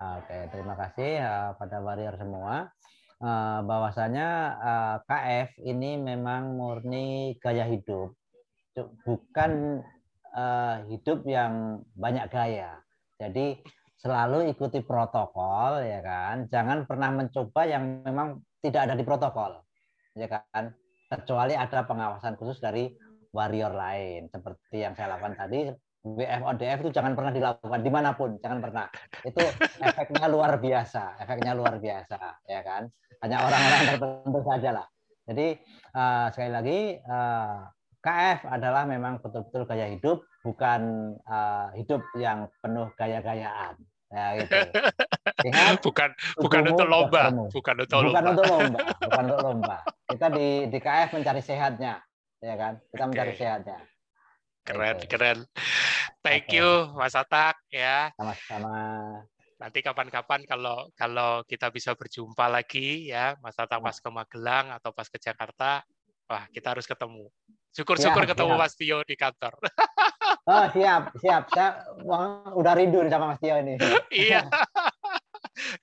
Oke, 0.00 0.48
terima 0.48 0.74
kasih 0.74 1.20
uh, 1.20 1.50
pada 1.60 1.84
warrior 1.84 2.16
semua. 2.16 2.72
Uh, 3.18 3.60
bahwasanya 3.66 4.28
uh, 4.62 4.96
KF 5.04 5.58
ini 5.66 5.98
memang 5.98 6.54
murni 6.54 7.34
gaya 7.42 7.66
hidup, 7.66 8.14
bukan 9.02 9.82
uh, 10.32 10.86
hidup 10.86 11.26
yang 11.26 11.82
banyak 11.98 12.30
gaya. 12.30 12.78
Jadi 13.18 13.58
selalu 13.98 14.54
ikuti 14.54 14.78
protokol 14.86 15.82
ya 15.82 15.98
kan 15.98 16.46
jangan 16.46 16.86
pernah 16.86 17.10
mencoba 17.10 17.66
yang 17.66 18.06
memang 18.06 18.38
tidak 18.62 18.86
ada 18.86 18.94
di 18.94 19.02
protokol 19.02 19.58
ya 20.18 20.28
kan? 20.28 20.74
Kecuali 21.08 21.56
ada 21.56 21.86
pengawasan 21.88 22.36
khusus 22.36 22.60
dari 22.60 22.92
warrior 23.32 23.72
lain. 23.72 24.28
Seperti 24.28 24.84
yang 24.84 24.92
saya 24.98 25.16
lakukan 25.16 25.38
tadi 25.38 25.72
WF 25.98 26.42
ODF 26.54 26.78
itu 26.86 26.90
jangan 26.94 27.12
pernah 27.18 27.32
dilakukan 27.34 27.80
di 27.82 27.90
mana 27.90 28.14
pun 28.14 28.38
jangan 28.38 28.58
pernah. 28.62 28.86
Itu 29.24 29.42
efeknya 29.82 30.26
luar 30.30 30.56
biasa 30.62 31.20
efeknya 31.20 31.52
luar 31.58 31.78
biasa 31.82 32.44
ya 32.46 32.60
kan? 32.62 32.86
Hanya 33.24 33.36
orang-orang 33.42 33.82
tertentu 33.94 34.40
saja 34.46 34.70
lah. 34.82 34.86
Jadi 35.28 35.46
uh, 35.92 36.26
sekali 36.32 36.50
lagi 36.54 36.78
uh, 37.04 37.12
eh, 37.12 37.56
KF 37.98 38.40
adalah 38.48 38.88
memang 38.88 39.20
betul-betul 39.20 39.68
gaya 39.68 39.90
hidup 39.90 40.24
bukan 40.40 41.12
uh, 41.28 41.68
hidup 41.76 42.00
yang 42.16 42.48
penuh 42.62 42.88
gaya-gayaan. 42.96 43.74
Ya, 44.08 44.40
gitu. 44.40 44.56
Bukan 45.38 46.10
bukan 46.34 46.62
untuk 46.74 46.86
lomba, 46.90 47.30
bukan 47.30 47.74
untuk 47.86 48.00
bukan 48.02 48.24
lomba. 48.24 48.30
untuk 48.34 48.46
lomba, 48.50 48.78
bukan 48.98 49.22
untuk 49.30 49.40
lomba. 49.46 49.76
Kita 50.10 50.26
di 50.34 50.48
di 50.66 50.78
KF 50.82 51.08
mencari 51.14 51.40
sehatnya, 51.42 51.94
ya 52.42 52.54
kan? 52.58 52.74
Kita 52.90 53.04
mencari 53.06 53.32
okay. 53.34 53.38
sehatnya. 53.38 53.78
Keren, 54.66 54.96
gitu. 54.98 55.06
keren. 55.14 55.38
Thank 56.20 56.50
okay. 56.50 56.58
you 56.58 56.68
Mas 56.98 57.14
Atak 57.14 57.56
ya. 57.70 58.10
Sama-sama. 58.18 58.76
Nanti 59.58 59.78
kapan-kapan 59.82 60.42
kalau 60.44 60.90
kalau 60.98 61.46
kita 61.46 61.70
bisa 61.70 61.94
berjumpa 61.94 62.50
lagi 62.50 63.10
ya, 63.10 63.38
Mas 63.38 63.54
Atak 63.54 63.78
pas 63.78 63.94
ke 63.94 64.10
Magelang 64.10 64.74
atau 64.74 64.90
pas 64.90 65.06
ke 65.06 65.22
Jakarta, 65.22 65.86
wah 66.26 66.44
kita 66.50 66.74
harus 66.74 66.86
ketemu. 66.86 67.30
Syukur-syukur 67.72 68.26
ya, 68.26 68.34
ketemu 68.34 68.54
ya. 68.54 68.60
Mas 68.60 68.74
Tio 68.74 68.98
di 69.06 69.14
kantor. 69.14 69.54
Oh 70.48 70.64
siap, 70.72 71.12
siap. 71.20 71.44
Saya 71.52 71.84
udah 72.56 72.72
rindu 72.72 73.04
sama 73.08 73.36
Mas 73.36 73.40
Tio 73.40 73.54
ini. 73.60 73.76
iya. 74.12 74.48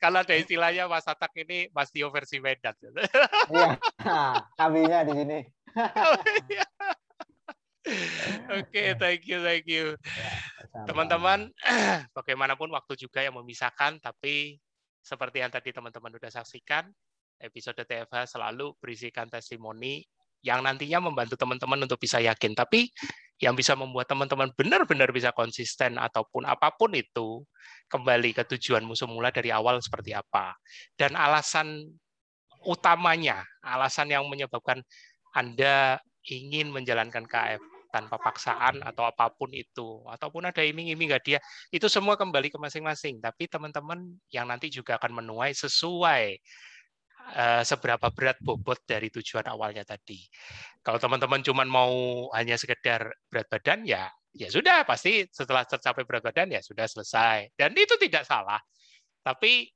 Kalau 0.02 0.24
ada 0.24 0.36
istilahnya 0.36 0.88
Mas 0.88 1.08
Atak 1.08 1.32
ini 1.40 1.68
Mas 1.72 1.92
Tio 1.92 2.10
versi 2.12 2.40
Medan. 2.40 2.76
iya, 3.52 3.78
kaminya 4.60 5.04
di 5.04 5.14
sini. 5.14 5.40
Oke, 8.50 8.66
okay, 8.66 8.88
thank 8.98 9.30
you, 9.30 9.46
thank 9.46 9.66
you. 9.70 9.94
Ya, 9.94 10.30
teman-teman, 10.90 11.54
bagaimanapun 12.18 12.74
waktu 12.74 12.98
juga 12.98 13.22
yang 13.22 13.38
memisahkan, 13.38 14.02
tapi 14.02 14.58
seperti 15.06 15.46
yang 15.46 15.54
tadi 15.54 15.70
teman-teman 15.70 16.10
sudah 16.18 16.34
saksikan, 16.34 16.90
episode 17.38 17.78
TFH 17.78 18.34
selalu 18.34 18.74
berisikan 18.82 19.30
testimoni 19.30 20.02
yang 20.42 20.66
nantinya 20.66 20.98
membantu 20.98 21.38
teman-teman 21.38 21.86
untuk 21.86 22.02
bisa 22.02 22.18
yakin. 22.18 22.58
Tapi 22.58 22.90
yang 23.44 23.52
bisa 23.52 23.76
membuat 23.76 24.08
teman-teman 24.08 24.48
benar-benar 24.56 25.12
bisa 25.12 25.36
konsisten 25.36 26.00
ataupun 26.00 26.48
apa 26.48 26.72
pun 26.72 26.96
itu 26.96 27.44
kembali 27.92 28.32
ke 28.32 28.48
tujuanmu 28.48 28.96
semula 28.96 29.28
dari 29.32 29.52
awal 29.52 29.84
seperti 29.84 30.16
apa. 30.16 30.56
Dan 30.96 31.20
alasan 31.20 31.84
utamanya 32.66 33.46
alasan 33.62 34.10
yang 34.10 34.26
menyebabkan 34.26 34.82
Anda 35.36 36.00
ingin 36.26 36.74
menjalankan 36.74 37.28
KF 37.28 37.62
tanpa 37.94 38.20
paksaan 38.20 38.84
atau 38.84 39.08
apa 39.08 39.32
pun 39.32 39.48
itu 39.56 40.04
ataupun 40.12 40.52
ada 40.52 40.60
iming-iming 40.60 41.16
nggak 41.16 41.24
dia 41.24 41.40
itu 41.72 41.88
semua 41.88 42.20
kembali 42.20 42.52
ke 42.52 42.58
masing-masing. 42.60 43.24
Tapi 43.24 43.48
teman-teman 43.48 44.04
yang 44.32 44.48
nanti 44.48 44.68
juga 44.68 45.00
akan 45.00 45.24
menuai 45.24 45.56
sesuai 45.56 46.40
seberapa 47.66 48.08
berat 48.14 48.38
bobot 48.44 48.84
dari 48.86 49.10
tujuan 49.10 49.46
awalnya 49.50 49.82
tadi. 49.82 50.22
Kalau 50.86 51.02
teman-teman 51.02 51.42
cuma 51.42 51.66
mau 51.66 52.28
hanya 52.38 52.56
sekedar 52.56 53.10
berat 53.28 53.48
badan, 53.50 53.84
ya 53.88 54.08
ya 54.36 54.52
sudah 54.52 54.84
pasti 54.84 55.24
setelah 55.32 55.64
tercapai 55.64 56.04
berat 56.04 56.24
badan 56.28 56.52
ya 56.54 56.62
sudah 56.62 56.86
selesai. 56.86 57.56
Dan 57.56 57.74
itu 57.74 57.96
tidak 57.98 58.28
salah. 58.28 58.60
Tapi 59.24 59.72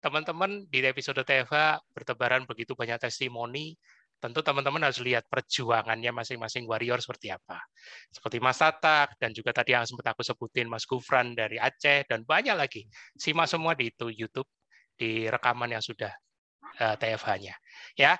teman-teman 0.00 0.64
di 0.70 0.84
episode 0.84 1.20
TV 1.24 1.50
bertebaran 1.92 2.44
begitu 2.44 2.76
banyak 2.76 3.00
testimoni 3.00 3.72
tentu 4.24 4.40
teman-teman 4.40 4.88
harus 4.88 5.04
lihat 5.04 5.28
perjuangannya 5.28 6.08
masing-masing 6.08 6.64
warrior 6.64 6.96
seperti 6.96 7.28
apa. 7.28 7.60
Seperti 8.08 8.40
Mas 8.40 8.56
Tatak 8.56 9.20
dan 9.20 9.36
juga 9.36 9.52
tadi 9.52 9.76
yang 9.76 9.84
sempat 9.84 10.16
aku 10.16 10.24
sebutin 10.24 10.64
Mas 10.64 10.88
Gufran 10.88 11.36
dari 11.36 11.60
Aceh 11.60 12.08
dan 12.08 12.24
banyak 12.24 12.56
lagi. 12.56 12.88
Simak 13.20 13.44
semua 13.52 13.76
di 13.76 13.92
itu 13.92 14.08
YouTube 14.08 14.48
di 14.96 15.28
rekaman 15.28 15.76
yang 15.76 15.84
sudah 15.84 16.08
uh, 16.80 16.94
eh, 16.94 16.96
TFH-nya. 16.98 17.54
Ya, 17.94 18.18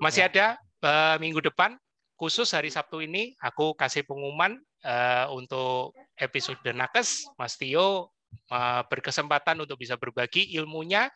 masih 0.00 0.26
ya. 0.26 0.28
ada 0.28 0.46
uh, 0.82 1.16
minggu 1.22 1.40
depan 1.44 1.76
khusus 2.16 2.48
hari 2.56 2.72
Sabtu 2.72 3.04
ini 3.04 3.36
aku 3.44 3.76
kasih 3.76 4.02
pengumuman 4.08 4.56
uh, 4.84 5.28
untuk 5.32 5.92
episode 6.16 6.58
Nakes. 6.72 7.28
Mas 7.36 7.60
Tio 7.60 8.10
uh, 8.50 8.82
berkesempatan 8.88 9.60
untuk 9.60 9.76
bisa 9.76 10.00
berbagi 10.00 10.56
ilmunya 10.56 11.12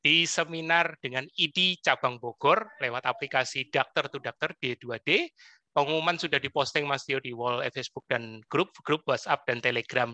di 0.00 0.24
seminar 0.24 0.96
dengan 0.98 1.28
ID 1.36 1.84
cabang 1.84 2.16
Bogor 2.16 2.64
lewat 2.80 3.04
aplikasi 3.04 3.68
Doctor 3.68 4.08
to 4.08 4.18
Doctor 4.18 4.56
D2D. 4.58 5.30
Pengumuman 5.70 6.18
sudah 6.18 6.42
diposting 6.42 6.82
Mas 6.82 7.06
Tio 7.06 7.22
di 7.22 7.30
wall 7.30 7.62
Facebook 7.70 8.02
dan 8.10 8.42
grup 8.50 8.74
grup 8.82 9.06
WhatsApp 9.06 9.46
dan 9.46 9.62
Telegram 9.62 10.10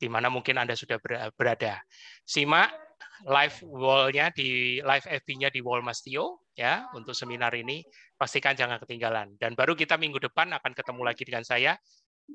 di 0.00 0.08
mana 0.08 0.32
mungkin 0.32 0.56
Anda 0.56 0.74
sudah 0.74 0.96
berada. 1.36 1.78
Simak 2.24 2.89
live 3.28 3.56
wall-nya 3.66 4.32
di 4.32 4.80
live 4.80 5.06
FB-nya 5.06 5.52
di 5.52 5.60
wall 5.60 5.84
Mas 5.84 6.00
Tio 6.00 6.48
ya 6.56 6.88
untuk 6.96 7.12
seminar 7.12 7.52
ini 7.52 7.84
pastikan 8.16 8.56
jangan 8.56 8.80
ketinggalan 8.80 9.36
dan 9.36 9.52
baru 9.52 9.76
kita 9.76 10.00
minggu 10.00 10.20
depan 10.20 10.52
akan 10.56 10.72
ketemu 10.72 11.02
lagi 11.04 11.22
dengan 11.24 11.44
saya 11.44 11.76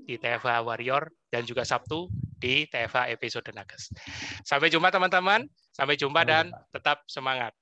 di 0.04 0.20
TFA 0.20 0.60
Warrior 0.60 1.08
dan 1.32 1.48
juga 1.48 1.64
Sabtu 1.64 2.12
di 2.36 2.68
TFA 2.68 3.16
episode 3.16 3.48
Nagas. 3.56 3.88
Sampai 4.44 4.68
jumpa 4.68 4.92
teman-teman. 4.92 5.48
Sampai 5.72 5.96
jumpa 5.96 6.28
dan 6.28 6.52
tetap 6.76 7.08
semangat. 7.08 7.56